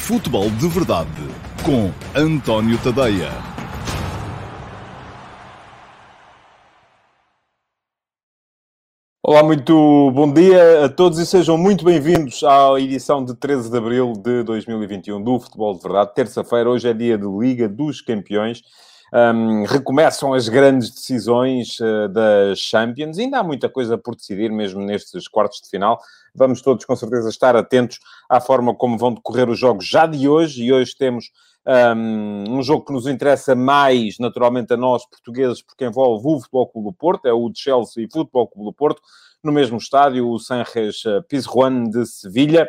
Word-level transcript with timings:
Futebol 0.00 0.50
de 0.50 0.66
Verdade 0.66 1.08
com 1.64 1.92
António 2.18 2.76
Tadeia. 2.82 3.30
Olá, 9.22 9.44
muito 9.44 10.10
bom 10.10 10.32
dia 10.32 10.86
a 10.86 10.88
todos 10.88 11.20
e 11.20 11.26
sejam 11.26 11.56
muito 11.56 11.84
bem-vindos 11.84 12.42
à 12.42 12.80
edição 12.80 13.24
de 13.24 13.36
13 13.36 13.70
de 13.70 13.78
abril 13.78 14.14
de 14.14 14.42
2021 14.42 15.22
do 15.22 15.38
Futebol 15.38 15.76
de 15.76 15.82
Verdade. 15.82 16.14
Terça-feira, 16.14 16.68
hoje 16.68 16.88
é 16.88 16.92
dia 16.92 17.16
de 17.16 17.26
Liga 17.26 17.68
dos 17.68 18.00
Campeões. 18.00 18.62
Um, 19.12 19.64
recomeçam 19.64 20.32
as 20.32 20.48
grandes 20.48 20.90
decisões 20.90 21.78
uh, 21.80 22.08
das 22.08 22.58
Champions. 22.60 23.18
Ainda 23.18 23.38
há 23.38 23.42
muita 23.42 23.68
coisa 23.68 23.98
por 23.98 24.14
decidir, 24.14 24.52
mesmo 24.52 24.80
nestes 24.80 25.26
quartos 25.26 25.60
de 25.60 25.68
final. 25.68 26.00
Vamos 26.34 26.62
todos, 26.62 26.84
com 26.84 26.94
certeza, 26.94 27.28
estar 27.28 27.56
atentos 27.56 27.98
à 28.28 28.40
forma 28.40 28.74
como 28.74 28.96
vão 28.96 29.12
decorrer 29.12 29.48
os 29.48 29.58
jogos 29.58 29.86
já 29.86 30.06
de 30.06 30.28
hoje. 30.28 30.62
E 30.62 30.72
hoje 30.72 30.94
temos 30.96 31.30
um, 31.66 32.58
um 32.58 32.62
jogo 32.62 32.84
que 32.84 32.92
nos 32.92 33.06
interessa 33.06 33.54
mais, 33.54 34.18
naturalmente, 34.18 34.72
a 34.72 34.76
nós, 34.76 35.04
portugueses, 35.04 35.60
porque 35.60 35.84
envolve 35.84 36.26
o 36.26 36.38
Futebol 36.38 36.68
Clube 36.68 36.88
do 36.88 36.94
Porto, 36.94 37.26
é 37.26 37.32
o 37.32 37.48
de 37.50 37.58
Chelsea 37.58 38.04
e 38.04 38.10
Futebol 38.10 38.46
Clube 38.46 38.70
do 38.70 38.72
Porto, 38.72 39.02
no 39.42 39.50
mesmo 39.50 39.78
estádio, 39.78 40.28
o 40.28 40.38
Sanres 40.38 41.02
Pizjuan 41.28 41.84
de 41.84 42.06
Sevilha 42.06 42.68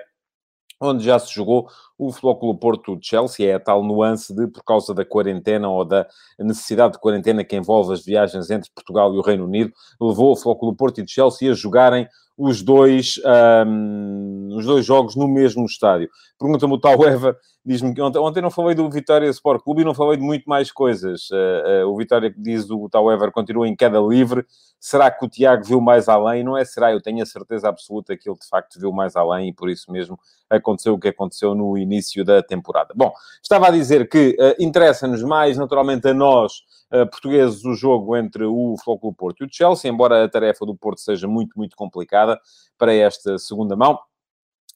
onde 0.82 1.04
já 1.04 1.20
se 1.20 1.34
jogou 1.34 1.70
o 2.08 2.36
Clube 2.36 2.60
Porto 2.60 2.96
de 2.96 3.08
Chelsea, 3.08 3.48
é 3.48 3.54
a 3.54 3.60
tal 3.60 3.84
nuance 3.84 4.34
de, 4.34 4.48
por 4.48 4.64
causa 4.64 4.94
da 4.94 5.06
quarentena 5.06 5.70
ou 5.70 5.86
da 5.86 6.08
necessidade 6.40 6.94
de 6.94 7.00
quarentena 7.00 7.44
que 7.44 7.56
envolve 7.56 7.94
as 7.94 8.04
viagens 8.04 8.50
entre 8.50 8.72
Portugal 8.74 9.14
e 9.14 9.18
o 9.18 9.22
Reino 9.22 9.46
Unido, 9.46 9.72
levou 10.00 10.34
o 10.34 10.56
Clube 10.56 10.78
Porto 10.78 11.00
e 11.00 11.04
de 11.04 11.12
Chelsea 11.12 11.52
a 11.52 11.54
jogarem 11.54 12.08
os 12.38 12.64
dois, 12.64 13.22
um, 13.68 14.50
os 14.56 14.66
dois 14.66 14.84
jogos 14.84 15.16
no 15.16 15.28
mesmo 15.28 15.64
estádio. 15.66 16.10
Pergunta-me 16.40 16.74
o 16.74 16.80
tal 16.80 16.94
Eva, 17.06 17.38
diz-me 17.64 17.94
que 17.94 18.02
ontem, 18.02 18.18
ontem, 18.18 18.42
não 18.42 18.50
falei 18.50 18.74
do 18.74 18.90
Vitória 18.90 19.30
Sport 19.30 19.64
Clube 19.64 19.82
e 19.82 19.86
não 19.86 19.94
falei 19.94 20.18
de 20.18 20.24
muito 20.24 20.46
mais 20.50 20.72
coisas. 20.72 21.30
Uh, 21.30 21.86
uh, 21.86 21.94
o 21.94 21.96
Vitória, 21.96 22.34
diz 22.36 22.68
o 22.70 22.90
tal 22.90 23.12
Ever, 23.12 23.32
continua 23.32 23.68
em 23.68 23.76
queda 23.76 24.00
livre. 24.00 24.44
Será 24.80 25.12
que 25.12 25.24
o 25.24 25.30
Tiago 25.30 25.64
viu 25.64 25.80
mais 25.80 26.10
além? 26.10 26.44
Não 26.44 26.58
é 26.58 26.66
será, 26.66 26.92
eu 26.92 27.00
tenho 27.00 27.22
a 27.22 27.26
certeza 27.28 27.70
absoluta 27.70 28.18
que 28.18 28.28
ele 28.28 28.40
de 28.40 28.48
facto 28.48 28.80
viu 28.80 28.92
mais 28.92 29.16
além 29.16 29.50
e 29.50 29.54
por 29.54 29.70
isso 29.70 29.92
mesmo 29.92 30.18
aconteceu 30.50 30.96
o 30.96 31.00
que 31.00 31.10
aconteceu 31.10 31.54
no 31.54 31.78
início 31.78 31.91
da 32.24 32.42
temporada. 32.42 32.94
Bom, 32.96 33.12
estava 33.42 33.68
a 33.68 33.72
dizer 33.72 34.10
que 34.10 34.36
uh, 34.40 34.64
interessa-nos 34.64 35.24
mais, 35.24 35.58
naturalmente, 35.58 36.08
a 36.08 36.14
nós, 36.14 36.64
uh, 36.94 37.10
portugueses, 37.10 37.64
o 37.66 37.74
jogo 37.74 38.16
entre 38.16 38.46
o 38.46 38.76
Flóculo 38.84 39.14
Porto 39.14 39.44
e 39.44 39.46
o 39.46 39.50
Chelsea, 39.52 39.92
embora 39.92 40.24
a 40.24 40.30
tarefa 40.30 40.66
do 40.66 40.76
Porto 40.76 41.02
seja 41.02 41.28
muito, 41.28 41.58
muito 41.58 41.76
complicada 41.76 42.40
para 42.78 42.94
esta 42.94 43.38
segunda 43.38 43.76
mão. 43.76 44.00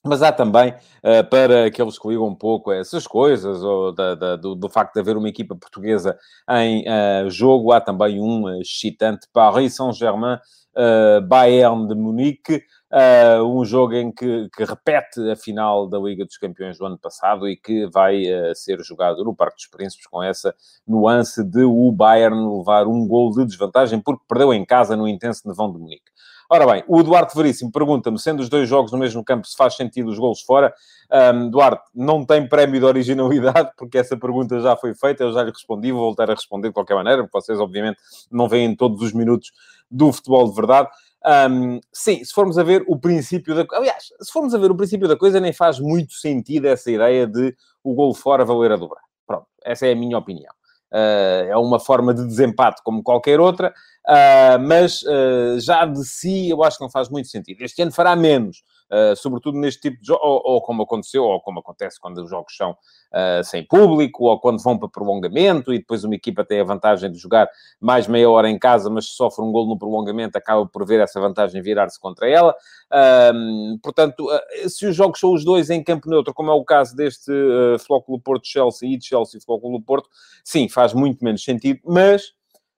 Mas 0.06 0.22
há 0.22 0.30
também, 0.30 0.70
uh, 0.70 1.28
para 1.28 1.66
aqueles 1.66 1.98
que 1.98 2.08
ligam 2.08 2.26
um 2.26 2.34
pouco 2.34 2.70
a 2.70 2.76
essas 2.76 3.06
coisas, 3.06 3.62
ou 3.62 3.92
da, 3.92 4.14
da, 4.14 4.36
do, 4.36 4.54
do, 4.54 4.68
facto 4.68 4.94
de 4.94 5.00
haver 5.00 5.16
uma 5.16 5.28
equipa 5.28 5.56
portuguesa 5.56 6.16
em 6.50 6.84
uh, 6.88 7.28
jogo, 7.28 7.72
há 7.72 7.80
também 7.80 8.20
um 8.20 8.48
excitante 8.60 9.26
Paris 9.32 9.74
Saint-Germain, 9.74 10.36
uh, 10.36 11.20
Bayern 11.26 11.88
de 11.88 11.94
Munique, 11.94 12.62
um 13.44 13.62
jogo 13.62 13.94
em 13.94 14.10
que, 14.10 14.48
que, 14.56 14.64
repete 14.64 15.20
a 15.30 15.36
final 15.36 15.86
da 15.86 15.98
Liga 15.98 16.24
dos 16.24 16.38
Campeões 16.38 16.78
do 16.78 16.86
ano 16.86 16.96
passado 16.96 17.46
e 17.46 17.54
que 17.54 17.86
vai 17.88 18.22
ser 18.54 18.82
jogado 18.82 19.22
no 19.22 19.34
Parque 19.34 19.56
dos 19.56 19.66
Príncipes 19.66 20.06
com 20.06 20.22
essa 20.22 20.54
nuance 20.86 21.44
de 21.44 21.62
o 21.62 21.92
Bayern 21.92 22.56
levar 22.56 22.86
um 22.86 23.06
gol 23.06 23.32
de 23.32 23.44
desvantagem 23.44 24.00
porque 24.00 24.24
perdeu 24.26 24.54
em 24.54 24.64
casa 24.64 24.96
no 24.96 25.06
intenso 25.06 25.46
nevão 25.46 25.70
de 25.70 25.78
Munique. 25.78 26.10
Ora 26.48 26.64
bem, 26.66 26.84
o 26.86 27.02
Duarte 27.02 27.36
Veríssimo 27.36 27.72
pergunta-me, 27.72 28.18
sendo 28.18 28.40
os 28.40 28.48
dois 28.48 28.68
jogos 28.68 28.92
no 28.92 28.98
mesmo 28.98 29.24
campo, 29.24 29.46
se 29.46 29.56
faz 29.56 29.74
sentido 29.74 30.10
os 30.10 30.18
golos 30.18 30.40
fora. 30.42 30.72
Um, 31.34 31.50
Duarte, 31.50 31.82
não 31.94 32.24
tem 32.24 32.48
prémio 32.48 32.78
de 32.78 32.86
originalidade, 32.86 33.70
porque 33.76 33.98
essa 33.98 34.16
pergunta 34.16 34.60
já 34.60 34.76
foi 34.76 34.94
feita, 34.94 35.24
eu 35.24 35.32
já 35.32 35.42
lhe 35.42 35.50
respondi, 35.50 35.90
vou 35.90 36.02
voltar 36.02 36.30
a 36.30 36.34
responder 36.34 36.68
de 36.68 36.74
qualquer 36.74 36.94
maneira, 36.94 37.22
porque 37.22 37.40
vocês, 37.40 37.58
obviamente, 37.58 37.98
não 38.30 38.48
veem 38.48 38.76
todos 38.76 39.02
os 39.02 39.12
minutos 39.12 39.50
do 39.90 40.12
futebol 40.12 40.48
de 40.48 40.54
verdade. 40.54 40.88
Um, 41.50 41.80
sim, 41.92 42.24
se 42.24 42.32
formos 42.32 42.56
a 42.56 42.62
ver 42.62 42.84
o 42.86 42.96
princípio 42.96 43.52
da... 43.54 43.66
Aliás, 43.76 44.12
se 44.20 44.32
formos 44.32 44.54
a 44.54 44.58
ver 44.58 44.70
o 44.70 44.76
princípio 44.76 45.08
da 45.08 45.16
coisa, 45.16 45.40
nem 45.40 45.52
faz 45.52 45.80
muito 45.80 46.12
sentido 46.12 46.66
essa 46.66 46.90
ideia 46.90 47.26
de 47.26 47.56
o 47.82 47.94
gol 47.94 48.14
fora 48.14 48.44
valer 48.44 48.70
a 48.70 48.76
dobrar. 48.76 49.02
Pronto, 49.26 49.46
essa 49.64 49.86
é 49.86 49.92
a 49.92 49.96
minha 49.96 50.16
opinião. 50.16 50.54
Uh, 50.96 51.50
é 51.50 51.56
uma 51.58 51.78
forma 51.78 52.14
de 52.14 52.24
desempate 52.24 52.80
como 52.82 53.02
qualquer 53.02 53.38
outra, 53.38 53.68
uh, 54.08 54.58
mas 54.58 55.02
uh, 55.02 55.60
já 55.60 55.84
de 55.84 56.02
si 56.08 56.48
eu 56.48 56.64
acho 56.64 56.78
que 56.78 56.84
não 56.84 56.90
faz 56.90 57.10
muito 57.10 57.28
sentido. 57.28 57.60
Este 57.60 57.82
ano 57.82 57.92
fará 57.92 58.16
menos, 58.16 58.62
Uh, 58.90 59.16
sobretudo 59.16 59.58
neste 59.58 59.80
tipo 59.80 60.00
de 60.00 60.06
jogo, 60.06 60.20
ou, 60.22 60.40
ou, 60.44 60.62
como 60.62 60.82
aconteceu, 60.82 61.24
ou 61.24 61.40
como 61.40 61.58
acontece 61.58 61.98
quando 62.00 62.18
os 62.18 62.30
jogos 62.30 62.56
são 62.56 62.70
uh, 62.70 63.42
sem 63.42 63.66
público, 63.66 64.26
ou 64.26 64.38
quando 64.38 64.62
vão 64.62 64.78
para 64.78 64.88
prolongamento 64.88 65.72
e 65.72 65.78
depois 65.78 66.04
uma 66.04 66.14
equipa 66.14 66.44
tem 66.44 66.60
a 66.60 66.64
vantagem 66.64 67.10
de 67.10 67.18
jogar 67.18 67.48
mais 67.80 68.06
meia 68.06 68.30
hora 68.30 68.48
em 68.48 68.56
casa, 68.56 68.88
mas 68.88 69.06
sofre 69.06 69.44
um 69.44 69.50
gol 69.50 69.66
no 69.66 69.76
prolongamento, 69.76 70.38
acaba 70.38 70.64
por 70.66 70.86
ver 70.86 71.00
essa 71.00 71.20
vantagem 71.20 71.60
virar-se 71.60 71.98
contra 71.98 72.28
ela. 72.28 72.54
Portanto, 73.82 74.28
se 74.68 74.86
os 74.86 74.94
jogos 74.94 75.18
são 75.18 75.32
os 75.32 75.44
dois 75.44 75.68
em 75.68 75.82
campo 75.82 76.08
neutro, 76.08 76.32
como 76.32 76.50
é 76.50 76.54
o 76.54 76.64
caso 76.64 76.94
deste 76.94 77.32
uh, 77.32 77.78
Flóculo 77.80 78.20
Porto-Chelsea 78.20 78.88
e 78.88 78.96
de 78.96 79.06
Chelsea 79.06 79.40
Flóculo 79.44 79.82
Porto, 79.82 80.08
sim, 80.44 80.68
faz 80.68 80.92
muito 80.92 81.24
menos 81.24 81.42
sentido, 81.42 81.80
mas 81.84 82.32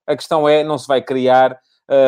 a 0.07 0.15
questão 0.15 0.49
é, 0.49 0.63
não 0.63 0.77
se 0.77 0.87
vai 0.87 1.01
criar 1.01 1.59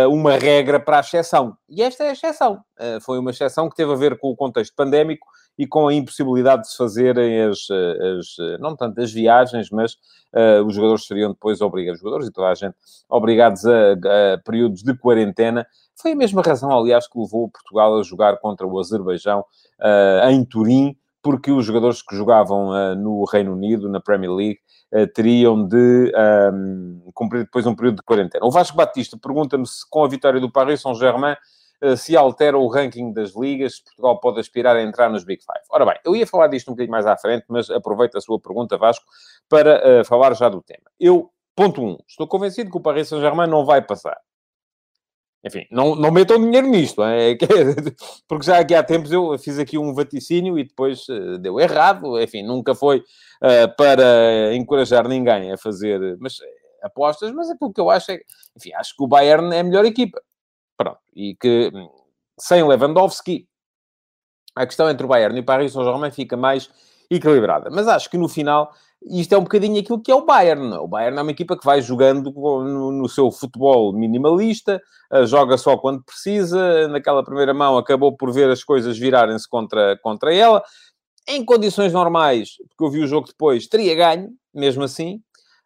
uma 0.09 0.37
regra 0.37 0.79
para 0.79 0.97
a 0.97 0.99
exceção. 0.99 1.57
E 1.67 1.81
esta 1.81 2.03
é 2.03 2.09
a 2.09 2.11
exceção. 2.13 2.63
Uh, 2.79 3.01
foi 3.01 3.17
uma 3.17 3.31
exceção 3.31 3.67
que 3.67 3.75
teve 3.75 3.91
a 3.91 3.95
ver 3.95 4.17
com 4.17 4.29
o 4.29 4.35
contexto 4.35 4.75
pandémico 4.75 5.27
e 5.57 5.65
com 5.65 5.87
a 5.87 5.93
impossibilidade 5.93 6.63
de 6.63 6.69
se 6.69 6.77
fazerem 6.77 7.41
as, 7.41 7.67
as 7.69 8.59
não 8.59 8.75
tanto 8.75 9.01
as 9.01 9.11
viagens, 9.11 9.69
mas 9.71 9.93
uh, 10.33 10.63
os 10.65 10.75
jogadores 10.75 11.05
seriam 11.05 11.31
depois 11.31 11.61
obrigados, 11.61 11.99
os 11.99 12.03
jogadores 12.03 12.27
e 12.27 12.31
toda 12.31 12.47
a 12.47 12.55
gente, 12.55 12.75
obrigados 13.09 13.65
a, 13.65 13.93
a, 13.93 14.37
períodos 14.45 14.83
de 14.83 14.95
quarentena. 14.97 15.65
Foi 15.99 16.11
a 16.11 16.15
mesma 16.15 16.41
razão, 16.41 16.71
aliás, 16.71 17.07
que 17.07 17.19
levou 17.19 17.49
Portugal 17.49 17.99
a 17.99 18.03
jogar 18.03 18.37
contra 18.37 18.65
o 18.65 18.79
Azerbaijão 18.79 19.43
em 20.29 20.45
Turim, 20.45 20.95
porque 21.21 21.51
os 21.51 21.65
jogadores 21.65 22.01
que 22.01 22.15
jogavam 22.15 22.69
uh, 22.69 22.95
no 22.95 23.23
Reino 23.25 23.53
Unido, 23.53 23.87
na 23.87 23.99
Premier 23.99 24.31
League, 24.31 24.59
uh, 24.59 24.70
teriam 25.13 25.65
de 25.65 26.11
um, 26.53 27.11
cumprir 27.13 27.43
depois 27.45 27.65
um 27.65 27.75
período 27.75 27.97
de 27.97 28.03
quarentena. 28.03 28.45
O 28.45 28.51
Vasco 28.51 28.75
Batista 28.75 29.17
pergunta-me 29.17 29.65
se 29.65 29.89
com 29.89 30.03
a 30.03 30.07
vitória 30.07 30.39
do 30.39 30.51
Paris 30.51 30.81
Saint-Germain 30.81 31.35
uh, 31.83 31.95
se 31.95 32.15
altera 32.17 32.57
o 32.57 32.67
ranking 32.67 33.13
das 33.13 33.35
ligas, 33.35 33.75
se 33.75 33.83
Portugal 33.83 34.19
pode 34.19 34.39
aspirar 34.39 34.75
a 34.75 34.81
entrar 34.81 35.09
nos 35.09 35.23
Big 35.23 35.41
Five. 35.43 35.65
Ora 35.69 35.85
bem, 35.85 35.95
eu 36.03 36.15
ia 36.15 36.27
falar 36.27 36.47
disto 36.47 36.69
um 36.69 36.73
bocadinho 36.73 36.91
mais 36.91 37.05
à 37.05 37.15
frente, 37.15 37.45
mas 37.47 37.69
aproveito 37.69 38.17
a 38.17 38.21
sua 38.21 38.39
pergunta, 38.39 38.77
Vasco, 38.77 39.05
para 39.47 40.03
falar 40.03 40.33
já 40.35 40.49
do 40.49 40.61
tema. 40.61 40.83
Eu, 40.99 41.29
ponto 41.55 41.81
1, 41.81 41.85
um, 41.85 41.97
estou 42.07 42.27
convencido 42.27 42.69
que 42.69 42.77
o 42.77 42.81
Paris 42.81 43.07
Saint-Germain 43.07 43.47
não 43.47 43.65
vai 43.65 43.81
passar. 43.81 44.17
Enfim, 45.43 45.65
não, 45.71 45.95
não 45.95 46.11
metam 46.11 46.37
dinheiro 46.37 46.67
nisto, 46.67 47.03
é? 47.03 47.35
porque 48.27 48.45
já 48.45 48.59
aqui 48.59 48.75
há 48.75 48.83
tempos 48.83 49.11
eu 49.11 49.37
fiz 49.39 49.57
aqui 49.57 49.75
um 49.75 49.93
vaticínio 49.93 50.57
e 50.57 50.63
depois 50.63 51.07
uh, 51.09 51.39
deu 51.39 51.59
errado. 51.59 52.21
Enfim, 52.21 52.43
nunca 52.43 52.75
foi 52.75 52.99
uh, 52.99 53.75
para 53.75 54.53
encorajar 54.53 55.07
ninguém 55.07 55.51
a 55.51 55.57
fazer 55.57 56.15
mas, 56.19 56.39
eh, 56.39 56.85
apostas, 56.85 57.31
mas 57.31 57.49
é 57.49 57.55
porque 57.59 57.81
eu 57.81 57.89
acho, 57.89 58.11
é, 58.11 58.19
enfim, 58.55 58.71
acho 58.73 58.95
que 58.95 59.03
o 59.03 59.07
Bayern 59.07 59.53
é 59.55 59.59
a 59.61 59.63
melhor 59.63 59.83
equipa. 59.83 60.21
Pronto, 60.77 60.99
e 61.15 61.35
que 61.35 61.71
hum, 61.73 61.89
sem 62.39 62.63
Lewandowski, 62.63 63.47
a 64.55 64.65
questão 64.67 64.89
entre 64.89 65.05
o 65.05 65.09
Bayern 65.09 65.35
e 65.35 65.41
o 65.41 65.45
Paris 65.45 65.73
Saint-Germain 65.73 66.11
fica 66.11 66.37
mais 66.37 66.69
equilibrada. 67.09 67.69
Mas 67.71 67.87
acho 67.87 68.09
que 68.09 68.17
no 68.17 68.29
final 68.29 68.73
isto 69.09 69.33
é 69.33 69.37
um 69.37 69.43
bocadinho 69.43 69.79
aquilo 69.79 70.01
que 70.01 70.11
é 70.11 70.15
o 70.15 70.25
Bayern. 70.25 70.73
O 70.77 70.87
Bayern 70.87 71.17
é 71.17 71.21
uma 71.21 71.31
equipa 71.31 71.57
que 71.57 71.65
vai 71.65 71.81
jogando 71.81 72.31
no, 72.31 72.91
no 72.91 73.09
seu 73.09 73.31
futebol 73.31 73.91
minimalista, 73.93 74.81
uh, 75.11 75.25
joga 75.25 75.57
só 75.57 75.77
quando 75.77 76.03
precisa. 76.03 76.87
Naquela 76.87 77.23
primeira 77.23 77.53
mão 77.53 77.77
acabou 77.77 78.15
por 78.15 78.31
ver 78.31 78.49
as 78.49 78.63
coisas 78.63 78.97
virarem-se 78.97 79.49
contra, 79.49 79.97
contra 80.01 80.33
ela. 80.33 80.63
Em 81.27 81.43
condições 81.43 81.93
normais, 81.93 82.57
porque 82.69 82.83
eu 82.83 82.89
vi 82.89 82.99
o 83.03 83.07
jogo 83.07 83.27
depois, 83.27 83.67
teria 83.67 83.95
ganho, 83.95 84.29
mesmo 84.53 84.83
assim. 84.83 85.21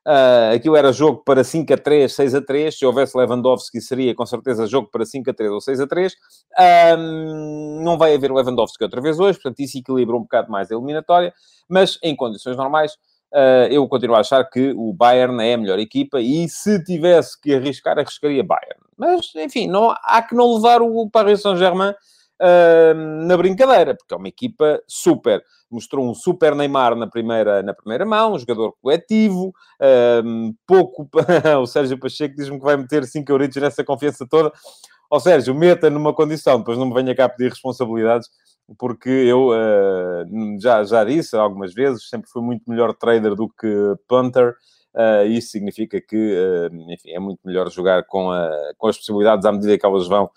Uh, 0.07 0.54
aquilo 0.54 0.75
era 0.75 0.94
jogo 0.94 1.24
para 1.25 1.44
5 1.44 1.74
a 1.74 1.77
3, 1.77 2.13
6 2.13 2.36
a 2.36 2.42
3. 2.42 2.77
Se 2.77 2.86
houvesse 2.86 3.18
Lewandowski, 3.18 3.81
seria 3.81 4.13
com 4.13 4.25
certeza 4.25 4.68
jogo 4.68 4.88
para 4.92 5.04
5 5.04 5.30
a 5.30 5.33
3 5.33 5.51
ou 5.51 5.60
6 5.60 5.80
a 5.81 5.88
3. 5.88 6.15
Um, 6.98 7.81
não 7.83 7.98
vai 7.98 8.13
haver 8.13 8.31
Lewandowski 8.31 8.83
outra 8.83 9.01
vez 9.01 9.19
hoje, 9.19 9.39
portanto, 9.39 9.60
isso 9.60 9.77
equilibra 9.77 10.15
um 10.15 10.21
bocado 10.21 10.51
mais 10.51 10.71
a 10.71 10.75
eliminatória. 10.75 11.33
Mas 11.68 11.98
em 12.04 12.15
condições 12.15 12.56
normais, 12.56 12.95
eu 13.69 13.88
continuo 13.88 14.16
a 14.16 14.19
achar 14.19 14.44
que 14.45 14.74
o 14.77 14.94
Bayern 14.94 15.44
é 15.44 15.54
a 15.54 15.57
melhor 15.57 15.80
equipa 15.80 16.22
e 16.22 16.48
se 16.48 16.83
tivesse 16.83 17.39
que 17.39 17.54
arriscar, 17.54 17.98
arriscaria 17.98 18.44
Bayern. 18.44 18.80
Mas, 18.98 19.33
enfim, 19.36 19.68
não, 19.68 19.94
há 20.04 20.22
que 20.22 20.36
não 20.36 20.56
levar 20.56 20.81
o 20.81 21.10
Paris 21.10 21.42
Saint-Germain 21.42 21.92
uh, 21.92 23.25
na 23.25 23.38
brincadeira, 23.38 23.95
porque 23.95 24.13
é 24.13 24.18
uma 24.18 24.27
equipa 24.27 24.81
super. 24.88 25.44
Mostrou 25.69 26.10
um 26.10 26.13
super 26.13 26.56
Neymar 26.56 26.95
na 26.95 27.07
primeira, 27.07 27.62
na 27.62 27.74
primeira 27.74 28.06
mão, 28.06 28.33
um 28.33 28.39
jogador 28.39 28.74
coletivo, 28.81 29.54
um, 30.24 30.54
pouco... 30.66 31.10
o 31.62 31.66
Sérgio 31.66 32.00
Pacheco 32.00 32.36
diz-me 32.36 32.57
que 32.57 32.63
vai 32.63 32.77
meter 32.77 33.04
5 33.04 33.30
euritos 33.30 33.62
nessa 33.62 33.83
confiança 33.83 34.25
toda. 34.30 34.51
Ó 35.10 35.19
Sérgio, 35.19 35.54
meta 35.54 35.90
numa 35.90 36.13
condição, 36.13 36.60
depois 36.60 36.78
não 36.78 36.88
me 36.88 36.94
venha 36.94 37.16
cá 37.16 37.30
pedir 37.30 37.50
responsabilidades, 37.50 38.30
porque 38.78 39.10
eu 39.10 39.50
uh, 39.50 40.60
já, 40.60 40.84
já 40.84 41.04
disse 41.04 41.36
algumas 41.36 41.74
vezes, 41.74 42.10
sempre 42.10 42.30
fui 42.30 42.42
muito 42.42 42.69
melhor 42.69 42.94
trader 42.94 43.36
do 43.36 43.48
que 43.48 43.68
punter, 44.07 44.56
uh, 44.96 45.25
isso 45.28 45.50
significa 45.50 46.02
que, 46.02 46.16
uh, 46.16 46.92
enfim, 46.92 47.12
é 47.12 47.19
muito 47.19 47.40
melhor 47.46 47.69
jogar 47.69 48.04
com, 48.06 48.31
a, 48.31 48.50
com 48.78 48.88
as 48.88 48.98
possibilidades 48.98 49.46
à 49.46 49.52
medida 49.52 49.78
que 49.78 49.86
elas 49.86 50.07
vão 50.07 50.30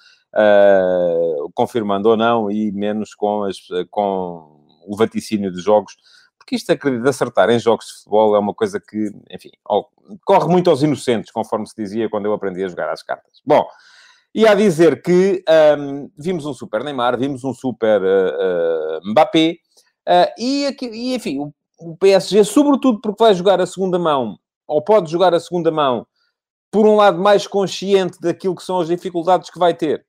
confirmando 1.54 2.10
ou 2.10 2.16
não, 2.16 2.50
e 2.50 2.70
menos 2.70 3.14
com, 3.14 3.44
as, 3.44 3.56
com 3.90 4.62
o 4.86 4.94
vaticínio 4.94 5.50
de 5.50 5.58
jogos, 5.58 5.96
porque 6.38 6.54
isto 6.54 6.74
de 6.74 7.08
acertar 7.08 7.48
em 7.48 7.58
jogos 7.58 7.86
de 7.86 7.94
futebol 7.94 8.36
é 8.36 8.38
uma 8.38 8.54
coisa 8.54 8.78
que, 8.78 9.10
enfim, 9.30 9.50
corre 10.24 10.46
muito 10.46 10.68
aos 10.68 10.82
inocentes, 10.82 11.32
conforme 11.32 11.66
se 11.66 11.74
dizia 11.74 12.10
quando 12.10 12.26
eu 12.26 12.34
aprendi 12.34 12.62
a 12.62 12.68
jogar 12.68 12.92
às 12.92 13.02
cartas. 13.02 13.40
Bom, 13.44 13.66
e 14.34 14.46
a 14.46 14.54
dizer 14.54 15.02
que 15.02 15.42
um, 15.78 16.10
vimos 16.16 16.44
um 16.44 16.52
super 16.52 16.84
Neymar, 16.84 17.18
vimos 17.18 17.44
um 17.44 17.54
super 17.54 18.00
uh, 18.02 18.98
uh, 19.04 19.10
Mbappé, 19.10 19.56
uh, 20.06 20.32
e, 20.38 20.66
aqui, 20.66 20.86
e, 20.86 21.14
enfim, 21.14 21.38
o, 21.38 21.52
o, 21.80 21.96
PSG, 21.96 22.44
sobretudo 22.44 23.00
porque 23.00 23.22
vai 23.22 23.34
jogar 23.34 23.60
a 23.60 23.66
segunda 23.66 23.98
mão, 23.98 24.38
ou 24.66 24.82
pode 24.82 25.10
jogar 25.10 25.34
a 25.34 25.40
segunda 25.40 25.70
mão, 25.70 26.06
por 26.70 26.86
um 26.86 26.96
lado 26.96 27.18
mais 27.18 27.46
consciente 27.46 28.20
daquilo 28.20 28.54
que 28.54 28.62
são 28.62 28.78
as 28.80 28.88
dificuldades 28.88 29.48
que 29.50 29.58
vai 29.58 29.72
ter. 29.72 30.04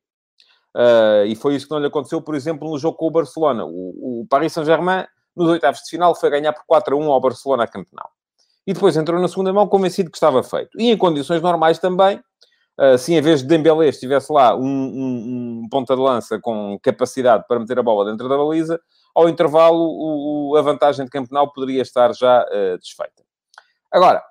e 1.26 1.36
foi 1.36 1.56
isso 1.56 1.68
que 1.68 1.72
não 1.72 1.80
lhe 1.80 1.88
aconteceu, 1.88 2.22
por 2.22 2.36
exemplo, 2.36 2.70
no 2.70 2.78
jogo 2.78 2.98
com 2.98 3.08
o 3.08 3.12
Barcelona. 3.12 3.66
O, 3.66 4.22
o 4.22 4.28
Paris 4.30 4.52
Saint-Germain, 4.52 5.06
nos 5.34 5.48
oitavos 5.48 5.80
de 5.82 5.90
final, 5.90 6.14
foi 6.14 6.30
ganhar 6.30 6.52
por 6.52 6.66
4 6.68 6.96
a 6.96 7.00
1 7.00 7.12
ao 7.12 7.22
Barcelona 7.22 7.66
a. 7.66 8.10
E 8.68 8.74
depois 8.74 8.98
entrou 8.98 9.22
na 9.22 9.30
segunda 9.30 9.54
mão 9.54 9.68
convencido 9.70 10.12
que 10.12 10.18
estava 10.18 10.44
feito. 10.44 10.78
E 10.78 10.92
em 10.92 10.98
condições 10.98 11.42
normais 11.42 11.80
também, 11.80 12.22
Se 12.98 13.14
em 13.14 13.22
vez 13.22 13.42
de 13.42 13.48
Dembélé 13.48 13.90
estivesse 13.90 14.32
lá 14.32 14.56
um, 14.56 14.62
um, 14.62 15.64
um, 15.64 15.70
ponta 15.70 15.96
de 15.96 16.02
lança 16.02 16.40
com 16.40 16.80
capacidade 16.82 17.44
para 17.48 17.60
meter 17.60 17.78
a 17.78 17.84
bola 17.84 18.10
dentro 18.10 18.30
da 18.30 18.38
baliza, 18.38 18.80
ao 19.14 19.28
intervalo 19.28 19.78
o, 19.78 20.52
o, 20.52 20.56
a 20.56 20.62
vantagem 20.62 21.04
de 21.04 21.12
campeonato 21.12 21.52
poderia 21.54 21.82
estar 21.82 22.14
já 22.14 22.44
uh, 22.44 22.78
desfeita. 22.78 23.24
Agora, 23.92 24.24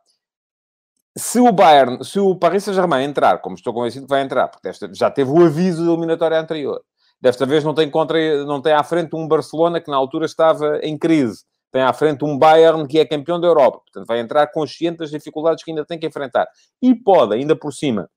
se 1.16 1.40
o 1.40 1.52
Bayern, 1.52 2.02
se 2.04 2.18
o 2.20 2.36
Paris 2.36 2.64
Saint-Germain 2.64 3.04
entrar, 3.04 3.38
como 3.38 3.56
estou 3.56 3.74
convencido 3.74 4.06
que 4.06 4.10
vai 4.10 4.22
entrar, 4.22 4.48
porque 4.48 4.68
desta, 4.68 4.88
já 4.94 5.10
teve 5.10 5.30
o 5.30 5.44
aviso 5.44 5.84
da 5.84 5.92
eliminatória 5.92 6.38
anterior, 6.38 6.80
desta 7.20 7.44
vez 7.44 7.64
não 7.64 7.74
tem, 7.74 7.90
contra, 7.90 8.44
não 8.44 8.62
tem 8.62 8.72
à 8.72 8.84
frente 8.84 9.14
um 9.16 9.26
Barcelona 9.26 9.80
que 9.80 9.90
na 9.90 9.96
altura 9.96 10.26
estava 10.26 10.78
em 10.82 10.96
crise, 10.96 11.44
tem 11.72 11.82
à 11.82 11.92
frente 11.92 12.24
um 12.24 12.38
Bayern 12.38 12.86
que 12.86 12.98
é 12.98 13.04
campeão 13.04 13.40
da 13.40 13.48
Europa, 13.48 13.80
portanto 13.80 14.06
vai 14.06 14.20
entrar 14.20 14.46
consciente 14.46 14.98
das 14.98 15.10
dificuldades 15.10 15.64
que 15.64 15.70
ainda 15.70 15.84
tem 15.84 15.98
que 15.98 16.06
enfrentar. 16.06 16.46
E 16.80 16.94
pode, 16.94 17.34
ainda 17.34 17.56
por 17.56 17.72
cima, 17.72 18.08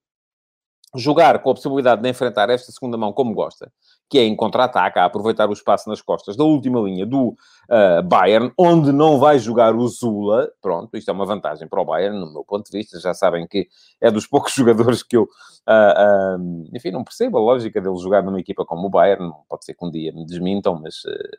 jogar 0.95 1.41
com 1.41 1.51
a 1.51 1.53
possibilidade 1.53 2.01
de 2.01 2.09
enfrentar 2.09 2.49
esta 2.49 2.71
segunda 2.71 2.97
mão 2.97 3.13
como 3.13 3.33
gosta, 3.33 3.71
que 4.11 4.19
é 4.19 4.25
em 4.25 4.35
contra-ataque, 4.35 4.99
a 4.99 5.05
aproveitar 5.05 5.49
o 5.49 5.53
espaço 5.53 5.87
nas 5.87 6.01
costas 6.01 6.35
da 6.35 6.43
última 6.43 6.81
linha 6.81 7.05
do 7.05 7.29
uh, 7.29 8.03
Bayern, 8.03 8.51
onde 8.57 8.91
não 8.91 9.17
vai 9.17 9.39
jogar 9.39 9.73
o 9.73 9.87
Zula. 9.87 10.51
Pronto, 10.61 10.97
isto 10.97 11.09
é 11.09 11.13
uma 11.13 11.25
vantagem 11.25 11.65
para 11.65 11.81
o 11.81 11.85
Bayern, 11.85 12.19
no 12.19 12.29
meu 12.29 12.43
ponto 12.43 12.69
de 12.69 12.77
vista. 12.77 12.99
Já 12.99 13.13
sabem 13.13 13.47
que 13.47 13.69
é 14.01 14.11
dos 14.11 14.27
poucos 14.27 14.51
jogadores 14.53 15.01
que 15.01 15.15
eu, 15.15 15.23
uh, 15.23 16.37
uh, 16.37 16.69
enfim, 16.75 16.91
não 16.91 17.05
percebo 17.05 17.37
a 17.37 17.41
lógica 17.41 17.79
dele 17.79 17.95
jogar 17.99 18.21
numa 18.21 18.37
equipa 18.37 18.65
como 18.65 18.87
o 18.87 18.89
Bayern. 18.89 19.31
Pode 19.47 19.63
ser 19.63 19.75
que 19.75 19.85
um 19.85 19.89
dia 19.89 20.11
me 20.11 20.25
desmintam, 20.25 20.77
mas 20.77 20.95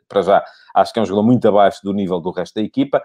para 0.09 0.23
já 0.23 0.43
acho 0.73 0.91
que 0.91 0.97
é 0.97 1.03
um 1.03 1.05
jogador 1.05 1.27
muito 1.27 1.47
abaixo 1.47 1.79
do 1.83 1.93
nível 1.93 2.19
do 2.19 2.31
resto 2.31 2.55
da 2.55 2.61
equipa. 2.63 3.03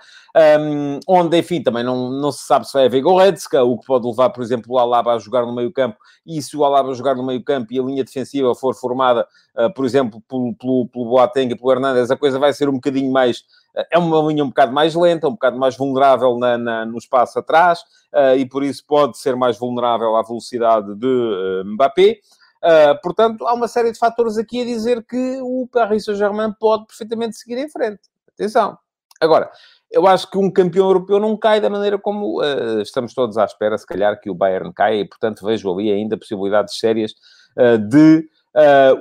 Um, 0.59 0.99
onde, 1.06 1.37
enfim, 1.37 1.62
também 1.62 1.85
não, 1.85 2.11
não 2.11 2.32
se 2.32 2.47
sabe 2.47 2.67
se 2.67 2.73
vai 2.73 2.87
haver 2.87 3.03
Goretzka, 3.03 3.62
o 3.62 3.79
que 3.79 3.85
pode 3.85 4.06
levar, 4.06 4.31
por 4.31 4.43
exemplo, 4.43 4.73
o 4.73 4.79
Alaba 4.79 5.12
a 5.12 5.19
jogar 5.19 5.44
no 5.44 5.55
meio 5.55 5.71
campo, 5.71 5.99
e 6.26 6.41
se 6.41 6.56
o 6.56 6.64
Alaba 6.64 6.94
jogar 6.94 7.14
no 7.14 7.23
meio 7.23 7.44
campo 7.44 7.71
e 7.75 7.79
a 7.79 7.82
linha 7.82 8.03
defensiva 8.03 8.55
for 8.55 8.75
formada 8.75 9.26
por 9.75 9.84
exemplo, 9.84 10.22
pelo, 10.28 10.55
pelo, 10.55 10.88
pelo 10.88 11.10
Boateng 11.10 11.52
e 11.52 11.56
pelo 11.56 11.72
Hernandes, 11.72 12.10
a 12.10 12.16
coisa 12.16 12.38
vai 12.38 12.52
ser 12.52 12.69
um 12.69 12.75
bocadinho 12.75 13.10
mais... 13.10 13.38
Uh, 13.75 13.84
é 13.93 13.99
uma 13.99 14.20
linha 14.28 14.44
um 14.44 14.49
bocado 14.49 14.72
mais 14.72 14.94
lenta, 14.94 15.28
um 15.28 15.32
bocado 15.32 15.58
mais 15.58 15.76
vulnerável 15.76 16.38
na, 16.38 16.56
na 16.56 16.87
no 16.87 16.99
espaço 16.99 17.38
atrás, 17.38 17.81
uh, 18.14 18.37
e 18.37 18.46
por 18.46 18.62
isso 18.62 18.84
pode 18.87 19.19
ser 19.19 19.37
mais 19.37 19.58
vulnerável 19.58 20.16
à 20.16 20.22
velocidade 20.22 20.94
de 20.94 21.62
Mbappé. 21.64 22.19
Uh, 22.58 23.00
portanto, 23.02 23.46
há 23.46 23.55
uma 23.55 23.69
série 23.69 23.93
de 23.93 23.99
fatores 23.99 24.37
aqui 24.37 24.62
a 24.62 24.64
dizer 24.64 25.05
que 25.05 25.40
o 25.43 25.69
Paris 25.72 26.04
Saint-Germain 26.04 26.52
pode 26.58 26.87
perfeitamente 26.87 27.37
seguir 27.37 27.56
em 27.56 27.69
frente. 27.69 28.00
Atenção. 28.34 28.76
Agora, 29.20 29.50
eu 29.90 30.06
acho 30.06 30.31
que 30.31 30.38
um 30.38 30.50
campeão 30.50 30.87
europeu 30.87 31.19
não 31.19 31.37
cai 31.37 31.61
da 31.61 31.70
maneira 31.70 31.99
como 31.99 32.40
uh, 32.40 32.81
estamos 32.82 33.14
todos 33.14 33.38
à 33.38 33.44
espera, 33.44 33.78
se 33.78 33.87
calhar, 33.87 34.20
que 34.20 34.31
o 34.31 34.34
Bayern 34.34 34.72
caia, 34.72 35.00
e, 35.00 35.08
portanto, 35.08 35.44
vejo 35.44 35.72
ali 35.72 35.90
ainda 35.90 36.16
possibilidades 36.16 36.78
sérias 36.78 37.12
uh, 37.56 37.78
de 37.78 38.19
uh, 38.19 38.28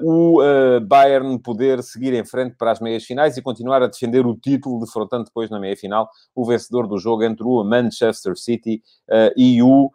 o 0.02 0.42
uh, 0.42 0.82
Bayern 0.82 1.40
poder 1.40 1.82
seguir 1.82 2.14
em 2.14 2.24
frente 2.26 2.56
para 2.56 2.72
as 2.72 2.80
meias 2.80 3.04
finais 3.04 3.38
e 3.38 3.42
continuar 3.42 3.82
a 3.82 3.88
defender 3.88 4.26
o 4.26 4.36
título, 4.36 4.80
defrontando 4.80 5.26
depois 5.26 5.50
na 5.50 5.60
meia 5.60 5.76
final 5.76 6.10
o 6.36 6.46
vencedor 6.46 6.88
do 6.88 6.98
jogo 6.98 7.24
entre 7.24 7.44
o 7.44 7.64
Manchester 7.64 8.38
City 8.38 8.82
uh, 9.10 9.34
e 9.36 9.62
o 9.64 9.92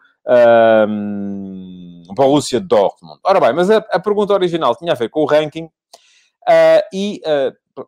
um, 0.88 2.02
Borussia 2.14 2.60
Dortmund. 2.60 3.20
Ora 3.24 3.40
bem, 3.40 3.52
mas 3.52 3.70
a, 3.70 3.78
a, 3.78 4.00
pergunta 4.00 4.32
original 4.32 4.74
tinha 4.74 4.92
a 4.92 4.96
ver 4.96 5.08
com 5.08 5.20
o 5.20 5.26
ranking 5.26 5.68
e 6.92 7.20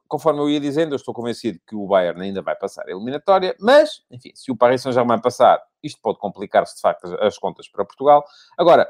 conforme 0.08 0.40
eu 0.40 0.48
ia 0.48 0.60
dizendo, 0.60 0.92
eu 0.92 0.96
estou 0.96 1.12
convencido 1.12 1.58
que 1.66 1.74
o 1.74 1.86
Bayern 1.86 2.22
ainda 2.22 2.40
vai 2.40 2.56
passar 2.56 2.84
a 2.86 2.90
eliminatória, 2.90 3.54
mas, 3.60 4.02
enfim, 4.10 4.30
se 4.34 4.50
o 4.50 4.56
Paris 4.56 4.80
Saint-Germain 4.82 5.20
passar, 5.20 5.60
isto 5.82 6.00
pode 6.00 6.18
complicar-se, 6.18 6.76
de 6.76 6.80
facto, 6.80 7.14
as 7.20 7.36
contas 7.36 7.68
para 7.68 7.84
Portugal. 7.84 8.24
Agora, 8.56 8.88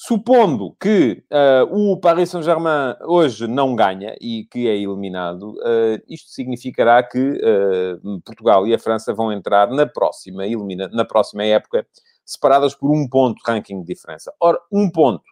Supondo 0.00 0.76
que 0.80 1.24
uh, 1.28 1.92
o 1.92 1.98
Paris 1.98 2.30
Saint-Germain 2.30 2.94
hoje 3.02 3.48
não 3.48 3.74
ganha 3.74 4.14
e 4.20 4.44
que 4.44 4.68
é 4.68 4.76
eliminado, 4.76 5.54
uh, 5.54 6.00
isto 6.08 6.30
significará 6.30 7.02
que 7.02 7.18
uh, 7.18 8.20
Portugal 8.20 8.64
e 8.64 8.72
a 8.72 8.78
França 8.78 9.12
vão 9.12 9.32
entrar 9.32 9.68
na 9.72 9.86
próxima, 9.86 10.46
elimina, 10.46 10.86
na 10.92 11.04
próxima 11.04 11.42
época 11.42 11.84
separadas 12.24 12.76
por 12.76 12.92
um 12.92 13.08
ponto 13.08 13.38
de 13.38 13.42
ranking 13.44 13.80
de 13.80 13.92
diferença. 13.92 14.32
Ora, 14.38 14.60
um 14.70 14.88
ponto 14.88 15.24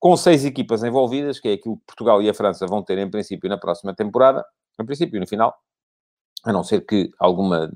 com 0.00 0.16
seis 0.16 0.44
equipas 0.44 0.82
envolvidas, 0.82 1.38
que 1.38 1.46
é 1.46 1.52
aquilo 1.52 1.76
que 1.76 1.86
Portugal 1.86 2.20
e 2.20 2.28
a 2.28 2.34
França 2.34 2.66
vão 2.66 2.82
ter 2.82 2.98
em 2.98 3.08
princípio 3.08 3.48
na 3.48 3.56
próxima 3.56 3.94
temporada, 3.94 4.44
em 4.80 4.84
princípio 4.84 5.20
no 5.20 5.28
final, 5.28 5.54
a 6.42 6.52
não 6.52 6.64
ser 6.64 6.84
que 6.84 7.12
alguma, 7.20 7.70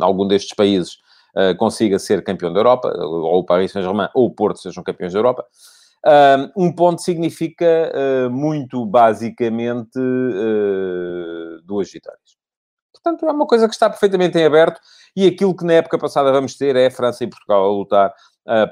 algum 0.00 0.26
destes 0.26 0.54
países 0.54 0.96
uh, 1.36 1.56
consiga 1.56 1.98
ser 1.98 2.22
campeão 2.22 2.52
da 2.52 2.60
Europa, 2.60 2.88
ou 2.96 3.40
o 3.40 3.44
Paris 3.44 3.72
Saint-Germain 3.72 4.08
ou 4.14 4.26
o 4.26 4.30
Porto 4.30 4.60
sejam 4.60 4.82
campeões 4.82 5.12
da 5.12 5.18
Europa. 5.18 5.44
Um 6.56 6.74
ponto 6.74 7.02
significa 7.02 7.92
uh, 7.94 8.30
muito 8.30 8.86
basicamente 8.86 9.98
uh, 9.98 11.60
duas 11.62 11.92
vitórias. 11.92 12.38
Portanto, 12.90 13.26
é 13.26 13.32
uma 13.32 13.46
coisa 13.46 13.68
que 13.68 13.74
está 13.74 13.88
perfeitamente 13.90 14.38
em 14.38 14.44
aberto 14.44 14.80
e 15.14 15.26
aquilo 15.26 15.54
que 15.54 15.64
na 15.64 15.74
época 15.74 15.98
passada 15.98 16.32
vamos 16.32 16.56
ter 16.56 16.74
é 16.76 16.86
a 16.86 16.90
França 16.90 17.24
e 17.24 17.26
Portugal 17.26 17.64
a 17.64 17.70
lutar 17.70 18.14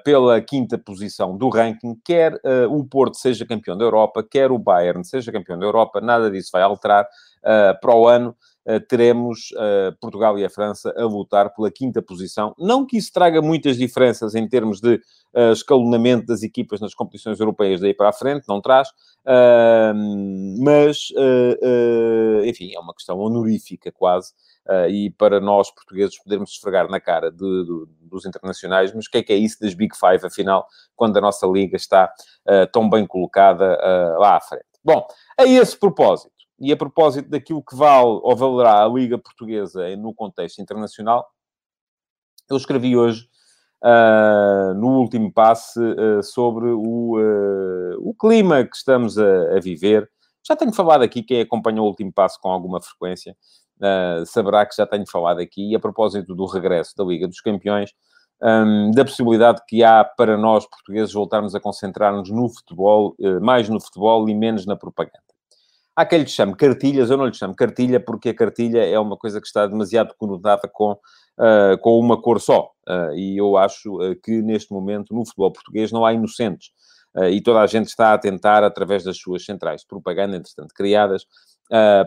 pela 0.05 0.41
quinta 0.41 0.77
posição 0.77 1.37
do 1.37 1.49
ranking, 1.51 1.95
quer 2.05 2.41
o 2.69 2.85
Porto 2.85 3.17
seja 3.17 3.47
campeão 3.47 3.77
da 3.77 3.85
Europa, 3.85 4.27
quer 4.29 4.51
o 4.51 4.59
Bayern 4.59 5.05
seja 5.05 5.31
campeão 5.31 5.59
da 5.59 5.65
Europa, 5.65 6.01
nada 6.01 6.31
disso 6.31 6.51
vai 6.53 6.63
alterar 6.63 7.07
para 7.81 7.95
o 7.95 8.09
ano. 8.09 8.35
Eh, 8.69 8.81
teremos 8.81 9.51
uh, 9.53 9.97
Portugal 9.99 10.39
e 10.39 10.45
a 10.45 10.51
França 10.51 10.93
a 10.95 11.05
lutar 11.05 11.55
pela 11.55 11.71
quinta 11.71 12.03
posição. 12.03 12.55
Não 12.59 12.85
que 12.85 12.99
isso 12.99 13.11
traga 13.11 13.41
muitas 13.41 13.79
diferenças 13.79 14.35
em 14.35 14.47
termos 14.47 14.79
de 14.79 14.97
uh, 15.35 15.53
escalonamento 15.53 16.27
das 16.27 16.43
equipas 16.43 16.79
nas 16.79 16.93
competições 16.93 17.41
europeias 17.41 17.81
daí 17.81 17.95
para 17.95 18.11
a 18.11 18.13
frente, 18.13 18.47
não 18.47 18.61
traz, 18.61 18.89
mas, 20.59 21.09
enfim, 22.45 22.75
é 22.75 22.81
uma 22.81 22.95
questão 22.95 23.19
honorífica 23.19 23.93
quase. 23.93 24.33
e 24.91 25.11
para 25.11 25.39
nós 25.39 25.71
portugueses 25.71 26.19
podermos 26.23 26.53
esfregar 26.53 26.89
na 26.91 26.99
cara 26.99 27.31
de, 27.31 27.37
de, 27.39 27.87
dos 28.01 28.25
internacionais, 28.25 28.93
mas 28.95 29.07
o 29.07 29.11
que 29.11 29.19
é 29.19 29.23
que 29.23 29.33
é 29.33 29.37
isso 29.37 29.61
das 29.61 29.75
Big 29.75 29.95
Five, 29.95 30.27
afinal, 30.27 30.67
quando 30.97 31.19
a 31.19 31.21
nossa 31.21 31.47
liga 31.47 31.77
está 31.77 32.11
tão 32.73 32.89
bem 32.89 33.07
colocada 33.07 33.77
lá 34.19 34.37
à 34.37 34.41
frente? 34.41 34.65
Bom, 34.83 35.07
a 35.39 35.45
esse 35.47 35.79
propósito, 35.79 36.38
e 36.61 36.73
a 36.73 36.77
propósito 36.77 37.29
daquilo 37.29 37.63
que 37.63 37.77
vale 37.77 38.21
ou 38.23 38.37
valerá 38.37 38.85
a 38.85 38.89
Liga 38.89 39.17
Portuguesa 39.19 39.95
no 39.97 40.13
contexto 40.13 40.61
internacional, 40.61 41.27
eu 42.51 42.57
escrevi 42.57 42.97
hoje, 42.97 43.29
uh, 43.85 44.75
no 44.75 44.99
último 44.99 45.33
passe, 45.33 45.79
uh, 45.79 46.23
sobre 46.23 46.69
o, 46.69 47.19
uh, 47.19 48.09
o 48.09 48.15
clima 48.15 48.65
que 48.65 48.77
estamos 48.77 49.19
a, 49.19 49.57
a, 49.57 49.61
viver. 49.61 50.11
Já 50.47 50.57
tenho 50.57 50.73
falado 50.73 51.03
aqui, 51.03 51.23
quem 51.23 51.43
acompanhou 51.43 51.87
o 51.87 51.91
último 51.91 52.13
passo 52.13 52.41
com 52.41 52.49
alguma 52.49 52.81
frequência, 52.81 53.37
saberá 54.27 54.65
que 54.67 54.75
já 54.75 54.87
tenho 54.87 55.05
falado 55.09 55.41
aqui, 55.41 55.71
e 55.71 55.77
a 55.77 55.79
propósito 55.79 56.35
do 56.35 56.47
regresso 56.47 56.97
da 56.97 57.05
Liga 57.05 57.29
dos 57.29 57.41
Campeões, 57.41 57.93
um, 58.43 58.91
da 58.93 59.05
possibilidade 59.05 59.61
que 59.69 59.85
há 59.85 60.03
para 60.03 60.39
nós, 60.39 60.67
portugueses, 60.67 61.13
voltarmos 61.13 61.55
a 61.55 61.61
concentrar-nos 61.61 62.31
no 62.31 62.49
futebol, 62.49 63.15
mais 63.43 63.69
no 63.69 63.81
futebol 63.81 64.29
e 64.29 64.35
menos 64.35 64.65
na 64.65 64.75
propaganda. 64.75 65.28
Há 65.99 66.07
quem 66.07 66.21
lhe 66.21 66.29
chame 66.29 66.55
cartilhas, 66.55 67.11
eu 67.11 67.17
não 67.17 67.27
lhe 67.27 67.35
chamo 67.35 67.57
cartilha 67.57 67.99
porque 67.99 68.29
a 68.29 68.35
cartilha 68.35 68.87
é 68.87 68.97
uma 69.01 69.17
coisa 69.17 69.41
que 69.41 69.49
está 69.49 69.67
demasiado 69.67 70.15
conotada 70.17 70.71
com, 70.73 70.93
uh, 70.93 71.77
com 71.81 71.99
uma 71.99 72.23
cor 72.23 72.41
só. 72.41 72.71
Uh, 72.89 73.17
e 73.17 73.37
eu 73.37 73.57
acho 73.57 73.97
uh, 73.97 74.15
que 74.23 74.41
neste 74.41 74.73
momento, 74.73 75.13
no 75.13 75.27
futebol 75.27 75.51
português, 75.51 75.91
não 75.91 76.07
há 76.07 76.13
inocentes. 76.13 76.71
e 77.33 77.41
toda 77.43 77.63
a 77.63 77.67
gente 77.67 77.89
está 77.89 78.15
a 78.15 78.19
tentar, 78.19 78.63
através 78.63 79.03
das 79.03 79.19
suas 79.19 79.45
centrais 79.45 79.81
de 79.81 79.89
propaganda, 79.89 80.37
entretanto 80.37 80.73
criadas, 80.73 81.27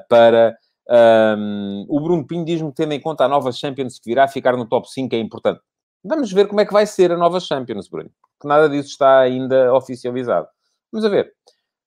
para... 0.07 0.55
Um, 0.89 1.86
o 1.89 2.00
Bruno 2.00 2.25
Pinho 2.25 2.45
diz-me 2.45 2.74
tendo 2.74 2.93
em 2.93 3.00
conta 3.01 3.25
a 3.25 3.27
nova 3.27 3.51
Champions 3.51 4.00
que 4.00 4.10
virá, 4.10 4.25
ficar 4.25 4.55
no 4.55 4.65
top 4.65 4.89
5 4.89 5.13
é 5.15 5.19
importante. 5.19 5.60
Vamos 6.01 6.31
ver 6.31 6.48
como 6.48 6.62
é 6.62 6.65
que 6.65 6.71
vai 6.71 6.86
ser 6.86 7.12
a 7.12 7.17
nova 7.17 7.41
Champions, 7.41 7.89
Bruno. 7.89 8.10
Porque 8.39 8.48
nada 8.48 8.69
disso 8.69 8.88
está 8.88 9.19
ainda 9.19 9.74
oficializado. 9.74 10.48
Vamos 10.93 11.05
a 11.05 11.10
ver. 11.10 11.33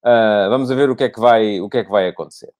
Uh, 0.04 0.50
vamos 0.50 0.68
ver 0.68 0.90
o 0.90 0.96
que 0.96 1.04
é 1.04 1.08
que 1.08 1.18
vai, 1.18 1.60
o 1.60 1.68
que 1.68 1.78
é 1.78 1.84
que 1.84 1.90
vai 1.90 2.06
acontecer. 2.08 2.52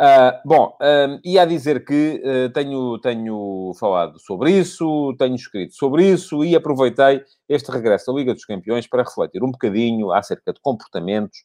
Uh, 0.00 0.32
bom, 0.46 0.74
um, 0.80 1.20
ia 1.22 1.42
a 1.42 1.44
dizer 1.44 1.84
que 1.84 2.22
uh, 2.24 2.52
tenho, 2.52 2.98
tenho 3.00 3.72
falado 3.78 4.18
sobre 4.20 4.52
isso, 4.52 5.14
tenho 5.18 5.34
escrito 5.34 5.74
sobre 5.74 6.08
isso 6.08 6.42
e 6.44 6.56
aproveitei 6.56 7.22
este 7.46 7.70
regresso 7.70 8.10
à 8.10 8.14
Liga 8.14 8.32
dos 8.32 8.44
Campeões 8.44 8.86
para 8.86 9.02
refletir 9.02 9.42
um 9.42 9.50
bocadinho 9.50 10.12
acerca 10.12 10.52
de 10.52 10.60
comportamentos, 10.60 11.44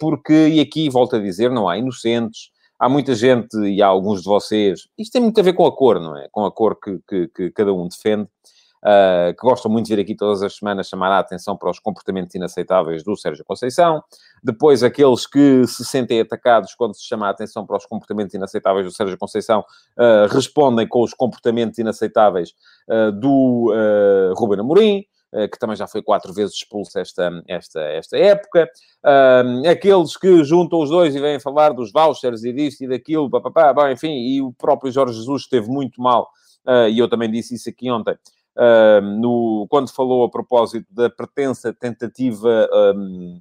porque, 0.00 0.48
e 0.48 0.60
aqui 0.60 0.88
volto 0.88 1.16
a 1.16 1.18
dizer, 1.18 1.50
não 1.50 1.68
há 1.68 1.76
inocentes, 1.76 2.50
há 2.78 2.88
muita 2.88 3.14
gente 3.14 3.56
e 3.58 3.82
há 3.82 3.86
alguns 3.86 4.22
de 4.22 4.26
vocês, 4.26 4.88
isto 4.96 5.12
tem 5.12 5.22
muito 5.22 5.38
a 5.38 5.42
ver 5.42 5.52
com 5.52 5.66
a 5.66 5.74
cor, 5.74 6.00
não 6.00 6.16
é? 6.16 6.28
Com 6.30 6.46
a 6.46 6.52
cor 6.52 6.78
que, 6.80 6.98
que, 7.06 7.28
que 7.28 7.50
cada 7.50 7.74
um 7.74 7.86
defende 7.86 8.26
uh, 8.82 9.34
que 9.34 9.40
gostam 9.40 9.70
muito 9.70 9.86
de 9.86 9.94
vir 9.94 10.02
aqui 10.02 10.14
todas 10.14 10.42
as 10.42 10.56
semanas 10.56 10.88
chamar 10.88 11.10
a 11.12 11.18
atenção 11.18 11.56
para 11.56 11.70
os 11.70 11.78
comportamentos 11.78 12.34
inaceitáveis 12.34 13.02
do 13.02 13.16
Sérgio 13.16 13.44
Conceição. 13.44 14.02
Depois, 14.42 14.82
aqueles 14.82 15.26
que 15.26 15.66
se 15.66 15.84
sentem 15.84 16.20
atacados 16.20 16.74
quando 16.74 16.94
se 16.94 17.04
chama 17.04 17.26
a 17.26 17.30
atenção 17.30 17.66
para 17.66 17.76
os 17.76 17.86
comportamentos 17.86 18.34
inaceitáveis 18.34 18.86
do 18.86 18.92
Sérgio 18.92 19.18
Conceição 19.18 19.60
uh, 19.60 20.32
respondem 20.32 20.86
com 20.86 21.02
os 21.02 21.14
comportamentos 21.14 21.78
inaceitáveis 21.78 22.54
uh, 22.88 23.12
do 23.12 23.72
uh, 23.72 24.34
Ruben 24.34 24.60
Amorim 24.60 25.04
que 25.50 25.58
também 25.58 25.76
já 25.76 25.86
foi 25.86 26.02
quatro 26.02 26.32
vezes 26.32 26.54
expulso 26.54 26.98
esta, 26.98 27.42
esta, 27.46 27.80
esta 27.80 28.16
época. 28.16 28.70
Uh, 29.04 29.68
aqueles 29.68 30.16
que 30.16 30.42
juntam 30.44 30.80
os 30.80 30.90
dois 30.90 31.14
e 31.14 31.20
vêm 31.20 31.38
falar 31.38 31.72
dos 31.72 31.92
vouchers 31.92 32.42
e 32.44 32.52
disto 32.52 32.84
e 32.84 32.88
daquilo, 32.88 33.28
papapá, 33.30 33.72
bom, 33.72 33.88
enfim, 33.88 34.12
e 34.12 34.40
o 34.40 34.52
próprio 34.52 34.90
Jorge 34.90 35.14
Jesus 35.14 35.42
esteve 35.42 35.68
muito 35.68 36.00
mal, 36.00 36.30
uh, 36.66 36.88
e 36.88 36.98
eu 36.98 37.08
também 37.08 37.30
disse 37.30 37.54
isso 37.54 37.68
aqui 37.68 37.90
ontem, 37.90 38.16
no, 39.18 39.66
quando 39.68 39.92
falou 39.92 40.24
a 40.24 40.30
propósito 40.30 40.86
da 40.90 41.10
pretensa 41.10 41.72
tentativa 41.72 42.68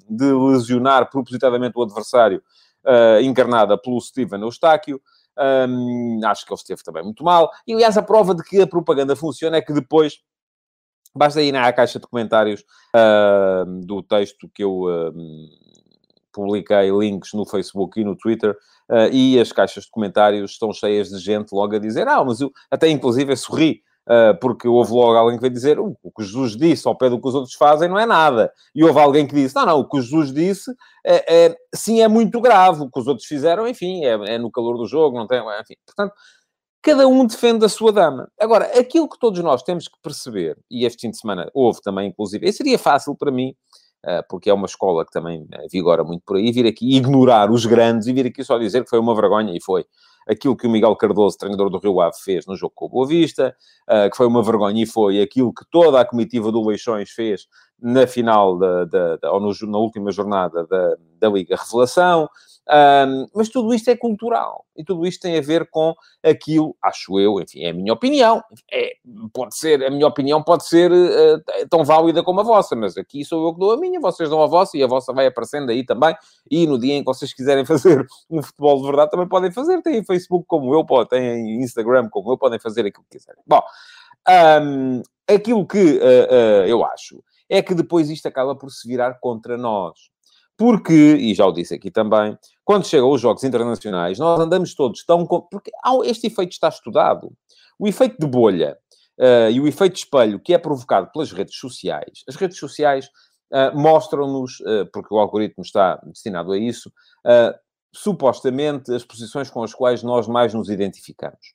de 0.10 0.32
lesionar 0.34 1.10
propositadamente 1.10 1.78
o 1.78 1.84
adversário, 1.84 2.42
uh, 2.86 3.20
encarnada 3.22 3.78
pelo 3.78 4.00
Steven 4.00 4.42
Eustáquio. 4.42 5.02
Um, 5.38 6.22
acho 6.26 6.46
que 6.46 6.54
ele 6.54 6.60
esteve 6.60 6.84
também 6.84 7.04
muito 7.04 7.24
mal. 7.24 7.52
E, 7.68 7.74
aliás, 7.74 7.98
a 7.98 8.02
prova 8.02 8.34
de 8.34 8.44
que 8.44 8.62
a 8.62 8.68
propaganda 8.68 9.16
funciona 9.16 9.58
é 9.58 9.62
que 9.62 9.74
depois 9.74 10.20
basta 11.14 11.42
ir 11.42 11.52
na 11.52 11.72
caixa 11.74 12.00
de 12.00 12.08
comentários 12.08 12.64
uh, 12.96 13.66
do 13.86 14.02
texto 14.02 14.50
que 14.54 14.64
eu 14.64 14.84
uh, 14.84 15.14
publiquei, 16.32 16.90
links 16.92 17.34
no 17.34 17.46
Facebook 17.46 18.00
e 18.00 18.04
no 18.04 18.16
Twitter, 18.16 18.52
uh, 18.90 19.12
e 19.12 19.40
as 19.40 19.52
caixas 19.52 19.86
de 19.86 19.92
comentários 19.92 20.52
estão 20.52 20.72
cheias 20.72 21.10
de 21.10 21.20
gente 21.20 21.52
logo 21.52 21.76
a 21.76 21.80
dizer: 21.80 22.08
Ah, 22.08 22.24
mas 22.24 22.40
eu 22.40 22.52
até 22.70 22.90
inclusive 22.90 23.36
sorri 23.36 23.82
Uh, 23.82 23.95
porque 24.40 24.68
houve 24.68 24.92
logo 24.92 25.18
alguém 25.18 25.38
que 25.38 25.42
veio 25.42 25.54
dizer 25.54 25.80
o 25.80 25.96
que 26.16 26.24
Jesus 26.24 26.56
disse 26.56 26.88
ao 26.88 26.96
pé 26.96 27.10
do 27.10 27.20
que 27.20 27.28
os 27.28 27.36
outros 27.36 27.56
fazem 27.56 27.90
não 27.90 27.98
é 27.98 28.06
nada. 28.06 28.52
E 28.74 28.84
houve 28.84 29.00
alguém 29.00 29.26
que 29.26 29.34
disse, 29.34 29.56
não, 29.56 29.66
não, 29.66 29.80
o 29.80 29.90
que 29.90 30.00
Jesus 30.00 30.32
disse 30.32 30.72
é, 31.06 31.46
é 31.46 31.58
sim 31.74 32.02
é 32.02 32.08
muito 32.08 32.40
grave, 32.40 32.84
o 32.84 32.90
que 32.90 33.00
os 33.00 33.08
outros 33.08 33.28
fizeram, 33.28 33.68
enfim, 33.68 34.06
é, 34.06 34.36
é, 34.36 34.38
no 34.38 34.52
calor 34.52 34.78
do 34.78 34.86
jogo, 34.86 35.18
não 35.18 35.28
tem, 35.28 35.40
enfim. 35.40 35.76
Portanto, 35.86 36.14
cada 36.82 37.08
um 37.08 37.26
defende 37.26 37.66
a 37.66 37.70
sua 37.70 37.92
dama. 37.92 38.30
Agora, 38.40 38.66
aquilo 38.80 39.10
que 39.10 39.18
todos 39.18 39.40
nós 39.42 39.64
temos 39.64 39.88
que 39.88 39.98
perceber, 40.04 40.56
e 40.70 40.86
este 40.86 41.02
fim 41.02 41.10
de 41.10 41.18
semana 41.18 41.50
houve 41.52 41.82
também, 41.82 42.10
inclusive, 42.10 42.48
e 42.48 42.54
seria 42.54 42.78
fácil 42.78 43.16
para 43.16 43.32
mim, 43.32 43.56
uh, 44.06 44.24
porque 44.30 44.52
é 44.52 44.54
uma 44.54 44.68
escola 44.68 45.04
que 45.04 45.12
também 45.12 45.48
vigora 45.72 46.04
muito 46.04 46.22
por 46.24 46.38
aí, 46.38 46.52
vir 46.52 46.68
aqui 46.68 46.96
ignorar 46.96 47.50
os 47.50 47.66
grandes 47.66 48.08
e 48.08 48.14
vir 48.14 48.28
aqui 48.28 48.44
só 48.44 48.60
dizer 48.60 48.84
que 48.84 48.90
foi 48.92 49.00
uma 49.00 49.16
vergonha, 49.16 49.52
e 49.58 49.60
foi 49.64 49.84
aquilo 50.28 50.56
que 50.56 50.68
o 50.68 50.70
Miguel 50.70 50.96
Cardoso, 50.96 51.38
treinador 51.38 51.70
do 51.70 51.78
Rio 51.78 52.02
Ave, 52.02 52.18
fez 52.24 52.46
no 52.46 52.56
jogo 52.56 52.74
com 52.76 52.86
o 52.86 52.90
Boa 52.90 53.08
Vista, 53.08 53.56
uh, 53.90 54.10
que 54.10 54.18
foi 54.18 54.28
uma 54.28 54.42
vergonha 54.42 54.84
e 54.84 54.86
foi 54.86 55.22
aquilo 55.22 55.54
que 55.54 55.66
toda 55.70 56.00
a 56.00 56.06
comitiva 56.06 56.52
do 56.52 56.66
Leixões 56.66 57.12
fez 57.12 57.48
na 57.82 58.08
final, 58.08 58.58
da, 58.58 58.86
da, 58.86 59.18
da 59.18 59.32
ou 59.32 59.40
no, 59.40 59.52
na 59.68 59.78
última 59.78 60.12
jornada 60.12 60.66
da, 60.66 60.96
da 61.20 61.30
Liga 61.30 61.56
Revelação. 61.56 62.30
Um, 62.68 63.28
mas 63.36 63.50
tudo 63.50 63.76
isto 63.76 63.90
é 63.92 63.96
cultural 63.96 64.66
e 64.76 64.84
tudo 64.84 65.06
isto 65.06 65.22
tem 65.22 65.38
a 65.38 65.42
ver 65.42 65.70
com 65.70 65.94
aquilo, 66.24 66.76
acho 66.82 67.20
eu, 67.20 67.40
enfim, 67.40 67.64
é 67.64 67.70
a 67.70 67.74
minha 67.74 67.94
opinião. 67.94 68.42
É, 68.72 68.94
pode 69.32 69.56
ser, 69.56 69.84
a 69.84 69.92
minha 69.92 70.08
opinião 70.08 70.42
pode 70.42 70.68
ser 70.68 70.92
uh, 70.92 71.68
tão 71.70 71.84
válida 71.84 72.24
como 72.24 72.40
a 72.40 72.44
vossa, 72.44 72.76
mas 72.76 72.98
aqui 72.98 73.24
sou 73.24 73.46
eu 73.46 73.54
que 73.54 73.60
dou 73.60 73.72
a 73.72 73.78
minha, 73.78 74.00
vocês 74.00 74.30
dão 74.30 74.42
a 74.42 74.48
vossa 74.48 74.76
e 74.78 74.84
a 74.84 74.88
vossa 74.88 75.14
vai 75.14 75.28
aparecendo 75.28 75.70
aí 75.70 75.86
também. 75.86 76.16
E 76.50 76.66
no 76.66 76.80
dia 76.80 76.96
em 76.96 77.02
que 77.02 77.06
vocês 77.06 77.32
quiserem 77.34 77.66
fazer 77.68 78.04
um 78.30 78.42
futebol 78.42 78.78
de 78.78 78.88
verdade, 78.88 79.12
também 79.12 79.28
podem 79.28 79.52
fazer. 79.52 79.80
Tem 79.84 80.04
Facebook 80.04 80.46
como 80.48 80.74
eu, 80.74 81.06
tem 81.06 81.62
Instagram 81.62 82.10
como 82.10 82.32
eu, 82.32 82.38
podem 82.38 82.60
fazer 82.60 82.82
aquilo 82.82 83.06
que 83.12 83.20
quiserem. 83.20 83.44
Bom, 83.46 83.62
um, 84.64 85.04
aquilo 85.28 85.68
que 85.68 86.00
uh, 86.00 86.64
uh, 86.64 86.66
eu 86.66 86.84
acho 86.84 87.24
é 87.50 87.62
que 87.62 87.76
depois 87.76 88.10
isto 88.10 88.28
acaba 88.28 88.56
por 88.56 88.70
se 88.72 88.88
virar 88.88 89.20
contra 89.20 89.58
nós. 89.58 89.98
Porque, 90.58 90.94
e 90.94 91.34
já 91.34 91.46
o 91.46 91.52
disse 91.52 91.74
aqui 91.74 91.92
também, 91.92 92.38
quando 92.64 92.88
chegam 92.88 93.12
os 93.12 93.20
jogos 93.20 93.44
internacionais, 93.44 94.18
nós 94.18 94.40
andamos 94.40 94.74
todos 94.74 95.04
tão. 95.04 95.26
Porque 95.26 95.72
este 96.06 96.28
efeito 96.28 96.52
está 96.52 96.70
estudado. 96.70 97.32
O 97.78 97.88
efeito 97.88 98.18
de 98.18 98.26
bolha 98.26 98.78
uh, 99.20 99.52
e 99.52 99.60
o 99.60 99.68
efeito 99.68 99.94
de 99.94 100.00
espelho 100.00 100.40
que 100.40 100.54
é 100.54 100.58
provocado 100.58 101.12
pelas 101.12 101.32
redes 101.32 101.58
sociais. 101.58 102.24
As 102.28 102.36
redes 102.36 102.58
sociais 102.58 103.08
uh, 103.52 103.78
mostram-nos, 103.78 104.60
uh, 104.62 104.90
porque 104.94 105.14
o 105.14 105.20
algoritmo 105.20 105.64
está 105.64 106.00
destinado 106.06 106.52
a 106.52 106.58
isso, 106.58 106.92
supostamente 107.94 108.94
as 108.94 109.06
posições 109.06 109.50
com 109.50 109.64
as 109.64 109.74
quais 109.74 110.04
nós 110.04 110.28
mais 110.28 110.54
nos 110.54 110.70
identificamos. 110.70 111.54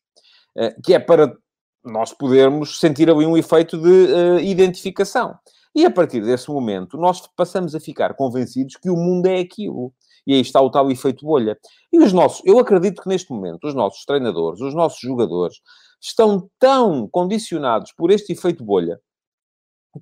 que 0.82 0.94
é 0.94 0.98
para 0.98 1.36
nós 1.84 2.14
podermos 2.14 2.80
sentir 2.80 3.10
ali 3.10 3.26
um 3.26 3.36
efeito 3.36 3.76
de 3.78 4.42
identificação. 4.42 5.38
E 5.74 5.84
a 5.84 5.90
partir 5.90 6.20
desse 6.20 6.50
momento, 6.50 6.96
nós 6.96 7.26
passamos 7.36 7.74
a 7.74 7.80
ficar 7.80 8.14
convencidos 8.14 8.76
que 8.76 8.90
o 8.90 8.96
mundo 8.96 9.26
é 9.26 9.38
aquilo. 9.38 9.92
E 10.26 10.34
aí 10.34 10.40
está 10.40 10.60
o 10.60 10.70
tal 10.70 10.90
efeito 10.90 11.24
bolha. 11.24 11.58
E 11.92 11.98
os 11.98 12.12
nossos, 12.12 12.42
eu 12.44 12.58
acredito 12.58 13.02
que 13.02 13.08
neste 13.08 13.30
momento, 13.32 13.66
os 13.66 13.74
nossos 13.74 14.04
treinadores, 14.04 14.60
os 14.60 14.74
nossos 14.74 15.00
jogadores, 15.00 15.60
estão 16.00 16.50
tão 16.58 17.08
condicionados 17.08 17.92
por 17.92 18.10
este 18.10 18.32
efeito 18.32 18.64
bolha 18.64 19.00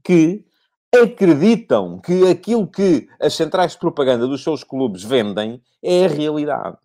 que 0.02 0.44
acreditam 0.94 2.00
que 2.00 2.26
aquilo 2.26 2.66
que 2.66 3.06
as 3.20 3.34
centrais 3.34 3.72
de 3.72 3.78
propaganda 3.78 4.26
dos 4.26 4.42
seus 4.42 4.64
clubes 4.64 5.02
vendem 5.02 5.62
é 5.82 6.06
a 6.06 6.08
realidade 6.08 6.78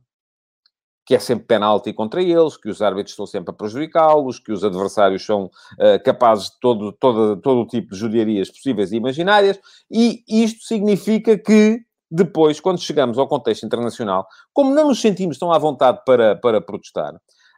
que 1.05 1.15
é 1.15 1.19
sempre 1.19 1.45
penalti 1.45 1.91
contra 1.93 2.21
eles, 2.21 2.57
que 2.57 2.69
os 2.69 2.81
árbitros 2.81 3.11
estão 3.11 3.25
sempre 3.25 3.51
a 3.51 3.53
prejudicá-los, 3.53 4.39
que 4.39 4.51
os 4.51 4.63
adversários 4.63 5.25
são 5.25 5.45
uh, 5.45 6.03
capazes 6.03 6.45
de 6.45 6.59
todo, 6.59 6.91
todo, 6.93 7.41
todo 7.41 7.61
o 7.61 7.67
tipo 7.67 7.93
de 7.93 7.99
judiarias 7.99 8.49
possíveis 8.49 8.91
e 8.91 8.97
imaginárias, 8.97 9.59
e 9.91 10.23
isto 10.27 10.63
significa 10.63 11.37
que 11.37 11.81
depois, 12.15 12.59
quando 12.59 12.79
chegamos 12.79 13.17
ao 13.17 13.27
contexto 13.27 13.65
internacional, 13.65 14.27
como 14.53 14.73
não 14.73 14.89
nos 14.89 15.01
sentimos 15.01 15.39
tão 15.39 15.51
à 15.51 15.57
vontade 15.57 15.99
para, 16.05 16.35
para 16.35 16.61
protestar, 16.61 17.15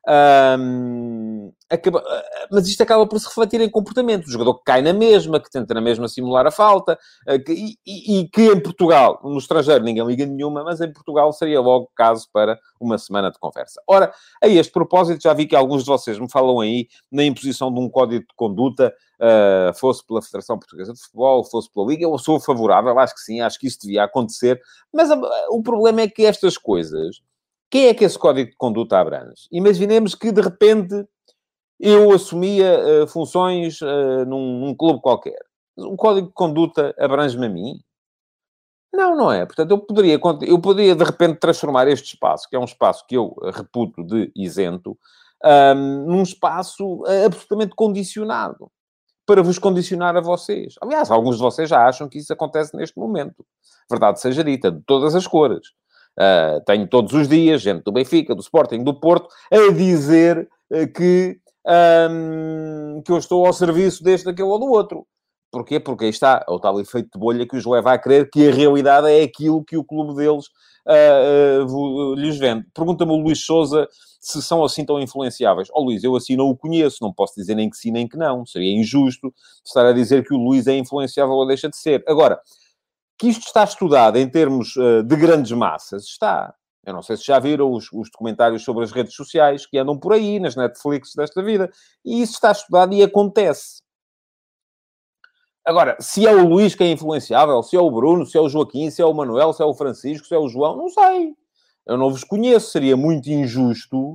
um, 0.07 1.51
acaba, 1.69 2.03
ah, 2.05 2.47
mas 2.51 2.67
isto 2.67 2.81
acaba 2.81 3.07
por 3.07 3.19
se 3.19 3.27
refletir 3.27 3.59
em 3.61 3.69
comportamento. 3.69 4.27
O 4.27 4.31
jogador 4.31 4.55
que 4.55 4.63
cai 4.63 4.81
na 4.81 4.93
mesma, 4.93 5.39
que 5.39 5.49
tenta 5.49 5.73
na 5.73 5.81
mesma 5.81 6.07
simular 6.07 6.45
a 6.45 6.51
falta, 6.51 6.97
uh, 7.27 7.43
que, 7.43 7.75
e, 7.85 8.19
e, 8.19 8.29
que 8.29 8.51
em 8.51 8.59
Portugal, 8.59 9.19
no 9.23 9.37
estrangeiro, 9.37 9.83
ninguém 9.83 10.05
liga 10.05 10.25
nenhuma, 10.25 10.63
mas 10.63 10.79
em 10.79 10.91
Portugal 10.91 11.33
seria 11.33 11.59
logo 11.59 11.89
caso 11.95 12.27
para 12.31 12.59
uma 12.79 12.97
semana 12.97 13.31
de 13.31 13.39
conversa. 13.39 13.81
Ora, 13.87 14.13
a 14.43 14.47
este 14.47 14.71
propósito, 14.71 15.23
já 15.23 15.33
vi 15.33 15.47
que 15.47 15.55
alguns 15.55 15.83
de 15.83 15.89
vocês 15.89 16.19
me 16.19 16.29
falam 16.29 16.59
aí 16.59 16.87
na 17.11 17.23
imposição 17.23 17.73
de 17.73 17.79
um 17.79 17.89
código 17.89 18.25
de 18.27 18.35
conduta, 18.35 18.93
uh, 19.19 19.73
fosse 19.77 20.05
pela 20.05 20.21
Federação 20.21 20.59
Portuguesa 20.59 20.93
de 20.93 21.01
Futebol, 21.01 21.43
fosse 21.43 21.71
pela 21.73 21.87
Liga. 21.87 22.03
Eu 22.03 22.17
sou 22.19 22.39
favorável, 22.39 22.97
acho 22.99 23.15
que 23.15 23.21
sim, 23.21 23.41
acho 23.41 23.59
que 23.59 23.67
isso 23.67 23.79
devia 23.81 24.03
acontecer, 24.03 24.61
mas 24.93 25.09
o 25.49 25.63
problema 25.63 26.01
é 26.01 26.07
que 26.07 26.25
estas 26.25 26.57
coisas 26.57 27.21
quem 27.75 27.87
é 27.87 27.93
que 27.93 28.05
esse 28.05 28.17
código 28.17 28.51
de 28.51 28.55
conduta 28.55 28.97
abrange? 28.97 29.49
Imaginemos 29.51 30.15
que, 30.15 30.31
de 30.31 30.39
repente, 30.39 30.95
eu 31.77 32.09
assumia 32.13 33.03
uh, 33.03 33.05
funções 33.05 33.81
uh, 33.81 34.25
num, 34.25 34.61
num, 34.61 34.73
clube 34.73 35.01
qualquer. 35.01 35.37
O 35.75 35.97
código 35.97 36.27
de 36.27 36.33
conduta 36.33 36.95
abrange-me 36.97 37.47
a 37.47 37.49
mim? 37.49 37.81
Não, 38.93 39.13
não 39.17 39.29
é. 39.29 39.45
Portanto, 39.45 39.71
eu 39.71 39.77
poderia, 39.77 40.17
eu 40.47 40.61
poderia, 40.61 40.95
de 40.95 41.03
repente, 41.03 41.37
transformar 41.37 41.85
este 41.89 42.13
espaço, 42.13 42.47
que 42.49 42.55
é 42.55 42.59
um 42.59 42.63
espaço 42.63 43.05
que 43.09 43.17
eu 43.17 43.35
reputo 43.53 44.05
de 44.05 44.31
isento, 44.33 44.97
um, 45.43 46.05
num 46.05 46.23
espaço 46.23 47.03
absolutamente 47.25 47.75
condicionado. 47.75 48.71
Para 49.25 49.43
vos 49.43 49.59
condicionar 49.59 50.15
a 50.15 50.21
vocês. 50.21 50.75
Aliás, 50.81 51.11
alguns 51.11 51.35
de 51.35 51.41
vocês 51.41 51.67
já 51.67 51.85
acham 51.85 52.07
que 52.07 52.19
isso 52.19 52.31
acontece 52.31 52.73
neste 52.77 52.97
momento. 52.97 53.45
Verdade 53.91 54.21
seja 54.21 54.45
dita, 54.45 54.71
de 54.71 54.81
todas 54.85 55.13
as 55.13 55.27
cores. 55.27 55.73
Uh, 56.17 56.63
tenho 56.65 56.87
todos 56.87 57.13
os 57.13 57.27
dias 57.27 57.61
gente 57.61 57.83
do 57.83 57.91
Benfica, 57.91 58.33
do 58.33 58.41
Sporting, 58.41 58.83
do 58.83 58.93
Porto, 58.93 59.27
a 59.51 59.71
dizer 59.73 60.47
uh, 60.71 60.87
que, 60.93 61.37
um, 62.09 63.01
que 63.03 63.11
eu 63.11 63.17
estou 63.17 63.45
ao 63.45 63.53
serviço 63.53 64.03
deste, 64.03 64.25
daquele 64.25 64.47
ou 64.47 64.59
do 64.59 64.67
outro. 64.67 65.05
Porquê? 65.51 65.79
Porque 65.79 66.05
aí 66.05 66.09
está 66.09 66.43
o 66.49 66.59
tal 66.59 66.79
efeito 66.81 67.09
de 67.13 67.19
bolha 67.19 67.47
que 67.47 67.55
os 67.55 67.65
leva 67.65 67.93
a 67.93 67.97
crer 67.97 68.29
que 68.29 68.47
a 68.47 68.53
realidade 68.53 69.07
é 69.07 69.23
aquilo 69.23 69.63
que 69.63 69.77
o 69.77 69.83
clube 69.83 70.15
deles 70.15 70.47
uh, 70.85 71.65
uh, 71.65 72.13
lhes 72.15 72.37
vende. 72.37 72.65
Pergunta-me 72.73 73.11
o 73.11 73.15
Luís 73.15 73.45
Souza 73.45 73.87
se 74.19 74.41
são 74.41 74.63
assim 74.63 74.83
tão 74.83 74.99
influenciáveis. 74.99 75.69
Ó 75.71 75.79
oh, 75.79 75.83
Luís, 75.85 76.03
eu 76.03 76.15
assim 76.15 76.35
não 76.35 76.49
o 76.49 76.57
conheço, 76.57 76.97
não 77.01 77.13
posso 77.13 77.35
dizer 77.35 77.55
nem 77.55 77.69
que 77.69 77.77
sim 77.77 77.91
nem 77.91 78.07
que 78.07 78.17
não. 78.17 78.45
Seria 78.45 78.73
injusto 78.75 79.33
estar 79.63 79.85
a 79.85 79.93
dizer 79.93 80.25
que 80.25 80.33
o 80.33 80.37
Luís 80.37 80.67
é 80.67 80.75
influenciável 80.75 81.35
ou 81.35 81.47
deixa 81.47 81.69
de 81.69 81.77
ser. 81.77 82.03
Agora, 82.07 82.39
que 83.17 83.27
isto 83.27 83.45
está 83.45 83.63
estudado 83.63 84.17
em 84.17 84.29
termos 84.29 84.75
uh, 84.75 85.03
de 85.03 85.15
grandes 85.15 85.51
massas, 85.51 86.03
está. 86.03 86.53
Eu 86.85 86.93
não 86.93 87.01
sei 87.01 87.17
se 87.17 87.25
já 87.25 87.39
viram 87.39 87.71
os, 87.71 87.91
os, 87.91 88.11
documentários 88.11 88.63
sobre 88.63 88.83
as 88.83 88.91
redes 88.91 89.15
sociais 89.15 89.65
que 89.65 89.77
andam 89.77 89.97
por 89.97 90.13
aí, 90.13 90.39
nas 90.39 90.55
Netflix 90.55 91.13
desta 91.15 91.41
vida. 91.41 91.71
E 92.03 92.21
isso 92.21 92.33
está 92.33 92.51
estudado 92.51 92.93
e 92.93 93.01
acontece. 93.01 93.81
Agora, 95.65 95.97
se 95.99 96.27
é 96.27 96.31
o 96.31 96.47
Luís 96.47 96.75
que 96.75 96.83
é 96.83 96.91
influenciável, 96.91 97.63
se 97.63 97.75
é 97.75 97.79
o 97.79 97.89
Bruno, 97.89 98.23
se 98.23 98.37
é 98.37 98.41
o 98.41 98.47
Joaquim, 98.47 98.91
se 98.91 99.01
é 99.01 99.05
o 99.05 99.13
Manuel, 99.13 99.51
se 99.51 99.63
é 99.63 99.65
o 99.65 99.73
Francisco, 99.73 100.27
se 100.27 100.35
é 100.35 100.37
o 100.37 100.47
João, 100.47 100.77
não 100.77 100.89
sei. 100.89 101.33
Eu 101.87 101.97
não 101.97 102.11
vos 102.11 102.23
conheço. 102.23 102.69
Seria 102.69 102.95
muito 102.95 103.29
injusto 103.29 104.13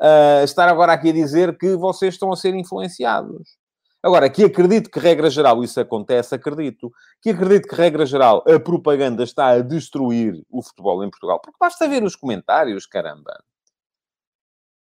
uh, 0.00 0.44
estar 0.44 0.68
agora 0.68 0.92
aqui 0.92 1.10
a 1.10 1.12
dizer 1.12 1.58
que 1.58 1.74
vocês 1.74 2.14
estão 2.14 2.30
a 2.32 2.36
ser 2.36 2.54
influenciados. 2.54 3.61
Agora, 4.02 4.28
que 4.28 4.44
acredito 4.44 4.90
que, 4.90 4.98
regra 4.98 5.30
geral, 5.30 5.62
isso 5.62 5.80
acontece, 5.80 6.34
acredito. 6.34 6.92
Que 7.20 7.30
acredito 7.30 7.68
que, 7.68 7.74
regra 7.74 8.04
geral, 8.04 8.42
a 8.48 8.58
propaganda 8.58 9.22
está 9.22 9.48
a 9.48 9.60
destruir 9.60 10.42
o 10.50 10.62
futebol 10.62 11.04
em 11.04 11.10
Portugal. 11.10 11.40
Porque 11.40 11.56
basta 11.60 11.88
ver 11.88 12.02
os 12.02 12.16
comentários, 12.16 12.86
caramba. 12.86 13.32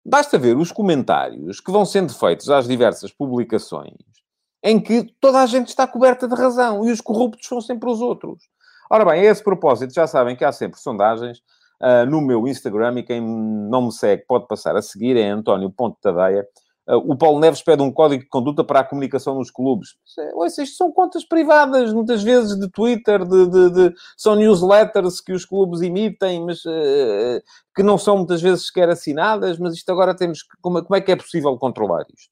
Basta 0.06 0.38
ver 0.38 0.56
os 0.56 0.72
comentários 0.72 1.60
que 1.60 1.72
vão 1.72 1.86
sendo 1.86 2.14
feitos 2.14 2.50
às 2.50 2.68
diversas 2.68 3.12
publicações 3.12 3.98
em 4.64 4.80
que 4.80 5.14
toda 5.20 5.42
a 5.42 5.46
gente 5.46 5.70
está 5.70 5.88
coberta 5.88 6.28
de 6.28 6.36
razão 6.36 6.86
e 6.86 6.92
os 6.92 7.02
corruptos 7.02 7.48
são 7.48 7.62
sempre 7.62 7.90
os 7.90 8.02
outros. 8.02 8.44
Ora 8.90 9.06
bem, 9.06 9.22
a 9.22 9.32
esse 9.32 9.44
propósito, 9.44 9.94
já 9.94 10.08
sabem 10.08 10.36
que 10.36 10.44
há 10.44 10.52
sempre 10.52 10.80
sondagens 10.80 11.40
uh, 11.82 12.06
no 12.10 12.22
meu 12.22 12.48
Instagram 12.48 13.00
e 13.00 13.04
quem 13.04 13.22
não 13.22 13.84
me 13.84 13.92
segue 13.92 14.26
pode 14.28 14.48
passar 14.48 14.76
a 14.76 14.82
seguir, 14.82 15.16
é 15.16 15.30
António 15.30 15.70
Ponto 15.70 15.98
Tadeia. 16.02 16.46
O 16.92 17.16
Paulo 17.16 17.40
Neves 17.40 17.62
pede 17.62 17.84
um 17.84 17.92
código 17.92 18.24
de 18.24 18.30
conduta 18.30 18.64
para 18.64 18.80
a 18.80 18.84
comunicação 18.84 19.36
nos 19.36 19.52
clubes. 19.52 19.90
Ouça, 20.34 20.64
isto 20.64 20.76
são 20.76 20.92
contas 20.92 21.24
privadas, 21.24 21.94
muitas 21.94 22.24
vezes 22.24 22.60
de 22.60 22.68
Twitter, 22.68 23.24
de, 23.24 23.48
de, 23.48 23.70
de 23.70 23.96
são 24.18 24.36
newsletters 24.36 25.22
que 25.22 25.32
os 25.32 25.46
clubes 25.46 25.82
emitem, 25.82 26.44
mas 26.44 26.66
uh, 26.66 27.42
que 27.76 27.84
não 27.84 27.98
são 27.98 28.18
muitas 28.18 28.42
vezes 28.42 28.66
sequer 28.66 28.90
assinadas, 28.90 29.60
mas 29.60 29.76
isto 29.76 29.92
agora 29.92 30.16
temos 30.16 30.42
que... 30.42 30.50
Como, 30.62 30.84
como 30.84 30.96
é 30.96 31.02
que 31.02 31.12
é 31.12 31.16
possível 31.16 31.56
controlar 31.58 32.06
isto? 32.12 32.32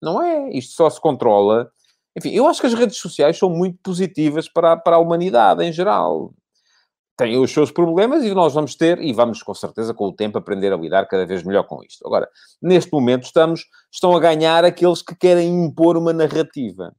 Não 0.00 0.22
é. 0.22 0.50
Isto 0.50 0.74
só 0.74 0.88
se 0.88 1.00
controla. 1.00 1.68
Enfim, 2.16 2.30
eu 2.30 2.46
acho 2.46 2.60
que 2.60 2.66
as 2.68 2.74
redes 2.74 2.98
sociais 2.98 3.36
são 3.36 3.50
muito 3.50 3.78
positivas 3.82 4.48
para, 4.48 4.76
para 4.76 4.96
a 4.96 5.00
humanidade 5.00 5.64
em 5.64 5.72
geral. 5.72 6.32
Têm 7.16 7.38
os 7.38 7.52
seus 7.52 7.70
problemas 7.70 8.24
e 8.24 8.34
nós 8.34 8.54
vamos 8.54 8.74
ter, 8.74 9.00
e 9.00 9.12
vamos 9.12 9.42
com 9.42 9.54
certeza 9.54 9.94
com 9.94 10.06
o 10.06 10.12
tempo 10.12 10.36
aprender 10.36 10.72
a 10.72 10.76
lidar 10.76 11.06
cada 11.06 11.24
vez 11.24 11.44
melhor 11.44 11.64
com 11.64 11.82
isto. 11.84 12.04
Agora, 12.04 12.28
neste 12.60 12.92
momento 12.92 13.24
estamos, 13.24 13.66
estão 13.92 14.16
a 14.16 14.20
ganhar 14.20 14.64
aqueles 14.64 15.00
que 15.00 15.14
querem 15.14 15.64
impor 15.64 15.96
uma 15.96 16.12
narrativa. 16.12 16.92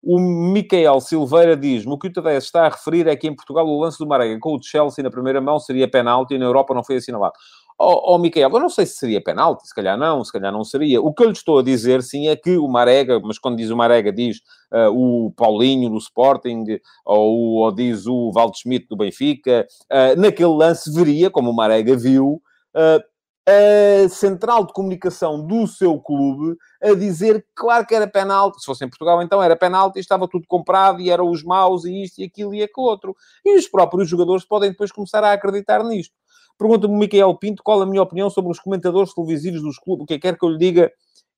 O 0.00 0.20
Micael 0.20 1.00
Silveira 1.00 1.56
diz-me, 1.56 1.92
o 1.92 1.98
que 1.98 2.06
o 2.06 2.12
Tadeu 2.12 2.38
está 2.38 2.66
a 2.66 2.68
referir 2.68 3.08
é 3.08 3.16
que 3.16 3.26
em 3.26 3.34
Portugal 3.34 3.66
o 3.66 3.80
lance 3.80 3.98
do 3.98 4.06
Marega 4.06 4.38
com 4.38 4.54
o 4.54 4.62
Chelsea 4.62 5.02
na 5.02 5.10
primeira 5.10 5.40
mão 5.40 5.58
seria 5.58 5.90
penalti 5.90 6.34
e 6.34 6.38
na 6.38 6.44
Europa 6.44 6.72
não 6.72 6.84
foi 6.84 6.96
assinalado. 6.96 7.34
Ó 7.78 8.16
oh, 8.16 8.18
oh, 8.18 8.26
eu 8.34 8.60
não 8.60 8.70
sei 8.70 8.86
se 8.86 8.96
seria 8.96 9.22
penalti, 9.22 9.68
se 9.68 9.74
calhar 9.74 9.98
não, 9.98 10.24
se 10.24 10.32
calhar 10.32 10.50
não 10.50 10.64
seria. 10.64 11.00
O 11.00 11.12
que 11.12 11.22
eu 11.22 11.26
lhe 11.26 11.32
estou 11.32 11.58
a 11.58 11.62
dizer, 11.62 12.02
sim, 12.02 12.26
é 12.28 12.34
que 12.34 12.56
o 12.56 12.66
Marega, 12.66 13.20
mas 13.20 13.38
quando 13.38 13.58
diz 13.58 13.70
o 13.70 13.76
Marega, 13.76 14.10
diz 14.10 14.38
uh, 14.72 14.90
o 14.90 15.30
Paulinho 15.32 15.90
do 15.90 15.98
Sporting, 15.98 16.64
ou, 17.04 17.56
ou 17.56 17.72
diz 17.72 18.06
o 18.06 18.32
Valdo 18.32 18.56
Schmidt 18.56 18.86
do 18.88 18.96
Benfica, 18.96 19.66
uh, 19.92 20.18
naquele 20.18 20.54
lance 20.54 20.90
veria, 20.90 21.30
como 21.30 21.50
o 21.50 21.54
Marega 21.54 21.94
viu, 21.94 22.40
uh, 22.74 23.16
a 23.46 24.08
central 24.08 24.66
de 24.66 24.72
comunicação 24.72 25.46
do 25.46 25.68
seu 25.68 26.00
clube 26.00 26.56
a 26.82 26.94
dizer 26.94 27.42
que, 27.42 27.48
claro 27.54 27.86
que 27.86 27.94
era 27.94 28.06
penalti. 28.06 28.58
Se 28.58 28.66
fosse 28.66 28.84
em 28.84 28.88
Portugal, 28.88 29.22
então 29.22 29.40
era 29.40 29.54
penalti, 29.54 30.00
estava 30.00 30.26
tudo 30.26 30.46
comprado 30.48 31.00
e 31.00 31.10
eram 31.10 31.30
os 31.30 31.44
maus 31.44 31.84
e 31.84 32.02
isto 32.02 32.20
e 32.20 32.24
aquilo 32.24 32.52
e 32.52 32.62
aquilo 32.62 32.86
outro. 32.86 33.14
E 33.44 33.56
os 33.56 33.68
próprios 33.68 34.08
jogadores 34.08 34.44
podem 34.44 34.70
depois 34.70 34.90
começar 34.90 35.22
a 35.22 35.32
acreditar 35.32 35.84
nisto. 35.84 36.12
Pergunta-me 36.58 36.94
o 36.94 36.98
Miquel 36.98 37.34
Pinto 37.36 37.62
qual 37.62 37.82
a 37.82 37.86
minha 37.86 38.02
opinião 38.02 38.30
sobre 38.30 38.50
os 38.50 38.58
comentadores 38.58 39.12
televisivos 39.14 39.62
dos 39.62 39.78
clubes. 39.78 40.04
O 40.04 40.06
que 40.06 40.14
é 40.14 40.16
que 40.16 40.22
quer 40.22 40.38
que 40.38 40.44
eu 40.44 40.50
lhe 40.50 40.58
diga 40.58 40.90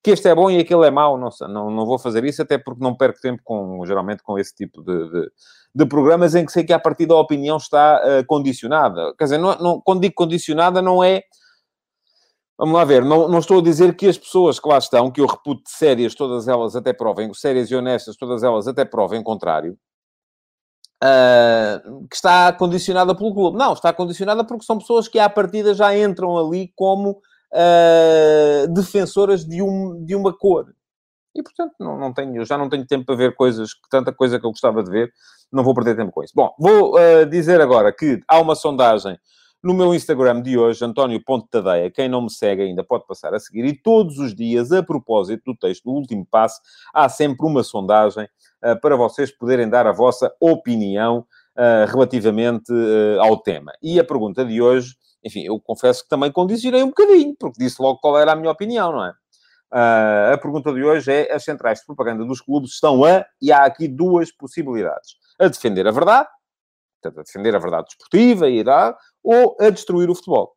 que 0.02 0.12
este 0.12 0.28
é 0.28 0.34
bom 0.34 0.50
e 0.50 0.58
aquele 0.58 0.86
é 0.86 0.90
mau? 0.90 1.18
Não, 1.18 1.28
não, 1.48 1.70
não 1.70 1.86
vou 1.86 1.98
fazer 1.98 2.24
isso, 2.24 2.40
até 2.40 2.56
porque 2.56 2.82
não 2.82 2.94
perco 2.94 3.20
tempo 3.20 3.42
com, 3.44 3.84
geralmente 3.84 4.22
com 4.22 4.38
esse 4.38 4.54
tipo 4.54 4.82
de, 4.82 5.10
de, 5.10 5.30
de 5.74 5.86
programas 5.86 6.34
em 6.34 6.46
que 6.46 6.52
sei 6.52 6.64
que 6.64 6.72
a 6.72 6.78
partir 6.78 7.06
da 7.06 7.16
opinião 7.16 7.56
está 7.56 8.00
uh, 8.00 8.26
condicionada. 8.26 9.14
Quer 9.18 9.24
dizer, 9.24 9.38
não, 9.38 9.56
não, 9.58 9.80
quando 9.80 10.02
digo 10.02 10.14
condicionada, 10.14 10.80
não 10.80 11.02
é. 11.02 11.22
Vamos 12.56 12.74
lá 12.74 12.84
ver, 12.84 13.04
não, 13.04 13.28
não 13.28 13.38
estou 13.38 13.60
a 13.60 13.62
dizer 13.62 13.94
que 13.94 14.08
as 14.08 14.18
pessoas 14.18 14.58
que 14.58 14.68
lá 14.68 14.78
estão, 14.78 15.12
que 15.12 15.20
eu 15.20 15.26
reputo 15.26 15.62
sérias, 15.66 16.14
todas 16.14 16.48
elas 16.48 16.74
até 16.74 16.92
provem, 16.92 17.32
sérias 17.32 17.70
e 17.70 17.76
honestas, 17.76 18.16
todas 18.16 18.42
elas 18.42 18.66
até 18.66 18.84
provem 18.84 19.22
contrário, 19.22 19.78
uh, 21.02 22.06
que 22.08 22.16
está 22.16 22.52
condicionada 22.52 23.14
pelo 23.14 23.34
clube. 23.34 23.58
Não, 23.58 23.72
está 23.72 23.92
condicionada 23.92 24.44
porque 24.44 24.64
são 24.64 24.78
pessoas 24.78 25.08
que 25.08 25.18
à 25.18 25.28
partida 25.28 25.74
já 25.74 25.96
entram 25.96 26.36
ali 26.36 26.72
como 26.74 27.20
uh, 27.52 28.72
defensoras 28.72 29.44
de, 29.44 29.62
um, 29.62 30.04
de 30.04 30.14
uma 30.14 30.36
cor. 30.36 30.66
E, 31.34 31.42
portanto, 31.42 31.74
não, 31.78 31.98
não 31.98 32.12
tenho, 32.12 32.44
já 32.44 32.58
não 32.58 32.68
tenho 32.68 32.86
tempo 32.86 33.06
para 33.06 33.14
ver 33.14 33.34
coisas, 33.34 33.70
tanta 33.90 34.12
coisa 34.12 34.40
que 34.40 34.46
eu 34.46 34.50
gostava 34.50 34.82
de 34.82 34.90
ver, 34.90 35.12
não 35.52 35.62
vou 35.62 35.74
perder 35.74 35.96
tempo 35.96 36.10
com 36.10 36.22
isso. 36.22 36.32
Bom, 36.34 36.52
vou 36.58 36.96
uh, 36.96 37.26
dizer 37.26 37.60
agora 37.60 37.92
que 37.92 38.20
há 38.26 38.40
uma 38.40 38.54
sondagem 38.54 39.18
no 39.62 39.74
meu 39.74 39.94
Instagram 39.94 40.40
de 40.40 40.56
hoje, 40.56 40.84
António 40.84 41.22
Ponte 41.22 41.48
Tadeia, 41.50 41.90
quem 41.90 42.08
não 42.08 42.22
me 42.22 42.30
segue 42.30 42.62
ainda 42.62 42.84
pode 42.84 43.06
passar 43.06 43.34
a 43.34 43.40
seguir. 43.40 43.64
E 43.64 43.74
todos 43.74 44.18
os 44.18 44.34
dias, 44.34 44.70
a 44.72 44.82
propósito 44.82 45.42
do 45.46 45.56
texto 45.56 45.84
do 45.84 45.90
último 45.90 46.26
passo, 46.30 46.60
há 46.94 47.08
sempre 47.08 47.46
uma 47.46 47.62
sondagem 47.62 48.28
uh, 48.64 48.80
para 48.80 48.96
vocês 48.96 49.30
poderem 49.30 49.68
dar 49.68 49.86
a 49.86 49.92
vossa 49.92 50.32
opinião 50.40 51.26
uh, 51.56 51.90
relativamente 51.90 52.72
uh, 52.72 53.20
ao 53.20 53.36
tema. 53.36 53.72
E 53.82 53.98
a 53.98 54.04
pergunta 54.04 54.44
de 54.44 54.62
hoje, 54.62 54.94
enfim, 55.24 55.42
eu 55.42 55.58
confesso 55.60 56.04
que 56.04 56.08
também 56.08 56.30
condicionei 56.30 56.82
um 56.82 56.88
bocadinho, 56.88 57.34
porque 57.38 57.62
disse 57.62 57.82
logo 57.82 57.98
qual 57.98 58.18
era 58.18 58.32
a 58.32 58.36
minha 58.36 58.52
opinião, 58.52 58.92
não 58.92 59.04
é? 59.04 59.10
Uh, 59.70 60.32
a 60.32 60.38
pergunta 60.38 60.72
de 60.72 60.82
hoje 60.82 61.12
é: 61.12 61.32
as 61.32 61.44
centrais 61.44 61.80
de 61.80 61.86
propaganda 61.86 62.24
dos 62.24 62.40
clubes 62.40 62.72
estão 62.72 63.04
a, 63.04 63.26
e 63.40 63.52
há 63.52 63.64
aqui 63.64 63.86
duas 63.86 64.32
possibilidades, 64.32 65.16
a 65.38 65.46
defender 65.46 65.86
a 65.86 65.90
verdade, 65.90 66.28
portanto, 67.02 67.20
a 67.20 67.22
defender 67.22 67.54
a 67.54 67.58
verdade 67.58 67.86
desportiva 67.88 68.48
e 68.48 68.60
a 68.60 68.96
ou 69.28 69.54
a 69.60 69.68
destruir 69.68 70.08
o 70.08 70.14
futebol. 70.14 70.54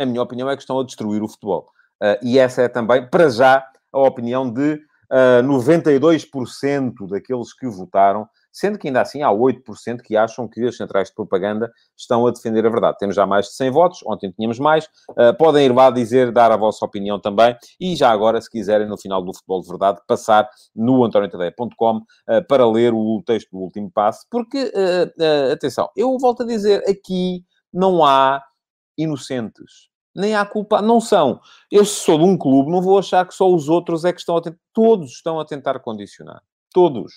A 0.00 0.06
minha 0.06 0.22
opinião 0.22 0.48
é 0.48 0.56
que 0.56 0.62
estão 0.62 0.80
a 0.80 0.84
destruir 0.84 1.22
o 1.22 1.28
futebol. 1.28 1.66
Uh, 2.02 2.16
e 2.22 2.38
essa 2.38 2.62
é 2.62 2.68
também, 2.68 3.06
para 3.06 3.28
já, 3.28 3.62
a 3.92 4.00
opinião 4.00 4.50
de 4.50 4.72
uh, 4.72 4.80
ah, 5.10 5.42
92% 5.42 7.06
daqueles 7.10 7.52
que 7.52 7.68
votaram, 7.68 8.26
sendo 8.50 8.78
que 8.78 8.88
ainda 8.88 9.02
assim 9.02 9.20
há 9.22 9.28
8% 9.28 10.00
que 10.00 10.16
acham 10.16 10.48
que 10.48 10.66
as 10.66 10.78
centrais 10.78 11.08
de 11.08 11.14
propaganda 11.14 11.70
estão 11.94 12.26
a 12.26 12.30
defender 12.30 12.66
a 12.66 12.70
verdade. 12.70 12.96
Temos 12.98 13.14
já 13.14 13.26
mais 13.26 13.46
de 13.48 13.52
100 13.56 13.70
votos, 13.70 14.00
ontem 14.06 14.32
tínhamos 14.32 14.58
mais. 14.58 14.86
Uh, 15.10 15.36
podem 15.36 15.66
ir 15.66 15.74
lá 15.74 15.90
dizer, 15.90 16.32
dar 16.32 16.50
a 16.50 16.56
vossa 16.56 16.82
opinião 16.86 17.20
também. 17.20 17.54
E 17.78 17.94
já 17.94 18.10
agora, 18.10 18.40
se 18.40 18.48
quiserem, 18.48 18.88
no 18.88 18.96
final 18.96 19.22
do 19.22 19.34
Futebol 19.34 19.60
de 19.60 19.68
Verdade, 19.68 20.00
passar 20.08 20.48
no 20.74 21.04
antoniotadeia.com 21.04 21.98
uh, 21.98 22.02
para 22.48 22.66
ler 22.66 22.94
o 22.94 23.22
texto 23.26 23.50
do 23.50 23.58
último 23.58 23.90
passo. 23.92 24.26
Porque, 24.30 24.72
atenção, 25.52 25.90
eu 25.94 26.16
volto 26.18 26.42
a 26.42 26.46
dizer, 26.46 26.82
aqui 26.88 27.44
não 27.72 28.04
há 28.04 28.44
inocentes. 28.96 29.88
Nem 30.14 30.34
há 30.34 30.44
culpa. 30.44 30.82
Não 30.82 31.00
são. 31.00 31.40
Eu, 31.70 31.84
sou 31.84 32.18
de 32.18 32.24
um 32.24 32.36
clube, 32.36 32.70
não 32.70 32.82
vou 32.82 32.98
achar 32.98 33.26
que 33.26 33.34
só 33.34 33.50
os 33.50 33.68
outros 33.68 34.04
é 34.04 34.12
que 34.12 34.20
estão 34.20 34.36
a 34.36 34.42
tentar. 34.42 34.58
Todos 34.72 35.12
estão 35.12 35.40
a 35.40 35.44
tentar 35.44 35.78
condicionar. 35.80 36.42
Todos. 36.72 37.12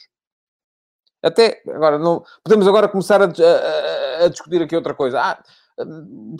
Até 1.21 1.61
agora, 1.67 1.97
não... 1.97 2.23
podemos 2.43 2.67
agora 2.67 2.87
começar 2.87 3.21
a, 3.21 3.25
a, 3.25 4.25
a 4.25 4.27
discutir 4.27 4.61
aqui 4.61 4.75
outra 4.75 4.93
coisa. 4.93 5.19
Ah, 5.19 5.43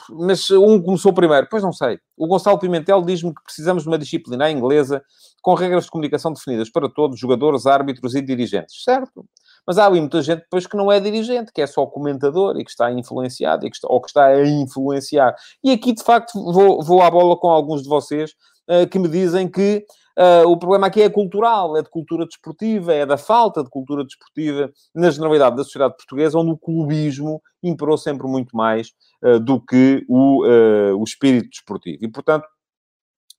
mas 0.10 0.50
um 0.52 0.82
começou 0.82 1.14
primeiro. 1.14 1.48
Pois 1.50 1.62
não 1.62 1.74
sei. 1.74 2.00
O 2.16 2.28
Gonçalo 2.28 2.60
Pimentel 2.60 3.02
diz-me 3.02 3.34
que 3.34 3.44
precisamos 3.44 3.84
de 3.84 3.90
uma 3.90 3.98
disciplina 3.98 4.50
inglesa 4.50 5.04
com 5.42 5.54
regras 5.54 5.86
de 5.86 5.92
comunicação 5.92 6.32
definidas 6.32 6.70
para 6.70 6.90
todos, 6.90 7.20
jogadores, 7.20 7.66
árbitros 7.66 8.16
e 8.16 8.22
dirigentes. 8.22 8.84
Certo. 8.84 9.26
Mas 9.66 9.78
há 9.78 9.86
ali 9.86 10.00
muita 10.00 10.22
gente 10.22 10.42
depois 10.42 10.68
que 10.68 10.78
não 10.78 10.92
é 10.92 11.00
dirigente, 11.00 11.52
que 11.54 11.62
é 11.62 11.68
só 11.68 11.86
comentador 11.86 12.58
e 12.58 12.64
que 12.64 12.70
está 12.70 12.92
influenciado, 12.92 13.66
e 13.66 13.70
que 13.70 13.76
está, 13.76 13.88
ou 13.90 14.02
que 14.02 14.08
está 14.08 14.26
a 14.26 14.48
influenciar. 14.48 15.36
E 15.64 15.72
aqui, 15.72 15.94
de 15.94 16.04
facto, 16.04 16.34
vou, 16.52 16.82
vou 16.84 17.02
à 17.02 17.10
bola 17.10 17.38
com 17.38 17.50
alguns 17.50 17.84
de 17.84 17.90
vocês 17.90 18.32
uh, 18.70 18.88
que 18.88 19.00
me 19.00 19.08
dizem 19.08 19.48
que 19.48 19.86
Uh, 20.18 20.48
o 20.48 20.58
problema 20.58 20.88
aqui 20.88 21.02
é 21.02 21.10
cultural, 21.10 21.76
é 21.76 21.82
de 21.82 21.90
cultura 21.90 22.26
desportiva, 22.26 22.94
é 22.94 23.06
da 23.06 23.18
falta 23.18 23.62
de 23.62 23.70
cultura 23.70 24.02
desportiva 24.06 24.72
na 24.94 25.10
generalidade 25.10 25.58
da 25.58 25.64
sociedade 25.66 25.98
portuguesa, 25.98 26.40
onde 26.40 26.52
o 26.52 26.58
clubismo 26.58 27.42
imperou 27.62 27.98
sempre 27.98 28.26
muito 28.26 28.56
mais 28.56 28.94
uh, 29.22 29.42
do 29.42 29.60
que 29.60 30.06
o, 30.08 30.46
uh, 30.46 30.98
o 30.98 31.04
espírito 31.04 31.50
desportivo. 31.50 31.98
E, 32.02 32.08
portanto, 32.08 32.48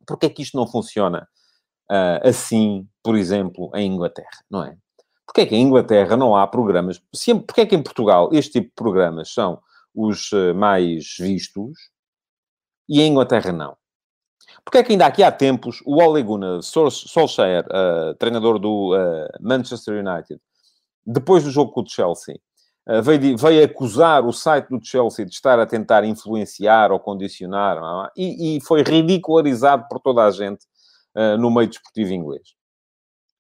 porquê 0.06 0.26
é 0.26 0.30
que 0.30 0.42
isto 0.42 0.56
não 0.56 0.66
funciona 0.66 1.26
assim, 2.24 2.84
por 3.00 3.16
exemplo, 3.16 3.70
em 3.72 3.92
Inglaterra, 3.92 4.42
não 4.50 4.64
é? 4.64 4.76
Porquê 5.26 5.40
é 5.40 5.46
que 5.46 5.56
em 5.56 5.62
Inglaterra 5.62 6.16
não 6.16 6.36
há 6.36 6.46
programas? 6.46 7.02
Sempre, 7.12 7.46
porquê 7.46 7.62
é 7.62 7.66
que 7.66 7.74
em 7.74 7.82
Portugal 7.82 8.30
este 8.32 8.52
tipo 8.52 8.68
de 8.68 8.74
programas 8.74 9.32
são 9.34 9.60
os 9.94 10.32
eh, 10.32 10.52
mais 10.52 11.16
vistos 11.18 11.72
e 12.88 13.00
em 13.00 13.10
Inglaterra 13.10 13.52
não? 13.52 13.76
Porque 14.64 14.78
é 14.78 14.82
que 14.82 14.92
ainda 14.92 15.06
aqui 15.06 15.22
há 15.22 15.30
tempos 15.30 15.82
o 15.84 16.02
Ole 16.02 16.22
Gunnar 16.22 16.62
Solskjaer, 16.62 17.64
uh, 17.66 18.14
treinador 18.14 18.58
do 18.58 18.94
uh, 18.94 19.28
Manchester 19.40 20.04
United, 20.04 20.40
depois 21.04 21.44
do 21.44 21.50
jogo 21.50 21.70
com 21.70 21.82
o 21.82 21.88
Chelsea, 21.88 22.40
uh, 22.88 23.02
veio, 23.02 23.36
veio, 23.36 23.64
acusar 23.64 24.24
o 24.26 24.32
site 24.32 24.68
do 24.68 24.84
Chelsea 24.84 25.24
de 25.24 25.32
estar 25.32 25.58
a 25.60 25.66
tentar 25.66 26.04
influenciar 26.04 26.90
ou 26.90 26.98
condicionar, 26.98 27.76
é? 27.76 28.10
e, 28.16 28.56
e, 28.56 28.60
foi 28.60 28.82
ridicularizado 28.82 29.86
por 29.88 30.00
toda 30.00 30.24
a 30.24 30.30
gente 30.30 30.66
no 31.38 31.50
meio 31.50 31.66
desportivo 31.66 32.12
inglês 32.12 32.56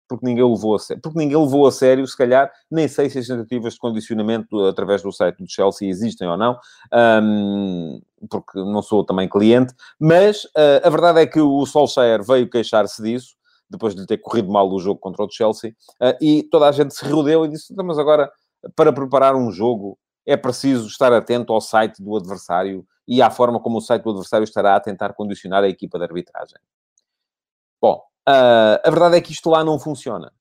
porque 0.08 0.26
ninguém 0.26 0.44
levou 0.44 0.74
a 0.74 0.78
sério. 0.78 1.02
Porque 1.02 1.18
ninguém 1.18 1.36
levou 1.36 1.66
a 1.66 1.72
sério, 1.72 2.06
se 2.06 2.16
calhar, 2.16 2.50
nem 2.70 2.88
sei 2.88 3.10
se 3.10 3.18
as 3.18 3.26
tentativas 3.26 3.74
de 3.74 3.78
condicionamento 3.78 4.64
através 4.66 5.02
do 5.02 5.12
site 5.12 5.38
do 5.38 5.50
Chelsea 5.50 5.88
existem 5.88 6.28
ou 6.28 6.36
não, 6.36 6.58
um, 7.22 8.00
porque 8.28 8.58
não 8.58 8.82
sou 8.82 9.04
também 9.04 9.28
cliente, 9.28 9.74
mas 9.98 10.44
uh, 10.44 10.84
a 10.84 10.90
verdade 10.90 11.20
é 11.20 11.26
que 11.26 11.40
o 11.40 11.64
Solskjaer 11.66 12.22
veio 12.24 12.48
queixar-se 12.48 13.02
disso, 13.02 13.36
depois 13.68 13.94
de 13.94 14.06
ter 14.06 14.18
corrido 14.18 14.50
mal 14.50 14.70
o 14.70 14.78
jogo 14.78 15.00
contra 15.00 15.24
o 15.24 15.30
Chelsea, 15.30 15.74
uh, 16.00 16.16
e 16.20 16.42
toda 16.44 16.68
a 16.68 16.72
gente 16.72 16.94
se 16.94 17.04
rodeu 17.08 17.44
e 17.44 17.48
disse, 17.48 17.72
então, 17.72 17.84
mas 17.84 17.98
agora, 17.98 18.30
para 18.74 18.92
preparar 18.92 19.34
um 19.34 19.50
jogo, 19.50 19.98
é 20.24 20.36
preciso 20.36 20.86
estar 20.88 21.12
atento 21.12 21.52
ao 21.52 21.60
site 21.60 22.02
do 22.02 22.16
adversário 22.16 22.84
e 23.06 23.22
à 23.22 23.30
forma 23.30 23.60
como 23.60 23.78
o 23.78 23.80
site 23.80 24.02
do 24.02 24.10
adversário 24.10 24.44
estará 24.44 24.74
a 24.74 24.80
tentar 24.80 25.12
condicionar 25.12 25.62
a 25.62 25.68
equipa 25.68 25.98
de 25.98 26.04
arbitragem. 26.04 26.58
Bom, 27.80 28.02
Uh, 28.28 28.80
a 28.84 28.90
verdade 28.90 29.16
é 29.16 29.20
que 29.20 29.32
isto 29.32 29.50
lá 29.50 29.64
não 29.64 29.78
funciona. 29.78 30.32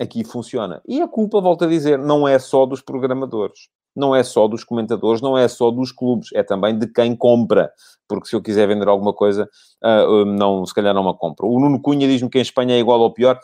Aqui 0.00 0.24
funciona. 0.24 0.82
E 0.86 1.00
a 1.00 1.08
culpa, 1.08 1.40
volto 1.40 1.64
a 1.64 1.68
dizer, 1.68 1.98
não 1.98 2.26
é 2.26 2.38
só 2.38 2.66
dos 2.66 2.80
programadores. 2.80 3.68
Não 3.94 4.14
é 4.14 4.22
só 4.22 4.46
dos 4.46 4.62
comentadores, 4.62 5.20
não 5.20 5.36
é 5.36 5.48
só 5.48 5.70
dos 5.70 5.90
clubes, 5.90 6.28
é 6.32 6.42
também 6.42 6.78
de 6.78 6.86
quem 6.86 7.14
compra. 7.16 7.72
Porque 8.08 8.28
se 8.28 8.36
eu 8.36 8.42
quiser 8.42 8.68
vender 8.68 8.88
alguma 8.88 9.12
coisa, 9.12 9.48
uh, 9.84 10.24
não, 10.24 10.64
se 10.64 10.74
calhar 10.74 10.94
não 10.94 11.04
me 11.04 11.14
compro. 11.16 11.48
O 11.48 11.58
Nuno 11.58 11.80
Cunha 11.80 12.06
diz-me 12.06 12.30
que 12.30 12.38
em 12.38 12.42
Espanha 12.42 12.76
é 12.76 12.78
igual 12.78 13.00
ou 13.00 13.12
pior 13.12 13.38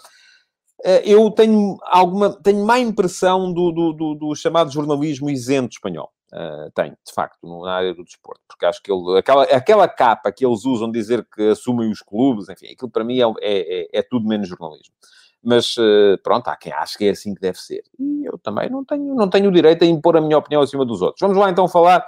ah, 0.85 1.01
eu 1.05 1.31
tenho 1.31 1.79
alguma 1.83 2.31
tenho 2.43 2.65
má 2.65 2.79
impressão 2.79 3.53
do, 3.53 3.73
do, 3.73 3.93
do, 3.93 4.15
do 4.15 4.35
chamado 4.35 4.71
jornalismo 4.71 5.31
isento 5.31 5.75
espanhol. 5.75 6.11
Uh, 6.33 6.69
tenho, 6.75 6.91
de 7.07 7.13
facto, 7.15 7.39
na 7.47 7.73
área 7.73 7.95
do 7.95 8.03
desporto, 8.03 8.41
porque 8.49 8.67
acho 8.67 8.83
que 8.83 8.91
ele, 8.91 9.17
aquela, 9.17 9.45
aquela 9.45 9.89
capa 9.89 10.33
que 10.33 10.45
eles 10.45 10.65
usam 10.65 10.91
dizer 10.91 11.25
que 11.25 11.51
assumem 11.51 11.89
os 11.89 12.03
clubes, 12.03 12.49
enfim, 12.49 12.67
aquilo 12.67 12.91
para 12.91 13.05
mim 13.05 13.21
é, 13.21 13.25
é, 13.41 13.81
é, 13.81 13.89
é 14.01 14.03
tudo 14.03 14.27
menos 14.27 14.49
jornalismo. 14.49 14.93
Mas 15.41 15.77
uh, 15.77 16.19
pronto, 16.25 16.49
há 16.49 16.57
quem 16.57 16.73
ache 16.73 16.99
que 16.99 17.05
é 17.05 17.11
assim 17.11 17.33
que 17.33 17.41
deve 17.41 17.59
ser. 17.59 17.85
E 17.97 18.25
eu 18.25 18.37
também 18.39 18.69
não 18.69 18.85
tenho, 18.85 19.15
não 19.15 19.31
tenho 19.31 19.49
o 19.49 19.53
direito 19.53 19.85
a 19.85 19.87
impor 19.87 20.17
a 20.17 20.21
minha 20.21 20.37
opinião 20.37 20.63
acima 20.63 20.85
dos 20.85 21.01
outros. 21.01 21.21
Vamos 21.21 21.37
lá 21.37 21.49
então 21.49 21.69
falar 21.69 22.05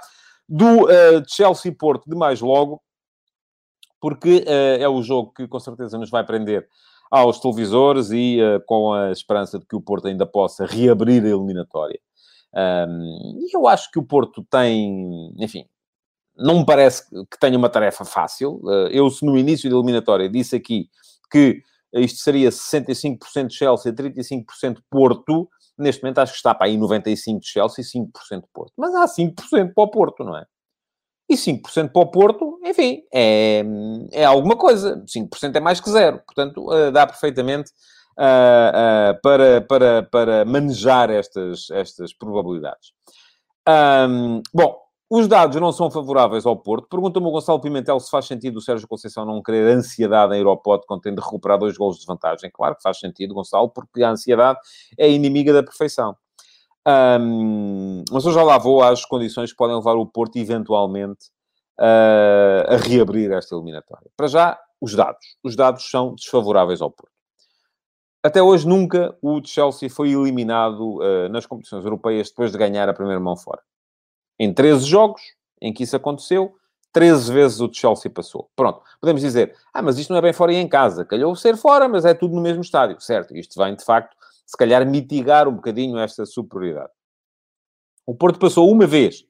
do 0.47 0.83
uh, 0.83 1.23
Chelsea 1.25 1.73
Porto 1.73 2.09
de 2.09 2.15
mais 2.15 2.41
logo, 2.41 2.81
porque 4.01 4.45
é 4.47 4.87
o 4.87 5.01
jogo 5.01 5.33
que 5.33 5.45
com 5.45 5.59
certeza 5.59 5.97
nos 5.97 6.09
vai 6.09 6.25
prender 6.25 6.65
aos 7.11 7.37
televisores 7.37 8.11
e 8.11 8.37
com 8.65 8.93
a 8.93 9.11
esperança 9.11 9.59
de 9.59 9.65
que 9.65 9.75
o 9.75 9.81
Porto 9.81 10.07
ainda 10.07 10.25
possa 10.25 10.65
reabrir 10.65 11.21
a 11.25 11.27
eliminatória. 11.27 11.99
Um, 12.53 13.39
e 13.39 13.55
eu 13.55 13.67
acho 13.67 13.91
que 13.91 13.99
o 13.99 14.03
Porto 14.03 14.43
tem, 14.49 15.33
enfim, 15.37 15.65
não 16.35 16.59
me 16.59 16.65
parece 16.65 17.03
que 17.09 17.39
tenha 17.39 17.57
uma 17.57 17.69
tarefa 17.69 18.05
fácil. 18.05 18.59
Uh, 18.63 18.87
eu, 18.91 19.09
se 19.09 19.25
no 19.25 19.37
início 19.37 19.69
da 19.69 19.75
eliminatória 19.75 20.29
disse 20.29 20.55
aqui 20.55 20.89
que 21.31 21.61
isto 21.93 22.19
seria 22.19 22.49
65% 22.49 23.51
Chelsea, 23.51 23.93
35% 23.93 24.77
Porto, 24.89 25.49
neste 25.77 26.03
momento 26.03 26.19
acho 26.19 26.33
que 26.33 26.37
está 26.37 26.53
para 26.53 26.67
aí 26.67 26.77
95% 26.77 27.39
Chelsea 27.43 27.83
e 27.83 27.99
5% 28.37 28.43
Porto. 28.53 28.73
Mas 28.77 28.93
há 28.95 29.05
5% 29.05 29.73
para 29.73 29.83
o 29.83 29.89
Porto, 29.89 30.23
não 30.23 30.37
é? 30.37 30.45
E 31.27 31.35
5% 31.35 31.91
para 31.91 32.01
o 32.01 32.09
Porto, 32.09 32.59
enfim, 32.63 33.03
é, 33.13 33.63
é 34.11 34.25
alguma 34.25 34.55
coisa. 34.55 35.03
5% 35.05 35.55
é 35.55 35.59
mais 35.59 35.79
que 35.79 35.89
zero. 35.89 36.21
Portanto, 36.25 36.65
uh, 36.71 36.91
dá 36.91 37.05
perfeitamente 37.05 37.71
uh, 38.19 39.15
uh, 39.15 39.21
para, 39.21 39.61
para, 39.61 40.03
para 40.03 40.45
manejar 40.45 41.09
estas, 41.09 41.69
estas 41.71 42.13
probabilidades. 42.13 42.91
Um, 43.67 44.41
bom, 44.53 44.77
os 45.09 45.27
dados 45.27 45.59
não 45.59 45.71
são 45.71 45.89
favoráveis 45.89 46.45
ao 46.45 46.55
Porto. 46.55 46.87
Pergunta-me 46.87 47.25
o 47.25 47.31
Gonçalo 47.31 47.59
Pimentel 47.59 47.99
se 47.99 48.11
faz 48.11 48.25
sentido 48.25 48.57
o 48.57 48.61
Sérgio 48.61 48.87
Conceição 48.87 49.25
não 49.25 49.41
querer 49.41 49.73
ansiedade 49.73 50.33
em 50.33 50.37
Aeroporto 50.37 50.85
quando 50.85 51.01
tem 51.01 51.15
de 51.15 51.21
recuperar 51.21 51.57
dois 51.57 51.77
gols 51.77 51.99
de 51.99 52.05
vantagem. 52.05 52.51
Claro 52.53 52.75
que 52.75 52.83
faz 52.83 52.99
sentido, 52.99 53.33
Gonçalo, 53.33 53.69
porque 53.69 54.03
a 54.03 54.11
ansiedade 54.11 54.59
é 54.97 55.09
inimiga 55.09 55.53
da 55.53 55.63
perfeição. 55.63 56.15
Um, 56.87 58.03
mas 58.11 58.25
eu 58.25 58.31
já 58.31 58.43
lá 58.43 58.57
vou 58.57 58.83
às 58.83 59.05
condições 59.05 59.51
que 59.51 59.57
podem 59.57 59.75
levar 59.75 59.95
o 59.95 60.05
Porto, 60.05 60.37
eventualmente, 60.37 61.27
uh, 61.79 62.73
a 62.73 62.77
reabrir 62.77 63.31
esta 63.31 63.55
eliminatória. 63.55 64.09
Para 64.15 64.27
já, 64.27 64.59
os 64.81 64.95
dados. 64.95 65.37
Os 65.43 65.55
dados 65.55 65.89
são 65.89 66.15
desfavoráveis 66.15 66.81
ao 66.81 66.91
Porto. 66.91 67.18
Até 68.21 68.43
hoje 68.43 68.67
nunca 68.67 69.15
o 69.21 69.41
Chelsea 69.43 69.89
foi 69.89 70.11
eliminado 70.11 70.97
uh, 70.97 71.29
nas 71.29 71.45
competições 71.45 71.85
europeias 71.85 72.29
depois 72.29 72.51
de 72.51 72.57
ganhar 72.57 72.89
a 72.89 72.93
primeira 72.93 73.19
mão 73.19 73.37
fora. 73.37 73.61
Em 74.37 74.53
13 74.53 74.85
jogos 74.85 75.21
em 75.61 75.73
que 75.73 75.83
isso 75.83 75.95
aconteceu, 75.95 76.53
13 76.91 77.31
vezes 77.31 77.59
o 77.61 77.69
Chelsea 77.71 78.11
passou. 78.11 78.49
Pronto. 78.55 78.81
Podemos 78.99 79.21
dizer, 79.21 79.55
ah, 79.73 79.81
mas 79.81 79.97
isto 79.97 80.09
não 80.09 80.17
é 80.17 80.21
bem 80.21 80.33
fora 80.33 80.51
e 80.51 80.57
em 80.57 80.67
casa. 80.67 81.05
Calhou 81.05 81.33
ser 81.35 81.55
fora, 81.55 81.87
mas 81.87 82.03
é 82.03 82.13
tudo 82.13 82.35
no 82.35 82.41
mesmo 82.41 82.61
estádio. 82.61 82.99
Certo, 82.99 83.35
isto 83.37 83.61
vem, 83.61 83.75
de 83.75 83.85
facto, 83.85 84.15
se 84.45 84.57
calhar 84.57 84.85
mitigar 84.85 85.47
um 85.47 85.55
bocadinho 85.55 85.97
esta 85.97 86.25
superioridade. 86.25 86.91
O 88.05 88.15
Porto 88.15 88.39
passou 88.39 88.69
uma 88.69 88.87
vez 88.87 89.23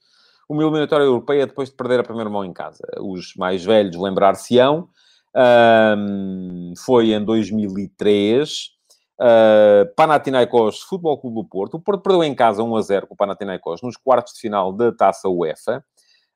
uma 0.47 0.63
eliminatória 0.63 1.03
europeia 1.03 1.45
depois 1.45 1.69
de 1.69 1.75
perder 1.75 1.99
a 1.99 2.03
primeira 2.03 2.29
mão 2.29 2.43
em 2.43 2.53
casa. 2.53 2.83
Os 2.99 3.35
mais 3.35 3.63
velhos 3.63 3.95
lembrar-se-ão. 3.95 4.89
Um, 5.35 6.73
foi 6.75 7.11
em 7.11 7.23
2003 7.23 8.78
Uh, 9.19 9.93
Panathinaikos, 9.97 10.81
Futebol 10.81 11.19
Clube 11.19 11.35
do 11.35 11.45
Porto. 11.45 11.73
O 11.75 11.79
Porto 11.79 12.01
perdeu 12.01 12.23
em 12.23 12.33
casa 12.33 12.63
1 12.63 12.75
a 12.75 12.81
0 12.81 13.07
com 13.07 13.13
o 13.13 13.17
Panathinaikos 13.17 13.81
nos 13.81 13.97
quartos 13.97 14.33
de 14.33 14.39
final 14.39 14.71
da 14.71 14.93
Taça 14.93 15.27
UEFA. 15.27 15.83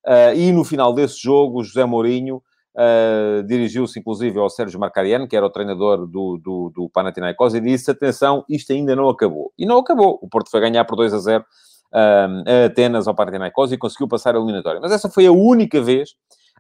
Uh, 0.05 0.35
e 0.35 0.51
no 0.51 0.65
final 0.65 0.93
desse 0.93 1.21
jogo, 1.21 1.63
José 1.63 1.85
Mourinho 1.85 2.43
uh, 2.75 3.41
dirigiu-se 3.43 3.97
inclusive 3.97 4.37
ao 4.37 4.49
Sérgio 4.49 4.77
Marcariano, 4.77 5.29
que 5.29 5.35
era 5.35 5.45
o 5.45 5.49
treinador 5.49 6.05
do, 6.05 6.37
do, 6.37 6.71
do 6.75 6.89
Panathinaikos, 6.89 7.55
e 7.55 7.61
disse, 7.61 7.89
atenção, 7.89 8.43
isto 8.49 8.73
ainda 8.73 8.95
não 8.97 9.07
acabou. 9.07 9.53
E 9.57 9.65
não 9.65 9.77
acabou. 9.77 10.19
O 10.21 10.27
Porto 10.27 10.51
foi 10.51 10.59
ganhar 10.59 10.83
por 10.83 10.97
2 10.97 11.13
a 11.13 11.19
0 11.19 11.45
a 11.93 12.65
Atenas 12.65 13.07
ao 13.07 13.15
Panathinaikos 13.15 13.71
e 13.71 13.77
conseguiu 13.77 14.09
passar 14.09 14.35
a 14.35 14.39
eliminatória. 14.39 14.81
Mas 14.81 14.91
essa 14.91 15.09
foi 15.09 15.25
a 15.25 15.31
única 15.31 15.81
vez 15.81 16.15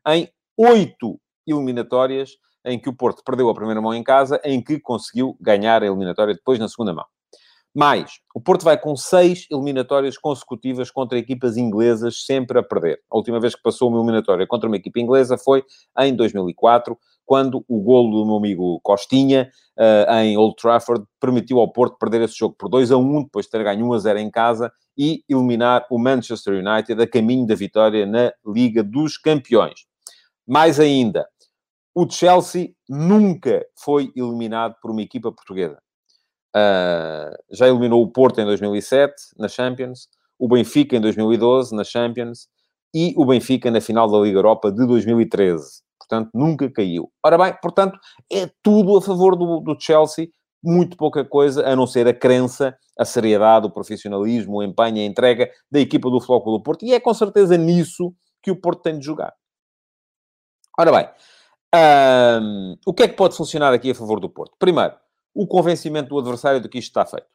em 0.07 0.29
oito 0.57 1.19
eliminatórias 1.45 2.37
em 2.65 2.79
que 2.79 2.89
o 2.89 2.93
Porto 2.93 3.23
perdeu 3.23 3.49
a 3.49 3.53
primeira 3.53 3.81
mão 3.81 3.93
em 3.93 4.03
casa, 4.03 4.39
em 4.43 4.61
que 4.61 4.79
conseguiu 4.79 5.37
ganhar 5.39 5.83
a 5.83 5.85
eliminatória 5.85 6.33
depois 6.33 6.59
na 6.59 6.67
segunda 6.67 6.93
mão. 6.93 7.05
Mais, 7.75 8.19
o 8.35 8.39
Porto 8.39 8.63
vai 8.63 8.77
com 8.79 8.95
seis 8.95 9.47
eliminatórias 9.49 10.15
consecutivas 10.15 10.91
contra 10.91 11.17
equipas 11.17 11.57
inglesas, 11.57 12.23
sempre 12.23 12.59
a 12.59 12.63
perder. 12.63 12.99
A 13.09 13.17
última 13.17 13.39
vez 13.39 13.55
que 13.55 13.63
passou 13.63 13.89
uma 13.89 13.97
eliminatória 13.97 14.45
contra 14.45 14.67
uma 14.67 14.77
equipa 14.77 14.99
inglesa 14.99 15.39
foi 15.39 15.63
em 15.97 16.15
2004, 16.15 16.95
quando 17.25 17.65
o 17.67 17.81
golo 17.81 18.19
do 18.19 18.25
meu 18.27 18.35
amigo 18.35 18.79
Costinha, 18.83 19.49
uh, 19.79 20.13
em 20.17 20.37
Old 20.37 20.55
Trafford, 20.55 21.03
permitiu 21.19 21.59
ao 21.59 21.71
Porto 21.71 21.97
perder 21.97 22.21
esse 22.21 22.37
jogo 22.37 22.55
por 22.55 22.69
2 22.69 22.91
a 22.91 22.97
1, 22.97 23.23
depois 23.23 23.45
de 23.45 23.51
ter 23.51 23.63
ganho 23.63 23.87
1 23.87 23.93
a 23.93 23.99
0 23.99 24.19
em 24.19 24.29
casa, 24.29 24.71
e 24.95 25.23
eliminar 25.27 25.87
o 25.89 25.97
Manchester 25.97 26.63
United 26.63 27.01
a 27.01 27.07
caminho 27.07 27.47
da 27.47 27.55
vitória 27.55 28.05
na 28.05 28.31
Liga 28.45 28.83
dos 28.83 29.17
Campeões. 29.17 29.85
Mais 30.45 30.79
ainda, 30.79 31.25
o 31.95 32.09
Chelsea 32.09 32.73
nunca 32.89 33.65
foi 33.77 34.11
eliminado 34.15 34.75
por 34.81 34.91
uma 34.91 35.01
equipa 35.01 35.31
portuguesa. 35.31 35.77
Uh, 36.55 37.33
já 37.51 37.67
eliminou 37.67 38.01
o 38.03 38.11
Porto 38.11 38.39
em 38.39 38.45
2007, 38.45 39.13
na 39.37 39.47
Champions, 39.47 40.07
o 40.39 40.47
Benfica 40.47 40.95
em 40.95 41.01
2012, 41.01 41.75
na 41.75 41.83
Champions, 41.83 42.47
e 42.93 43.13
o 43.17 43.25
Benfica 43.25 43.71
na 43.71 43.81
final 43.81 44.09
da 44.09 44.19
Liga 44.19 44.37
Europa 44.37 44.71
de 44.71 44.85
2013. 44.85 45.81
Portanto, 45.99 46.29
nunca 46.33 46.69
caiu. 46.69 47.11
Ora 47.25 47.37
bem, 47.37 47.55
portanto, 47.61 47.97
é 48.31 48.49
tudo 48.61 48.97
a 48.97 49.01
favor 49.01 49.35
do, 49.35 49.61
do 49.61 49.75
Chelsea, 49.79 50.27
muito 50.63 50.95
pouca 50.95 51.25
coisa, 51.25 51.67
a 51.67 51.75
não 51.75 51.87
ser 51.87 52.07
a 52.07 52.13
crença, 52.13 52.77
a 52.97 53.05
seriedade, 53.05 53.67
o 53.67 53.71
profissionalismo, 53.71 54.57
o 54.57 54.63
empenho, 54.63 54.97
a 54.97 55.05
entrega 55.05 55.49
da 55.71 55.79
equipa 55.79 56.09
do 56.09 56.21
Flóculo 56.21 56.57
do 56.57 56.63
Porto. 56.63 56.85
E 56.85 56.93
é 56.93 56.99
com 56.99 57.13
certeza 57.13 57.57
nisso 57.57 58.13
que 58.41 58.51
o 58.51 58.55
Porto 58.55 58.81
tem 58.81 58.99
de 58.99 59.05
jogar. 59.05 59.33
Ora 60.77 60.91
bem, 60.91 61.09
um, 61.73 62.75
o 62.85 62.93
que 62.93 63.03
é 63.03 63.07
que 63.07 63.15
pode 63.15 63.35
funcionar 63.35 63.73
aqui 63.73 63.91
a 63.91 63.95
favor 63.95 64.19
do 64.19 64.29
Porto? 64.29 64.53
Primeiro, 64.59 64.93
o 65.33 65.47
convencimento 65.47 66.09
do 66.09 66.19
adversário 66.19 66.61
de 66.61 66.69
que 66.69 66.77
isto 66.77 66.89
está 66.89 67.05
feito. 67.05 67.27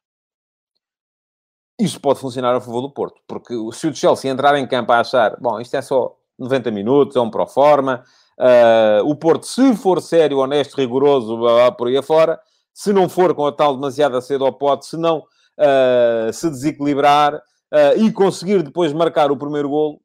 Isso 1.80 2.00
pode 2.00 2.18
funcionar 2.18 2.54
a 2.54 2.60
favor 2.60 2.82
do 2.82 2.90
Porto, 2.90 3.20
porque 3.26 3.54
se 3.72 3.86
o 3.86 3.94
Chelsea 3.94 4.30
entrar 4.30 4.56
em 4.56 4.66
campo 4.66 4.92
a 4.92 5.00
achar, 5.00 5.36
bom, 5.40 5.60
isto 5.60 5.76
é 5.76 5.82
só 5.82 6.16
90 6.38 6.70
minutos, 6.70 7.16
é 7.16 7.20
um 7.20 7.30
pro 7.30 7.46
forma, 7.46 8.02
uh, 8.38 9.08
o 9.08 9.14
Porto, 9.14 9.46
se 9.46 9.76
for 9.76 10.02
sério, 10.02 10.38
honesto, 10.38 10.76
rigoroso, 10.76 11.36
blá, 11.36 11.70
por 11.70 11.88
aí 11.88 11.96
afora, 11.96 12.40
se 12.74 12.92
não 12.92 13.08
for 13.08 13.34
com 13.34 13.46
a 13.46 13.52
tal 13.52 13.74
demasiada 13.74 14.20
cedo 14.20 14.44
ao 14.44 14.52
pote, 14.52 14.86
se 14.86 14.96
não 14.96 15.18
uh, 15.18 16.32
se 16.32 16.50
desequilibrar 16.50 17.34
uh, 17.34 17.96
e 17.96 18.12
conseguir 18.12 18.62
depois 18.62 18.92
marcar 18.92 19.30
o 19.30 19.36
primeiro 19.36 19.68
golo, 19.68 20.00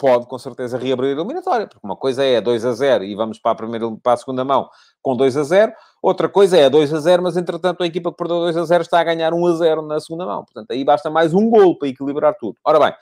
pode 0.00 0.26
com 0.26 0.38
certeza 0.38 0.78
reabrir 0.78 1.08
a 1.08 1.12
eliminatória, 1.12 1.66
porque 1.66 1.86
uma 1.86 1.94
coisa 1.94 2.24
é 2.24 2.40
2 2.40 2.64
a 2.64 2.72
0 2.72 3.04
e 3.04 3.14
vamos 3.14 3.38
para 3.38 3.52
a, 3.52 3.54
primeira, 3.54 3.86
para 4.02 4.14
a 4.14 4.16
segunda 4.16 4.42
mão 4.42 4.66
com 5.02 5.14
2 5.14 5.36
a 5.36 5.42
0, 5.42 5.72
outra 6.02 6.26
coisa 6.26 6.56
é 6.56 6.70
2 6.70 6.94
a 6.94 7.00
0, 7.00 7.22
mas 7.22 7.36
entretanto 7.36 7.82
a 7.82 7.86
equipa 7.86 8.10
que 8.10 8.16
perdeu 8.16 8.40
2 8.40 8.56
a 8.56 8.64
0 8.64 8.82
está 8.82 8.98
a 8.98 9.04
ganhar 9.04 9.34
1 9.34 9.46
a 9.46 9.52
0 9.56 9.82
na 9.82 10.00
segunda 10.00 10.24
mão, 10.24 10.42
portanto 10.42 10.70
aí 10.70 10.82
basta 10.82 11.10
mais 11.10 11.34
um 11.34 11.50
golo 11.50 11.78
para 11.78 11.88
equilibrar 11.88 12.34
tudo. 12.40 12.56
Ora 12.64 12.80
bem, 12.80 12.94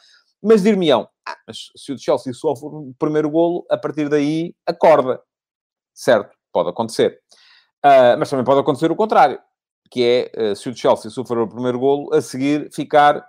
mas 0.42 0.64
dir-me-ão, 0.64 1.08
ah, 1.24 1.36
mas 1.46 1.70
se 1.76 1.92
o 1.92 1.98
Chelsea 1.98 2.32
sofre 2.32 2.66
o 2.66 2.92
primeiro 2.98 3.30
golo, 3.30 3.64
a 3.70 3.78
partir 3.78 4.08
daí 4.08 4.52
acorda, 4.66 5.22
certo? 5.94 6.36
Pode 6.52 6.70
acontecer. 6.70 7.20
Uh, 7.84 8.18
mas 8.18 8.28
também 8.28 8.44
pode 8.44 8.58
acontecer 8.58 8.90
o 8.90 8.96
contrário, 8.96 9.38
que 9.88 10.02
é, 10.34 10.50
uh, 10.50 10.56
se 10.56 10.68
o 10.68 10.76
Chelsea 10.76 11.12
sofrer 11.12 11.38
o 11.38 11.48
primeiro 11.48 11.78
golo, 11.78 12.12
a 12.12 12.20
seguir 12.20 12.68
ficar 12.72 13.24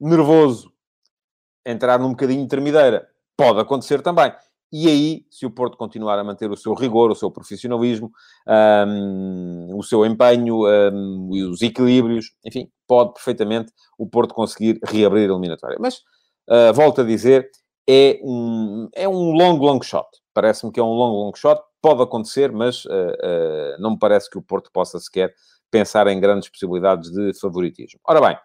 nervoso, 0.00 0.72
entrar 1.68 1.98
num 1.98 2.10
bocadinho 2.10 2.42
de 2.42 2.48
termideira. 2.48 3.06
Pode 3.36 3.60
acontecer 3.60 4.02
também. 4.02 4.32
E 4.70 4.86
aí, 4.86 5.26
se 5.30 5.46
o 5.46 5.50
Porto 5.50 5.78
continuar 5.78 6.18
a 6.18 6.24
manter 6.24 6.50
o 6.50 6.56
seu 6.56 6.74
rigor, 6.74 7.10
o 7.10 7.14
seu 7.14 7.30
profissionalismo, 7.30 8.10
um, 8.86 9.76
o 9.78 9.82
seu 9.82 10.04
empenho 10.04 10.66
um, 10.66 11.30
e 11.32 11.42
os 11.42 11.62
equilíbrios, 11.62 12.32
enfim, 12.44 12.70
pode 12.86 13.14
perfeitamente 13.14 13.72
o 13.98 14.06
Porto 14.06 14.34
conseguir 14.34 14.78
reabrir 14.84 15.30
a 15.30 15.32
eliminatória. 15.32 15.78
Mas, 15.80 15.98
uh, 16.50 16.72
volto 16.74 17.00
a 17.00 17.04
dizer, 17.04 17.48
é 17.88 18.20
um, 18.22 18.88
é 18.94 19.08
um 19.08 19.32
long, 19.32 19.56
long 19.56 19.80
shot. 19.82 20.06
Parece-me 20.34 20.70
que 20.70 20.78
é 20.78 20.82
um 20.82 20.92
long, 20.92 21.12
long 21.12 21.32
shot. 21.34 21.62
Pode 21.80 22.02
acontecer, 22.02 22.52
mas 22.52 22.84
uh, 22.84 22.90
uh, 22.90 23.80
não 23.80 23.92
me 23.92 23.98
parece 23.98 24.28
que 24.28 24.36
o 24.36 24.42
Porto 24.42 24.70
possa 24.70 24.98
sequer 24.98 25.32
pensar 25.70 26.06
em 26.08 26.20
grandes 26.20 26.48
possibilidades 26.50 27.10
de 27.10 27.32
favoritismo. 27.40 28.00
Ora 28.04 28.20
bem, 28.20 28.36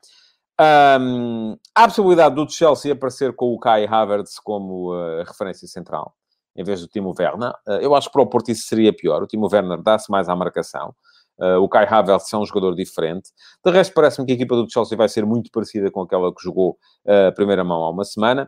um, 0.59 1.57
há 1.73 1.83
a 1.83 1.87
possibilidade 1.87 2.35
do 2.35 2.49
Chelsea 2.49 2.93
aparecer 2.93 3.33
com 3.33 3.53
o 3.53 3.59
Kai 3.59 3.85
Havertz 3.85 4.39
como 4.39 4.93
uh, 4.93 5.23
referência 5.23 5.67
central, 5.67 6.13
em 6.55 6.63
vez 6.63 6.81
do 6.81 6.87
Timo 6.87 7.13
Werner. 7.17 7.51
Uh, 7.67 7.81
eu 7.81 7.95
acho 7.95 8.07
que 8.07 8.13
para 8.13 8.21
o 8.21 8.27
Porto 8.27 8.49
isso 8.49 8.67
seria 8.67 8.93
pior. 8.93 9.23
O 9.23 9.27
Timo 9.27 9.49
Werner 9.51 9.81
dá-se 9.81 10.11
mais 10.11 10.29
à 10.29 10.35
marcação. 10.35 10.93
Uh, 11.39 11.57
o 11.57 11.67
Kai 11.67 11.87
Havertz 11.87 12.31
é 12.31 12.37
um 12.37 12.45
jogador 12.45 12.75
diferente. 12.75 13.31
De 13.65 13.71
resto, 13.71 13.93
parece-me 13.93 14.27
que 14.27 14.33
a 14.33 14.35
equipa 14.35 14.55
do 14.55 14.69
Chelsea 14.69 14.95
vai 14.95 15.09
ser 15.09 15.25
muito 15.25 15.49
parecida 15.51 15.89
com 15.89 16.01
aquela 16.01 16.33
que 16.33 16.43
jogou 16.43 16.77
a 17.07 17.31
primeira 17.31 17.63
mão 17.63 17.83
há 17.83 17.89
uma 17.89 18.05
semana. 18.05 18.47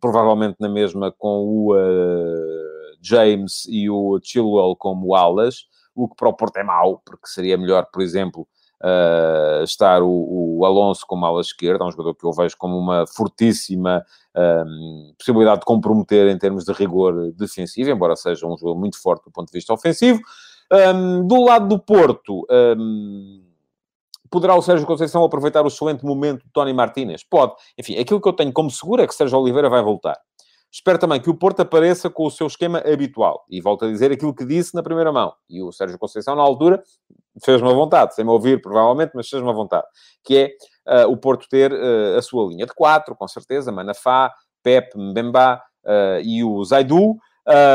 provavelmente 0.00 0.56
na 0.58 0.68
mesma 0.68 1.12
com 1.12 1.44
o 1.44 1.74
James 3.02 3.66
e 3.68 3.90
o 3.90 4.18
Chilwell 4.22 4.74
como 4.76 5.14
alas, 5.14 5.66
o 5.94 6.08
que 6.08 6.16
para 6.16 6.28
o 6.28 6.32
Porto 6.32 6.56
é 6.56 6.64
mau, 6.64 7.02
porque 7.04 7.26
seria 7.26 7.58
melhor, 7.58 7.86
por 7.92 8.00
exemplo, 8.00 8.48
uh, 8.82 9.62
estar 9.62 10.02
o, 10.02 10.58
o, 10.58 10.64
Alonso 10.64 11.04
como 11.06 11.24
ala 11.24 11.40
esquerda, 11.40 11.84
um 11.84 11.90
jogador 11.90 12.14
que 12.14 12.24
eu 12.24 12.32
vejo 12.32 12.56
como 12.56 12.78
uma 12.78 13.06
fortíssima 13.06 14.04
um, 14.36 15.12
possibilidade 15.18 15.60
de 15.60 15.66
comprometer 15.66 16.28
em 16.28 16.38
termos 16.38 16.64
de 16.64 16.72
rigor 16.72 17.32
defensivo, 17.32 17.90
embora 17.90 18.16
seja 18.16 18.46
um 18.46 18.56
jogador 18.56 18.78
muito 18.78 19.00
forte 19.00 19.24
do 19.24 19.30
ponto 19.30 19.48
de 19.48 19.58
vista 19.58 19.72
ofensivo. 19.72 20.20
Um, 20.70 21.26
do 21.26 21.42
lado 21.44 21.68
do 21.68 21.78
Porto, 21.78 22.46
um, 22.50 23.42
poderá 24.30 24.54
o 24.54 24.62
Sérgio 24.62 24.86
Conceição 24.86 25.24
aproveitar 25.24 25.64
o 25.64 25.68
excelente 25.68 26.04
momento 26.04 26.44
de 26.44 26.52
Tony 26.52 26.72
Martínez? 26.72 27.24
Pode. 27.24 27.54
Enfim, 27.78 27.98
aquilo 27.98 28.20
que 28.20 28.28
eu 28.28 28.32
tenho 28.32 28.52
como 28.52 28.70
seguro 28.70 29.02
é 29.02 29.06
que 29.06 29.14
Sérgio 29.14 29.38
Oliveira 29.38 29.68
vai 29.68 29.82
voltar. 29.82 30.18
Espero 30.70 30.98
também 30.98 31.18
que 31.20 31.30
o 31.30 31.34
Porto 31.34 31.60
apareça 31.60 32.10
com 32.10 32.26
o 32.26 32.30
seu 32.30 32.46
esquema 32.46 32.78
habitual. 32.80 33.44
E 33.48 33.60
volto 33.60 33.86
a 33.86 33.88
dizer 33.88 34.12
aquilo 34.12 34.34
que 34.34 34.44
disse 34.44 34.74
na 34.74 34.82
primeira 34.82 35.10
mão. 35.10 35.32
E 35.48 35.62
o 35.62 35.72
Sérgio 35.72 35.98
Conceição, 35.98 36.36
na 36.36 36.42
altura, 36.42 36.82
fez-me 37.44 37.68
a 37.68 37.72
vontade, 37.72 38.14
sem 38.14 38.24
me 38.24 38.30
ouvir 38.30 38.60
provavelmente, 38.60 39.12
mas 39.14 39.28
fez-me 39.28 39.48
a 39.48 39.52
vontade. 39.52 39.86
Que 40.24 40.52
é 40.86 41.04
uh, 41.04 41.10
o 41.10 41.16
Porto 41.16 41.46
ter 41.48 41.72
uh, 41.72 42.16
a 42.16 42.22
sua 42.22 42.48
linha 42.48 42.66
de 42.66 42.74
quatro, 42.74 43.14
com 43.14 43.28
certeza, 43.28 43.72
Manafá, 43.72 44.32
Pepe, 44.62 44.98
Mbemba 44.98 45.60
uh, 45.84 46.20
e 46.22 46.42
o 46.44 46.62
Zaidu. 46.64 47.16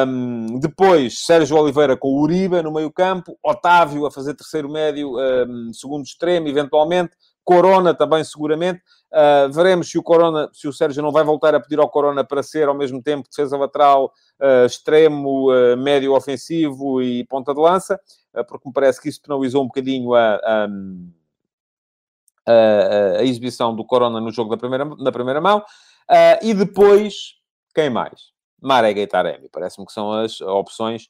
Um, 0.08 0.60
depois, 0.60 1.26
Sérgio 1.26 1.58
Oliveira 1.58 1.98
com 1.98 2.10
o 2.10 2.22
Uribe 2.22 2.62
no 2.62 2.72
meio 2.72 2.92
campo, 2.92 3.36
Otávio 3.44 4.06
a 4.06 4.12
fazer 4.12 4.36
terceiro 4.36 4.70
médio, 4.70 5.16
um, 5.18 5.74
segundo 5.74 6.04
extremo, 6.04 6.48
eventualmente, 6.48 7.14
Corona 7.44 7.94
também 7.94 8.24
seguramente. 8.24 8.82
Uh, 9.12 9.52
veremos 9.52 9.90
se 9.90 9.98
o 9.98 10.04
Corona, 10.04 10.50
se 10.54 10.68
o 10.68 10.74
Sérgio 10.74 11.04
não 11.04 11.12
vai 11.12 11.24
voltar 11.24 11.54
a 11.54 11.60
pedir 11.60 11.80
ao 11.80 11.90
Corona 11.90 12.24
para 12.24 12.42
ser 12.42 12.68
ao 12.68 12.74
mesmo 12.74 13.02
tempo 13.02 13.28
defesa 13.30 13.58
lateral, 13.58 14.12
uh, 14.42 14.66
extremo, 14.66 15.52
uh, 15.52 15.78
médio 15.78 16.16
ofensivo 16.16 17.02
e 17.02 17.26
ponta 17.26 17.54
de 17.54 17.60
lança, 17.60 18.00
porque 18.48 18.68
me 18.68 18.74
parece 18.74 19.02
que 19.02 19.10
isso 19.10 19.22
penalizou 19.22 19.62
um 19.62 19.68
bocadinho 19.68 20.16
a, 20.16 20.36
a, 20.36 20.68
a, 22.48 23.20
a 23.20 23.24
exibição 23.24 23.76
do 23.76 23.86
Corona 23.86 24.20
no 24.20 24.32
jogo 24.32 24.50
da 24.50 24.58
primeira, 24.58 24.86
na 24.86 25.12
primeira 25.12 25.40
mão. 25.40 25.64
e 26.42 26.52
depois, 26.56 27.36
quem 27.76 27.92
mais? 27.92 28.34
Marega 28.60 29.02
e 29.02 29.06
Taremi. 29.06 29.50
Parece-me 29.52 29.86
que 29.86 29.94
são 29.94 30.12
as 30.12 30.42
opções 30.42 31.10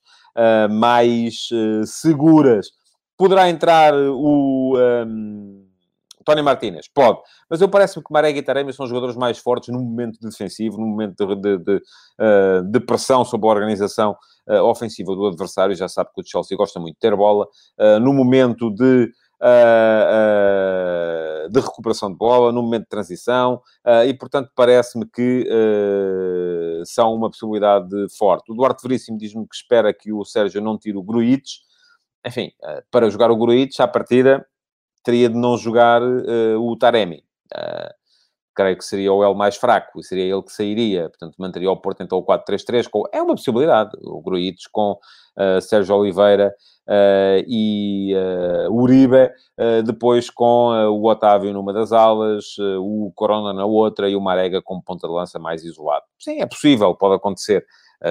mais 0.70 1.48
seguras. 1.86 2.72
Poderá 3.16 3.50
entrar 3.50 3.94
o. 3.94 4.76
Um, 5.08 5.63
Tony 6.24 6.42
Martínez, 6.42 6.88
pode. 6.88 7.20
Mas 7.50 7.62
eu 7.62 7.70
parece-me 7.70 8.04
que 8.04 8.12
Marega 8.12 8.40
e 8.40 8.42
Taremi 8.42 8.74
são 8.74 8.88
jogadores 8.88 9.16
mais 9.16 9.38
fortes 9.38 9.70
no 9.70 9.80
momento 9.80 10.20
defensivo, 10.22 10.78
no 10.78 10.88
momento 10.88 11.26
de, 11.26 11.36
de, 11.36 11.58
de, 11.58 11.76
uh, 11.76 12.64
de 12.72 12.80
pressão 12.80 13.24
sobre 13.24 13.48
a 13.48 13.52
organização 13.52 14.16
uh, 14.48 14.64
ofensiva 14.64 15.16
do 15.16 15.28
adversário. 15.28 15.76
Já 15.76 15.88
sabe 15.88 16.10
que 16.16 16.22
o 16.22 16.26
Chelsea 16.26 16.58
gosta 16.58 16.80
muito 16.80 16.96
de 16.96 17.00
ter 17.00 17.16
bola. 17.16 17.46
Uh, 17.80 18.00
no 18.00 18.14
momento 18.14 18.70
de, 18.70 19.12
de 21.52 21.60
recuperação 21.60 22.10
de 22.10 22.18
bola, 22.18 22.52
no 22.52 22.64
momento 22.64 22.84
de 22.84 22.90
transição. 22.90 23.62
e, 24.08 24.14
portanto, 24.14 24.50
parece-me 24.56 25.06
que 25.06 25.46
são 26.86 27.14
uma 27.14 27.30
possibilidade 27.30 27.90
forte. 28.18 28.50
O 28.54 28.56
Duarte 28.56 28.88
Veríssimo 28.88 29.18
diz-me 29.18 29.46
que 29.46 29.54
espera 29.54 29.94
que 29.94 30.14
o 30.14 30.24
Sérgio 30.24 30.62
não 30.62 30.78
tire 30.78 30.98
o 30.98 31.04
Gruites. 31.04 31.60
Enfim, 32.26 32.52
para 32.90 33.10
jogar 33.10 33.32
o 33.32 33.36
Gruites, 33.36 33.82
à 33.82 33.88
partida 33.88 34.48
teria 35.04 35.30
de 35.30 35.36
não 35.36 35.58
jogar 35.58 36.02
uh, 36.02 36.60
o 36.60 36.76
Taremi. 36.78 37.24
Uh, 37.54 38.04
creio 38.54 38.78
que 38.78 38.86
seria 38.86 39.12
o 39.12 39.24
L 39.24 39.36
mais 39.36 39.56
fraco 39.56 40.00
e 40.00 40.04
seria 40.04 40.32
ele 40.32 40.44
que 40.44 40.52
sairia. 40.52 41.10
Portanto, 41.10 41.36
manteria 41.38 41.72
o 41.72 41.78
Porto 41.78 42.04
então 42.04 42.20
o 42.20 42.26
4-3-3. 42.26 42.88
Com... 42.90 43.04
É 43.12 43.22
uma 43.22 43.36
possibilidade. 43.36 43.92
O 44.02 44.22
Gruites 44.22 44.68
com 44.68 44.92
uh, 44.92 45.62
Sérgio 45.62 45.96
Oliveira 45.96 46.54
uh, 46.88 47.44
e 47.48 48.14
uh, 48.16 48.72
Uribe, 48.72 49.32
depois 49.86 50.30
com 50.30 50.70
o 50.90 51.10
Otávio 51.10 51.54
numa 51.54 51.74
das 51.74 51.92
alas, 51.92 52.56
o 52.80 53.12
Corona 53.16 53.54
na 53.54 53.66
outra 53.66 54.10
e 54.10 54.16
o 54.16 54.22
Marega 54.22 54.62
como 54.62 54.84
ponta 54.84 55.08
de 55.08 55.14
lança 55.14 55.40
mais 55.40 55.64
isolado. 55.64 56.06
Sim, 56.20 56.42
é 56.42 56.46
possível, 56.46 56.94
pode 56.96 57.16
acontecer. 57.16 57.66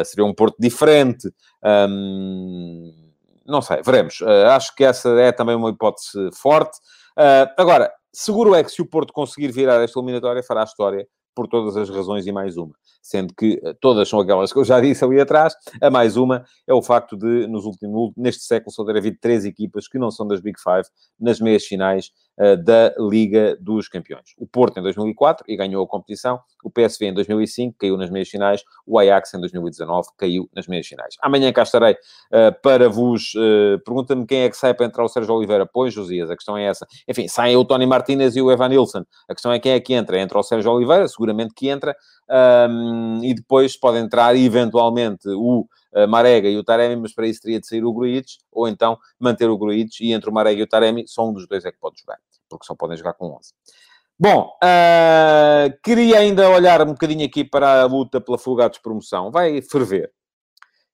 seria 0.04 0.24
um 0.24 0.34
Porto 0.34 0.56
diferente. 0.58 1.28
Um 1.64 3.11
não 3.46 3.62
sei, 3.62 3.82
veremos. 3.82 4.20
Uh, 4.20 4.46
acho 4.50 4.74
que 4.74 4.84
essa 4.84 5.08
é 5.20 5.32
também 5.32 5.54
uma 5.54 5.70
hipótese 5.70 6.30
forte. 6.34 6.76
Uh, 7.16 7.48
agora, 7.56 7.92
seguro 8.12 8.54
é 8.54 8.62
que 8.62 8.70
se 8.70 8.82
o 8.82 8.86
Porto 8.86 9.12
conseguir 9.12 9.52
virar 9.52 9.82
esta 9.82 9.98
eliminatória, 9.98 10.42
fará 10.42 10.60
a 10.60 10.64
história 10.64 11.06
por 11.34 11.46
todas 11.48 11.76
as 11.76 11.88
razões 11.88 12.26
e 12.26 12.32
mais 12.32 12.56
uma. 12.56 12.74
Sendo 13.02 13.34
que 13.34 13.60
uh, 13.64 13.74
todas 13.80 14.08
são 14.08 14.20
aquelas 14.20 14.52
que 14.52 14.58
eu 14.58 14.64
já 14.64 14.80
disse 14.80 15.04
ali 15.04 15.20
atrás. 15.20 15.54
A 15.80 15.90
mais 15.90 16.16
uma 16.16 16.44
é 16.66 16.72
o 16.72 16.80
facto 16.80 17.16
de, 17.16 17.46
nos 17.46 17.64
últimos, 17.64 18.12
neste 18.16 18.44
século, 18.44 18.72
só 18.72 18.84
ter 18.84 18.96
havido 18.96 19.18
três 19.20 19.44
equipas 19.44 19.88
que 19.88 19.98
não 19.98 20.10
são 20.10 20.26
das 20.26 20.40
Big 20.40 20.58
Five 20.60 20.88
nas 21.18 21.40
meias 21.40 21.64
finais 21.64 22.10
uh, 22.38 22.56
da 22.56 22.94
Liga 22.98 23.56
dos 23.60 23.88
Campeões. 23.88 24.34
O 24.38 24.46
Porto 24.46 24.78
em 24.78 24.82
2004 24.82 25.44
e 25.48 25.56
ganhou 25.56 25.84
a 25.84 25.88
competição. 25.88 26.40
O 26.62 26.70
PSV 26.70 27.06
em 27.06 27.14
2005 27.14 27.76
caiu 27.78 27.96
nas 27.96 28.10
meias 28.10 28.28
finais. 28.28 28.62
O 28.86 28.98
Ajax 28.98 29.34
em 29.34 29.40
2019 29.40 30.08
caiu 30.16 30.48
nas 30.54 30.66
meias 30.66 30.86
finais. 30.86 31.16
Amanhã 31.20 31.52
cá 31.52 31.62
estarei 31.62 31.92
uh, 31.92 32.60
para 32.62 32.88
vos... 32.88 33.32
Pergunta-me 33.84 34.26
quem 34.26 34.42
é 34.42 34.50
que 34.50 34.56
sai 34.56 34.74
para 34.74 34.86
entrar 34.86 35.04
o 35.04 35.08
Sérgio 35.08 35.34
Oliveira. 35.34 35.66
Pois, 35.66 35.92
Josias, 35.92 36.30
a 36.30 36.36
questão 36.36 36.56
é 36.56 36.64
essa. 36.64 36.86
Enfim, 37.08 37.26
saem 37.26 37.56
o 37.56 37.64
Tony 37.64 37.86
Martinez 37.86 38.36
e 38.36 38.42
o 38.42 38.50
Evan 38.50 38.68
Nilsson. 38.68 39.04
A 39.28 39.34
questão 39.34 39.52
é 39.52 39.58
quem 39.58 39.72
é 39.72 39.80
que 39.80 39.94
entra. 39.94 40.20
Entra 40.20 40.38
o 40.38 40.42
Sérgio 40.42 40.70
Oliveira, 40.70 41.08
seguramente 41.08 41.54
que 41.54 41.68
entra. 41.68 41.96
Um, 42.30 42.91
e 43.22 43.34
depois 43.34 43.76
pode 43.76 43.98
entrar 43.98 44.36
eventualmente 44.36 45.28
o 45.28 45.66
uh, 45.94 46.08
Marega 46.08 46.48
e 46.48 46.56
o 46.56 46.64
Taremi, 46.64 47.02
mas 47.02 47.14
para 47.14 47.26
isso 47.26 47.40
teria 47.40 47.60
de 47.60 47.66
sair 47.66 47.84
o 47.84 47.92
Gruites, 47.92 48.38
ou 48.50 48.68
então 48.68 48.98
manter 49.18 49.48
o 49.48 49.58
Gruites 49.58 50.00
e 50.00 50.12
entre 50.12 50.30
o 50.30 50.32
Marega 50.32 50.60
e 50.60 50.62
o 50.62 50.66
Taremi, 50.66 51.04
só 51.06 51.28
um 51.28 51.32
dos 51.32 51.46
dois 51.46 51.64
é 51.64 51.72
que 51.72 51.78
pode 51.78 52.00
jogar, 52.00 52.18
porque 52.48 52.64
só 52.64 52.74
podem 52.74 52.96
jogar 52.96 53.14
com 53.14 53.26
11. 53.36 53.52
Bom, 54.18 54.52
uh, 54.62 55.82
queria 55.82 56.18
ainda 56.18 56.48
olhar 56.50 56.82
um 56.82 56.92
bocadinho 56.92 57.26
aqui 57.26 57.44
para 57.44 57.82
a 57.82 57.86
luta 57.86 58.20
pela 58.20 58.38
fuga 58.38 58.66
à 58.66 58.68
despromoção. 58.68 59.32
Vai 59.32 59.60
ferver. 59.62 60.12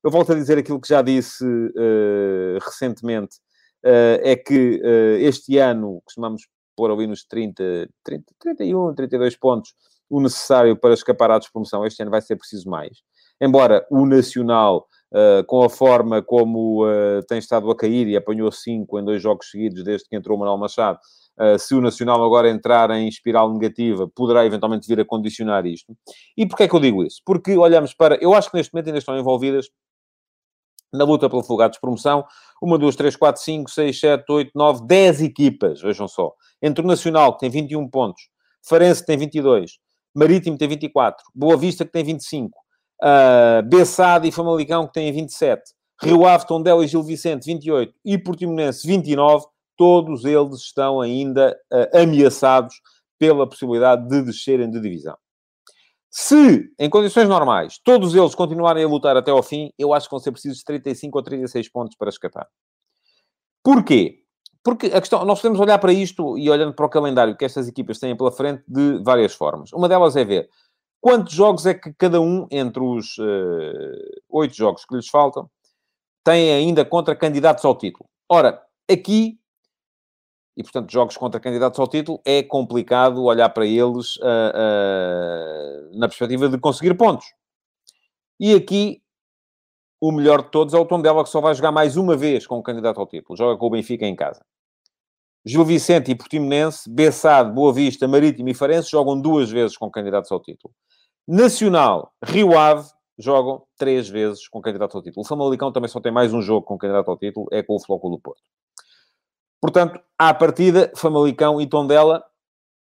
Eu 0.03 0.11
volto 0.11 0.33
a 0.33 0.35
dizer 0.35 0.57
aquilo 0.57 0.81
que 0.81 0.89
já 0.89 1.03
disse 1.03 1.45
uh, 1.45 2.59
recentemente, 2.65 3.37
é 3.81 4.35
que 4.35 4.81
este 5.21 5.57
ano 5.57 6.03
costumamos 6.05 6.43
pôr 6.79 6.91
ali 6.91 7.07
nos 7.07 7.25
30, 7.25 7.89
30, 8.05 8.35
31, 8.41 8.95
32 8.95 9.37
pontos 9.37 9.75
o 10.09 10.21
necessário 10.21 10.77
para 10.77 10.95
escapar 10.95 11.31
à 11.31 11.39
despromoção. 11.39 11.85
Este 11.85 12.03
ano 12.03 12.11
vai 12.11 12.23
ser 12.23 12.37
preciso 12.37 12.69
mais. 12.69 12.99
Embora 13.41 13.87
o 13.91 14.05
Nacional 14.05 14.87
uh, 15.13 15.45
com 15.47 15.63
a 15.63 15.69
forma 15.69 16.23
como 16.23 16.85
uh, 16.85 17.23
tem 17.29 17.39
estado 17.39 17.71
a 17.71 17.77
cair 17.77 18.09
e 18.09 18.17
apanhou 18.17 18.51
cinco 18.51 18.99
em 18.99 19.05
dois 19.05 19.23
jogos 19.23 19.51
seguidos 19.51 19.85
desde 19.85 20.09
que 20.09 20.17
entrou 20.17 20.37
o 20.37 20.41
Manuel 20.41 20.59
Machado, 20.59 20.99
uh, 21.39 21.59
se 21.59 21.75
o 21.75 21.81
Nacional 21.81 22.23
agora 22.25 22.51
entrar 22.51 22.91
em 22.91 23.09
espiral 23.09 23.53
negativa, 23.53 24.09
poderá 24.15 24.45
eventualmente 24.45 24.89
vir 24.89 25.01
a 25.01 25.05
condicionar 25.05 25.67
isto. 25.67 25.97
E 26.37 26.47
porquê 26.47 26.65
é 26.65 26.69
que 26.69 26.75
eu 26.75 26.81
digo 26.81 27.05
isso? 27.05 27.21
Porque 27.25 27.57
olhamos 27.57 27.95
para... 27.95 28.17
Eu 28.21 28.35
acho 28.35 28.51
que 28.51 28.57
neste 28.57 28.73
momento 28.73 28.89
ainda 28.89 28.99
estão 28.99 29.19
envolvidas 29.19 29.69
na 30.93 31.05
luta 31.05 31.29
pelo 31.29 31.43
folgado 31.43 31.75
de 31.75 31.81
promoção, 31.81 32.25
uma, 32.63 32.79
duas, 32.79 32.97
três, 32.97 33.15
quatro, 33.15 33.43
cinco, 33.43 33.71
seis, 33.71 34.01
sete, 34.01 34.25
oito, 34.33 34.51
nove, 34.55 34.87
dez 34.87 35.21
equipas, 35.21 35.83
vejam 35.83 36.09
só. 36.09 36.33
Entre 36.63 36.83
o 36.83 36.87
Nacional, 36.87 37.35
que 37.35 37.41
tem 37.41 37.51
21 37.51 37.89
pontos, 37.89 38.23
Farense, 38.67 39.03
que 39.03 39.07
tem 39.07 39.19
22, 39.19 39.79
Marítimo, 40.15 40.59
tem 40.59 40.69
24, 40.69 41.25
Boa 41.35 41.57
Vista, 41.57 41.85
que 41.85 41.93
tem 41.93 42.05
25, 42.05 42.59
uh, 43.03 43.63
Bessade 43.69 44.29
e 44.29 44.33
Famalicão, 44.33 44.87
que 44.87 44.93
têm 44.93 45.13
27, 45.13 45.63
Rio 46.03 46.27
Ave, 46.27 46.47
Tondela 46.47 46.85
e 46.85 46.89
Gil 46.89 47.03
Vicente, 47.03 47.47
28, 47.47 47.93
e 48.05 48.19
Portimonense, 48.19 48.87
29, 48.87 49.47
todos 49.77 50.25
eles 50.25 50.59
estão 50.61 51.01
ainda 51.01 51.57
uh, 51.73 51.99
ameaçados 51.99 52.75
pela 53.19 53.49
possibilidade 53.49 54.09
de 54.09 54.23
descerem 54.23 54.71
de 54.71 54.81
divisão. 54.81 55.17
Se, 56.11 56.73
em 56.79 56.89
condições 56.89 57.29
normais, 57.29 57.79
todos 57.85 58.15
eles 58.15 58.35
continuarem 58.35 58.85
a 58.85 58.89
lutar 58.89 59.17
até 59.17 59.31
ao 59.31 59.43
fim, 59.43 59.71
eu 59.79 59.93
acho 59.93 60.07
que 60.09 60.13
vão 60.13 60.21
ser 60.21 60.33
precisos 60.33 60.63
35 60.63 61.19
ou 61.19 61.23
36 61.23 61.69
pontos 61.71 61.97
para 61.97 62.09
escapar. 62.09 62.47
Porquê? 63.63 64.23
Porque 64.69 64.89
a 64.89 65.01
questão, 65.01 65.25
nós 65.25 65.41
podemos 65.41 65.59
olhar 65.61 65.79
para 65.79 65.95
isto 65.95 66.37
e 66.37 66.51
olhando 66.51 66.75
para 66.75 66.85
o 66.85 66.91
calendário 66.91 67.35
que 67.35 67.43
estas 67.43 67.67
equipas 67.67 67.99
têm 67.99 68.15
pela 68.15 68.31
frente 68.31 68.63
de 68.69 69.03
várias 69.03 69.33
formas. 69.33 69.73
Uma 69.73 69.89
delas 69.89 70.15
é 70.15 70.23
ver 70.27 70.47
quantos 71.01 71.33
jogos 71.33 71.65
é 71.65 71.73
que 71.73 71.91
cada 71.95 72.21
um, 72.21 72.47
entre 72.51 72.83
os 72.83 73.17
uh, 73.17 74.21
oito 74.29 74.55
jogos 74.55 74.85
que 74.85 74.95
lhes 74.95 75.09
faltam, 75.09 75.49
tem 76.23 76.53
ainda 76.53 76.85
contra 76.85 77.17
candidatos 77.17 77.65
ao 77.65 77.79
título. 77.79 78.11
Ora, 78.29 78.63
aqui 78.93 79.41
e, 80.55 80.63
portanto, 80.63 80.93
jogos 80.93 81.17
contra 81.17 81.41
candidatos 81.41 81.81
ao 81.81 81.89
título, 81.89 82.21
é 82.23 82.43
complicado 82.43 83.25
olhar 83.25 83.49
para 83.49 83.65
eles 83.65 84.17
uh, 84.17 84.21
uh, 84.21 85.99
na 85.99 86.09
perspectiva 86.09 86.47
de 86.47 86.59
conseguir 86.59 86.93
pontos. 86.93 87.25
E 88.39 88.55
aqui, 88.55 89.01
o 89.99 90.13
melhor 90.13 90.43
de 90.43 90.51
todos 90.51 90.75
é 90.75 90.79
o 90.79 90.85
Tondela, 90.85 91.25
que 91.25 91.31
só 91.31 91.41
vai 91.41 91.55
jogar 91.55 91.73
mais 91.73 91.97
uma 91.97 92.15
vez 92.15 92.47
com 92.47 92.59
o 92.59 92.63
candidato 92.63 93.01
ao 93.01 93.07
título. 93.07 93.35
Joga 93.35 93.57
com 93.57 93.65
o 93.65 93.71
Benfica 93.71 94.05
em 94.05 94.15
casa. 94.15 94.45
Gil 95.45 95.65
Vicente 95.65 96.11
e 96.11 96.15
Portimonense, 96.15 96.89
Bessade, 96.91 97.53
Boa 97.53 97.73
Vista, 97.73 98.07
Marítimo 98.07 98.49
e 98.49 98.55
Farense 98.55 98.91
jogam 98.91 99.21
duas 99.21 99.51
vezes 99.51 99.77
com 99.77 99.91
candidatos 99.91 100.31
ao 100.31 100.41
título. 100.41 100.75
Nacional, 101.27 102.13
Rio 102.25 102.59
Ave, 102.59 102.89
jogam 103.19 103.63
três 103.77 104.09
vezes 104.09 104.49
com 104.49 104.61
candidato 104.61 104.97
ao 104.97 105.03
título. 105.03 105.25
O 105.25 105.29
Famalicão 105.29 105.73
também 105.73 105.89
só 105.89 106.01
tem 106.01 106.13
mais 106.13 106.33
um 106.33 106.41
jogo 106.41 106.65
com 106.65 106.79
candidato 106.79 107.11
ao 107.11 107.17
título, 107.17 107.47
é 107.51 107.63
com 107.63 107.77
o 107.77 107.81
Flóculo 107.81 108.17
do 108.17 108.23
Porto. 108.23 108.43
Portanto, 109.61 110.01
à 110.17 110.33
partida, 110.33 110.93
Famalicão 110.97 111.61
e 111.61 111.67
Tondela, 111.67 112.23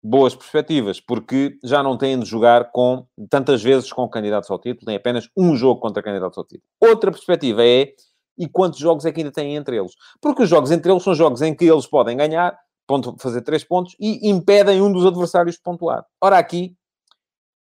boas 0.02 0.34
perspectivas, 0.34 1.00
porque 1.00 1.58
já 1.64 1.82
não 1.82 1.98
têm 1.98 2.18
de 2.18 2.24
jogar 2.24 2.70
com 2.70 3.04
tantas 3.28 3.62
vezes 3.62 3.92
com 3.92 4.08
candidatos 4.08 4.50
ao 4.50 4.58
título, 4.58 4.86
têm 4.86 4.96
apenas 4.96 5.28
um 5.36 5.56
jogo 5.56 5.80
contra 5.80 6.02
candidatos 6.02 6.38
ao 6.38 6.44
título. 6.44 6.68
Outra 6.80 7.10
perspectiva 7.10 7.64
é 7.64 7.92
e 8.38 8.48
quantos 8.48 8.78
jogos 8.78 9.04
é 9.04 9.12
que 9.12 9.20
ainda 9.20 9.32
têm 9.32 9.56
entre 9.56 9.76
eles? 9.76 9.92
Porque 10.20 10.42
os 10.42 10.48
jogos 10.48 10.70
entre 10.70 10.90
eles 10.90 11.02
são 11.02 11.14
jogos 11.14 11.42
em 11.42 11.54
que 11.54 11.64
eles 11.64 11.86
podem 11.86 12.16
ganhar, 12.16 12.56
ponto, 12.86 13.16
fazer 13.18 13.42
três 13.42 13.64
pontos 13.64 13.94
e 13.98 14.30
impedem 14.30 14.80
um 14.80 14.92
dos 14.92 15.04
adversários 15.04 15.56
de 15.56 15.62
pontuar. 15.62 16.04
Ora, 16.20 16.38
aqui, 16.38 16.76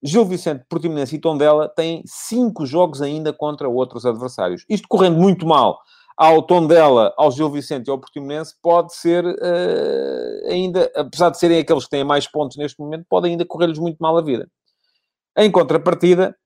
Gil 0.02 0.24
Vicente, 0.24 0.64
Portimonense 0.68 1.14
e 1.14 1.20
Tondela 1.20 1.68
têm 1.68 2.02
cinco 2.06 2.66
jogos 2.66 3.00
ainda 3.00 3.32
contra 3.32 3.68
outros 3.68 4.04
adversários. 4.04 4.64
Isto 4.68 4.88
correndo 4.88 5.18
muito 5.18 5.46
mal 5.46 5.78
ao 6.16 6.42
Tondela, 6.42 7.14
ao 7.16 7.30
Gil 7.30 7.50
Vicente 7.50 7.86
e 7.86 7.90
ao 7.90 7.98
Portimonense, 7.98 8.54
pode 8.60 8.94
ser 8.94 9.24
uh, 9.24 10.48
ainda, 10.50 10.90
apesar 10.94 11.30
de 11.30 11.38
serem 11.38 11.58
aqueles 11.58 11.84
que 11.84 11.90
têm 11.90 12.04
mais 12.04 12.26
pontos 12.26 12.56
neste 12.56 12.78
momento, 12.80 13.06
pode 13.08 13.28
ainda 13.28 13.44
correr-lhes 13.44 13.78
muito 13.78 13.98
mal 13.98 14.16
a 14.16 14.22
vida. 14.22 14.48
Em 15.36 15.50
contrapartida, 15.50 16.36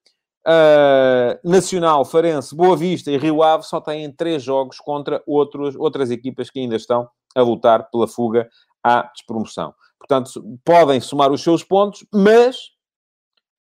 uh, 0.47 1.49
Nacional, 1.49 2.05
Farense, 2.05 2.55
Boa 2.55 2.77
Vista 2.77 3.11
e 3.11 3.19
Rio 3.19 3.43
Ave 3.43 3.65
só 3.65 3.81
têm 3.81 4.11
três 4.13 4.43
jogos 4.43 4.79
contra 4.79 5.23
outros, 5.27 5.75
outras 5.77 6.11
equipas 6.11 6.49
que 6.49 6.61
ainda 6.61 6.77
estão 6.77 7.09
a 7.35 7.43
lutar 7.43 7.91
pela 7.91 8.07
fuga 8.07 8.49
à 8.83 9.03
despromoção. 9.03 9.75
Portanto, 9.99 10.59
podem 10.65 11.01
somar 11.01 11.33
os 11.33 11.43
seus 11.43 11.65
pontos, 11.65 12.07
mas 12.13 12.71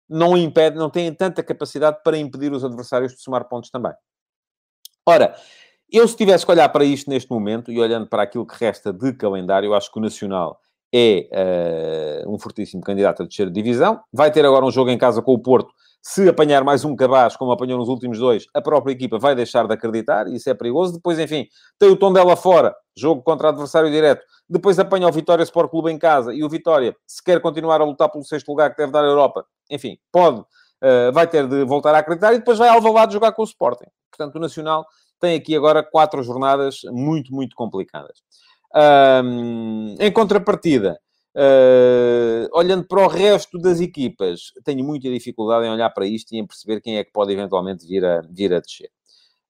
não 0.08 0.36
impede, 0.36 0.76
não 0.76 0.90
têm 0.90 1.14
tanta 1.14 1.42
capacidade 1.42 1.98
para 2.02 2.18
impedir 2.18 2.52
os 2.52 2.64
adversários 2.64 3.12
de 3.12 3.22
somar 3.22 3.48
pontos 3.48 3.70
também. 3.70 3.92
Ora, 5.06 5.34
eu, 5.92 6.06
se 6.06 6.16
tivesse 6.16 6.44
que 6.44 6.52
olhar 6.52 6.68
para 6.68 6.84
isto 6.84 7.10
neste 7.10 7.30
momento 7.30 7.70
e 7.70 7.80
olhando 7.80 8.06
para 8.06 8.22
aquilo 8.22 8.46
que 8.46 8.56
resta 8.58 8.92
de 8.92 9.12
calendário, 9.12 9.74
acho 9.74 9.90
que 9.92 9.98
o 9.98 10.02
Nacional 10.02 10.60
é 10.92 12.24
uh, 12.24 12.32
um 12.32 12.38
fortíssimo 12.38 12.82
candidato 12.82 13.22
a 13.22 13.26
descer 13.26 13.46
de 13.46 13.52
divisão. 13.52 14.00
Vai 14.12 14.30
ter 14.30 14.44
agora 14.44 14.64
um 14.64 14.70
jogo 14.70 14.90
em 14.90 14.98
casa 14.98 15.22
com 15.22 15.32
o 15.32 15.38
Porto. 15.38 15.72
Se 16.02 16.26
apanhar 16.28 16.64
mais 16.64 16.82
um 16.82 16.96
cabaz, 16.96 17.36
como 17.36 17.52
apanhou 17.52 17.78
nos 17.78 17.88
últimos 17.88 18.18
dois, 18.18 18.46
a 18.54 18.62
própria 18.62 18.92
equipa 18.92 19.18
vai 19.18 19.34
deixar 19.34 19.66
de 19.66 19.74
acreditar, 19.74 20.26
e 20.28 20.36
isso 20.36 20.48
é 20.48 20.54
perigoso. 20.54 20.94
Depois, 20.94 21.18
enfim, 21.18 21.46
tem 21.78 21.90
o 21.90 21.96
tom 21.96 22.10
dela 22.10 22.36
fora, 22.36 22.74
jogo 22.96 23.22
contra 23.22 23.50
adversário 23.50 23.90
direto. 23.90 24.24
Depois 24.48 24.78
apanha 24.78 25.06
o 25.06 25.12
Vitória 25.12 25.42
Sport 25.42 25.70
Clube 25.70 25.90
em 25.90 25.98
casa, 25.98 26.32
e 26.34 26.42
o 26.42 26.48
Vitória, 26.48 26.96
se 27.06 27.22
quer 27.22 27.40
continuar 27.40 27.82
a 27.82 27.84
lutar 27.84 28.10
pelo 28.10 28.24
sexto 28.24 28.48
lugar 28.48 28.70
que 28.70 28.78
deve 28.78 28.92
dar 28.92 29.04
a 29.04 29.08
Europa, 29.08 29.44
enfim, 29.70 29.98
pode, 30.10 30.40
uh, 30.40 31.12
vai 31.12 31.26
ter 31.26 31.46
de 31.46 31.64
voltar 31.64 31.94
a 31.94 31.98
acreditar, 31.98 32.32
e 32.32 32.38
depois 32.38 32.56
vai 32.56 32.70
ao 32.70 32.80
Valado 32.80 33.12
jogar 33.12 33.32
com 33.32 33.42
o 33.42 33.44
Sporting. 33.44 33.86
Portanto, 34.10 34.36
o 34.36 34.40
Nacional 34.40 34.86
tem 35.20 35.36
aqui 35.36 35.54
agora 35.54 35.82
quatro 35.82 36.22
jornadas 36.22 36.80
muito, 36.90 37.32
muito 37.32 37.54
complicadas. 37.54 38.22
Um, 38.74 39.96
em 39.98 40.10
contrapartida, 40.10 40.98
uh, 41.36 42.48
olhando 42.52 42.86
para 42.86 43.04
o 43.04 43.08
resto 43.08 43.58
das 43.58 43.80
equipas, 43.80 44.52
tenho 44.64 44.84
muita 44.84 45.08
dificuldade 45.10 45.66
em 45.66 45.70
olhar 45.70 45.90
para 45.90 46.06
isto 46.06 46.32
e 46.32 46.38
em 46.38 46.46
perceber 46.46 46.80
quem 46.80 46.96
é 46.96 47.04
que 47.04 47.12
pode 47.12 47.32
eventualmente 47.32 47.86
vir 47.86 48.04
a, 48.04 48.22
vir 48.30 48.52
a 48.52 48.60
descer. 48.60 48.90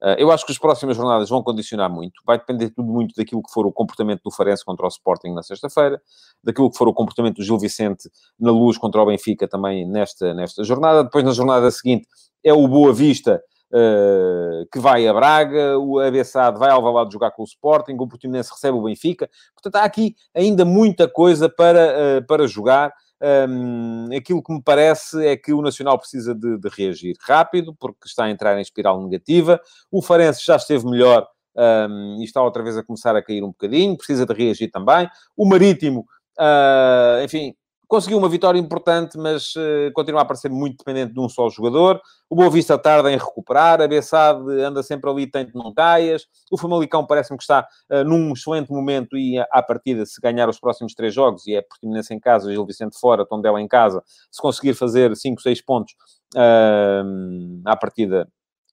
Uh, 0.02 0.16
eu 0.16 0.32
acho 0.32 0.46
que 0.46 0.52
as 0.52 0.58
próximas 0.58 0.96
jornadas 0.96 1.28
vão 1.28 1.42
condicionar 1.42 1.90
muito. 1.90 2.22
Vai 2.24 2.38
depender 2.38 2.70
tudo 2.70 2.90
muito 2.90 3.14
daquilo 3.14 3.42
que 3.42 3.52
for 3.52 3.66
o 3.66 3.72
comportamento 3.72 4.22
do 4.22 4.30
Farense 4.30 4.64
contra 4.64 4.86
o 4.86 4.88
Sporting 4.88 5.32
na 5.32 5.42
sexta-feira, 5.42 6.00
daquilo 6.42 6.70
que 6.70 6.78
for 6.78 6.88
o 6.88 6.94
comportamento 6.94 7.36
do 7.36 7.42
Gil 7.42 7.58
Vicente 7.58 8.08
na 8.38 8.50
Luz 8.50 8.78
contra 8.78 9.02
o 9.02 9.06
Benfica 9.06 9.46
também 9.46 9.86
nesta, 9.86 10.32
nesta 10.32 10.64
jornada. 10.64 11.04
Depois, 11.04 11.22
na 11.22 11.32
jornada 11.32 11.70
seguinte, 11.70 12.08
é 12.42 12.52
o 12.52 12.66
Boa 12.66 12.94
Vista 12.94 13.42
uh, 13.72 14.66
que 14.72 14.78
vai 14.78 15.06
a 15.06 15.12
Braga, 15.12 15.78
o 15.78 15.98
Abessado 15.98 16.58
vai 16.58 16.70
ao 16.70 16.82
Valado 16.82 17.12
jogar 17.12 17.30
com 17.30 17.42
o 17.42 17.46
Sporting, 17.46 17.96
o 17.98 18.08
Portimonense 18.08 18.50
recebe 18.52 18.76
o 18.76 18.82
Benfica. 18.82 19.28
Portanto, 19.54 19.76
há 19.76 19.84
aqui 19.84 20.14
ainda 20.34 20.64
muita 20.64 21.08
coisa 21.08 21.48
para, 21.48 22.18
uh, 22.18 22.26
para 22.26 22.46
jogar. 22.46 22.92
Um, 23.22 24.08
aquilo 24.16 24.42
que 24.42 24.50
me 24.50 24.62
parece 24.62 25.26
é 25.26 25.36
que 25.36 25.52
o 25.52 25.60
Nacional 25.60 25.98
precisa 25.98 26.34
de, 26.34 26.56
de, 26.58 26.68
reagir 26.70 27.14
rápido, 27.20 27.76
porque 27.78 28.06
está 28.06 28.24
a 28.24 28.30
entrar 28.30 28.56
em 28.56 28.62
espiral 28.62 29.02
negativa. 29.02 29.60
O 29.90 30.00
Farense 30.00 30.42
já 30.44 30.56
esteve 30.56 30.86
melhor 30.86 31.28
um, 31.54 32.16
e 32.20 32.24
está 32.24 32.42
outra 32.42 32.62
vez 32.62 32.78
a 32.78 32.82
começar 32.82 33.14
a 33.14 33.22
cair 33.22 33.42
um 33.42 33.48
bocadinho, 33.48 33.96
precisa 33.96 34.24
de 34.24 34.32
reagir 34.32 34.70
também. 34.70 35.06
O 35.36 35.46
Marítimo, 35.46 36.06
uh, 36.38 37.22
enfim, 37.22 37.54
Conseguiu 37.90 38.18
uma 38.18 38.28
vitória 38.28 38.56
importante, 38.56 39.18
mas 39.18 39.52
uh, 39.56 39.92
continua 39.92 40.20
a 40.20 40.24
parecer 40.24 40.48
muito 40.48 40.78
dependente 40.78 41.12
de 41.12 41.18
um 41.18 41.28
só 41.28 41.48
jogador. 41.48 42.00
O 42.30 42.36
Boa 42.36 42.48
Vista 42.48 42.78
tarda 42.78 43.10
em 43.10 43.16
recuperar. 43.16 43.80
A 43.80 43.88
Bessade 43.88 44.48
anda 44.62 44.80
sempre 44.80 45.10
ali, 45.10 45.26
tente 45.26 45.52
não 45.56 45.74
caias. 45.74 46.24
O 46.52 46.56
Famalicão 46.56 47.04
parece-me 47.04 47.36
que 47.36 47.42
está 47.42 47.66
uh, 47.90 48.04
num 48.04 48.32
excelente 48.32 48.70
momento 48.70 49.16
e, 49.16 49.40
à 49.50 49.60
partida, 49.60 50.06
se 50.06 50.20
ganhar 50.20 50.48
os 50.48 50.60
próximos 50.60 50.94
três 50.94 51.12
jogos, 51.12 51.48
e 51.48 51.56
é 51.56 51.62
Portimonense 51.62 52.14
em 52.14 52.20
casa, 52.20 52.52
Gil 52.52 52.64
Vicente 52.64 52.96
fora, 52.96 53.26
Tondela 53.26 53.60
em 53.60 53.66
casa, 53.66 54.04
se 54.30 54.40
conseguir 54.40 54.74
fazer 54.74 55.16
5, 55.16 55.42
6 55.42 55.60
pontos, 55.62 55.94
uh, 56.36 57.60
à 57.64 57.74
partida 57.74 58.28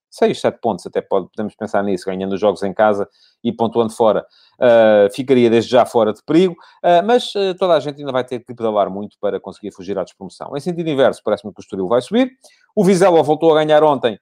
6, 0.09 0.39
7 0.39 0.59
pontos, 0.61 0.85
até 0.85 1.01
pode, 1.01 1.27
podemos 1.29 1.55
pensar 1.55 1.83
nisso, 1.83 2.05
ganhando 2.05 2.33
os 2.33 2.39
jogos 2.39 2.63
em 2.63 2.73
casa 2.73 3.07
e 3.43 3.51
pontuando 3.51 3.93
fora, 3.93 4.25
uh, 4.59 5.13
ficaria 5.13 5.49
desde 5.49 5.71
já 5.71 5.85
fora 5.85 6.13
de 6.13 6.21
perigo, 6.23 6.53
uh, 6.83 7.05
mas 7.05 7.33
uh, 7.35 7.55
toda 7.57 7.73
a 7.73 7.79
gente 7.79 7.99
ainda 7.99 8.11
vai 8.11 8.23
ter 8.23 8.39
que 8.39 8.53
pedalar 8.53 8.89
muito 8.89 9.17
para 9.19 9.39
conseguir 9.39 9.71
fugir 9.71 9.97
à 9.97 10.03
despromoção. 10.03 10.55
Em 10.55 10.59
sentido 10.59 10.89
inverso, 10.89 11.21
parece-me 11.23 11.53
que 11.53 11.59
o 11.59 11.61
Estoril 11.61 11.87
vai 11.87 12.01
subir. 12.01 12.31
O 12.75 12.83
Vizela 12.83 13.21
voltou 13.23 13.51
a 13.51 13.63
ganhar 13.63 13.83
ontem, 13.83 14.19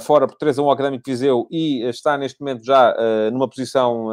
fora 0.00 0.26
por 0.26 0.36
3 0.36 0.58
a 0.58 0.62
1 0.62 0.64
ao 0.64 0.72
Académico 0.72 1.04
Viseu 1.06 1.46
e 1.50 1.82
está 1.84 2.18
neste 2.18 2.40
momento 2.40 2.64
já 2.64 2.92
numa 3.30 3.48
posição 3.48 4.08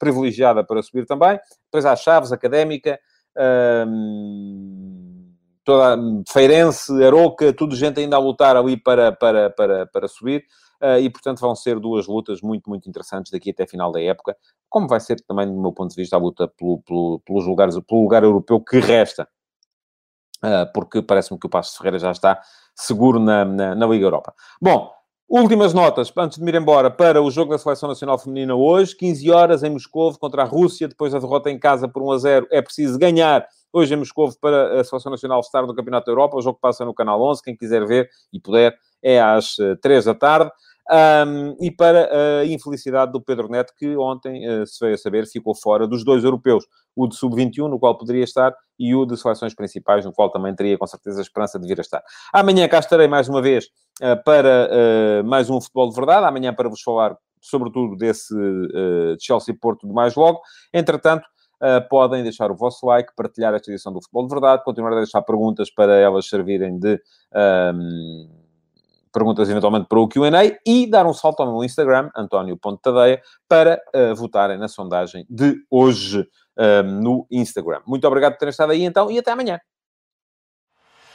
privilegiada 0.00 0.64
para 0.64 0.82
subir 0.82 1.06
também. 1.06 1.38
Depois 1.66 1.84
há 1.84 1.94
Chaves, 1.94 2.32
Académica, 2.32 2.98
toda 5.66 5.98
Feirense, 6.28 6.92
Aroca, 7.04 7.52
tudo 7.52 7.74
gente 7.74 7.98
ainda 7.98 8.16
a 8.16 8.20
lutar 8.20 8.56
ali 8.56 8.76
para, 8.76 9.10
para, 9.10 9.50
para, 9.50 9.84
para 9.86 10.08
subir. 10.08 10.44
Uh, 10.80 11.00
e, 11.00 11.10
portanto, 11.10 11.40
vão 11.40 11.56
ser 11.56 11.80
duas 11.80 12.06
lutas 12.06 12.40
muito, 12.40 12.70
muito 12.70 12.88
interessantes 12.88 13.32
daqui 13.32 13.50
até 13.50 13.64
a 13.64 13.66
final 13.66 13.90
da 13.90 14.00
época, 14.00 14.36
como 14.68 14.86
vai 14.86 15.00
ser 15.00 15.20
também, 15.22 15.46
do 15.46 15.60
meu 15.60 15.72
ponto 15.72 15.90
de 15.90 15.96
vista, 15.96 16.16
a 16.16 16.18
luta 16.18 16.46
pelo, 16.48 16.82
pelo, 16.82 17.20
pelos 17.20 17.46
lugares, 17.46 17.74
pelo 17.80 18.02
lugar 18.02 18.22
europeu 18.22 18.60
que 18.60 18.78
resta, 18.78 19.26
uh, 20.44 20.70
porque 20.74 21.00
parece-me 21.00 21.40
que 21.40 21.46
o 21.46 21.50
Passo 21.50 21.78
Ferreira 21.78 21.98
já 21.98 22.10
está 22.10 22.40
seguro 22.74 23.18
na, 23.18 23.44
na, 23.44 23.74
na, 23.74 23.86
Liga 23.86 24.04
Europa. 24.04 24.34
Bom, 24.60 24.94
Últimas 25.28 25.74
notas, 25.74 26.12
antes 26.16 26.38
de 26.38 26.44
me 26.44 26.52
ir 26.52 26.54
embora, 26.54 26.88
para 26.88 27.20
o 27.20 27.28
jogo 27.32 27.50
da 27.50 27.58
Seleção 27.58 27.88
Nacional 27.88 28.16
Feminina 28.16 28.54
hoje, 28.54 28.94
15 28.94 29.28
horas 29.32 29.64
em 29.64 29.70
Moscou 29.70 30.16
contra 30.16 30.42
a 30.42 30.44
Rússia, 30.44 30.86
depois 30.86 31.12
da 31.12 31.18
derrota 31.18 31.50
em 31.50 31.58
casa 31.58 31.88
por 31.88 32.00
1 32.00 32.12
a 32.12 32.18
0. 32.18 32.46
É 32.52 32.62
preciso 32.62 32.96
ganhar 32.96 33.44
hoje 33.76 33.92
em 33.92 33.98
Moscou 33.98 34.32
para 34.40 34.80
a 34.80 34.84
Seleção 34.84 35.10
Nacional 35.10 35.40
estar 35.40 35.66
no 35.66 35.74
Campeonato 35.74 36.06
da 36.06 36.12
Europa. 36.12 36.36
O 36.38 36.40
jogo 36.40 36.58
passa 36.58 36.82
no 36.82 36.94
Canal 36.94 37.22
11, 37.22 37.42
quem 37.42 37.54
quiser 37.54 37.84
ver 37.84 38.08
e 38.32 38.40
puder, 38.40 38.74
é 39.02 39.20
às 39.20 39.56
3 39.82 40.06
da 40.06 40.14
tarde. 40.14 40.50
Um, 40.88 41.56
e 41.60 41.70
para 41.70 42.08
a 42.40 42.46
infelicidade 42.46 43.10
do 43.12 43.20
Pedro 43.20 43.48
Neto, 43.48 43.74
que 43.76 43.96
ontem, 43.96 44.48
uh, 44.48 44.64
se 44.64 44.78
veio 44.80 44.94
a 44.94 44.98
saber, 44.98 45.26
ficou 45.26 45.52
fora 45.54 45.86
dos 45.86 46.04
dois 46.04 46.22
europeus, 46.22 46.64
o 46.94 47.08
de 47.08 47.16
sub-21, 47.16 47.68
no 47.68 47.78
qual 47.78 47.98
poderia 47.98 48.22
estar, 48.22 48.54
e 48.78 48.94
o 48.94 49.04
de 49.04 49.16
seleções 49.16 49.52
principais, 49.52 50.04
no 50.04 50.12
qual 50.12 50.30
também 50.30 50.54
teria 50.54 50.78
com 50.78 50.86
certeza 50.86 51.18
a 51.18 51.22
esperança 51.22 51.58
de 51.58 51.66
vir 51.66 51.78
a 51.78 51.82
estar. 51.82 52.02
Amanhã 52.32 52.68
cá 52.68 52.78
estarei 52.78 53.08
mais 53.08 53.28
uma 53.28 53.42
vez 53.42 53.66
uh, 54.00 54.22
para 54.24 55.22
mais 55.24 55.50
um 55.50 55.60
futebol 55.60 55.90
de 55.90 55.96
verdade, 55.96 56.24
amanhã 56.24 56.54
para 56.54 56.68
vos 56.68 56.80
falar 56.80 57.16
sobretudo 57.42 57.96
desse 57.96 58.34
Chelsea-Porto 59.20 59.86
de 59.86 59.92
mais 59.92 60.16
logo. 60.16 60.40
Entretanto, 60.72 61.28
Uh, 61.60 61.88
podem 61.88 62.22
deixar 62.22 62.50
o 62.50 62.54
vosso 62.54 62.86
like, 62.86 63.14
partilhar 63.16 63.54
esta 63.54 63.70
edição 63.70 63.92
do 63.92 64.02
Futebol 64.02 64.26
de 64.26 64.34
Verdade, 64.34 64.64
continuar 64.64 64.92
a 64.92 64.96
deixar 64.96 65.22
perguntas 65.22 65.70
para 65.70 65.96
elas 65.96 66.28
servirem 66.28 66.78
de 66.78 67.00
perguntas 69.16 69.48
eventualmente 69.48 69.86
para 69.88 69.98
o 69.98 70.06
Q&A 70.06 70.58
e 70.66 70.86
dar 70.86 71.06
um 71.06 71.14
salto 71.14 71.40
ao 71.40 71.50
meu 71.50 71.64
Instagram, 71.64 72.10
António.tadeia, 72.14 73.22
para 73.48 73.80
uh, 73.94 74.14
votarem 74.14 74.58
na 74.58 74.68
sondagem 74.68 75.26
de 75.30 75.56
hoje 75.70 76.20
uh, 76.20 76.82
no 76.82 77.26
Instagram. 77.30 77.80
Muito 77.86 78.06
obrigado 78.06 78.32
por 78.32 78.40
terem 78.40 78.50
estado 78.50 78.72
aí 78.72 78.84
então 78.84 79.10
e 79.10 79.18
até 79.18 79.30
amanhã. 79.30 79.58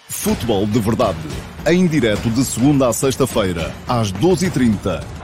Futebol 0.09 0.65
de 0.65 0.79
Verdade, 0.79 1.19
em 1.67 1.87
direto 1.87 2.29
de 2.31 2.43
segunda 2.43 2.87
a 2.87 2.93
sexta-feira, 2.93 3.71
às 3.87 4.11
12h30 4.11 5.20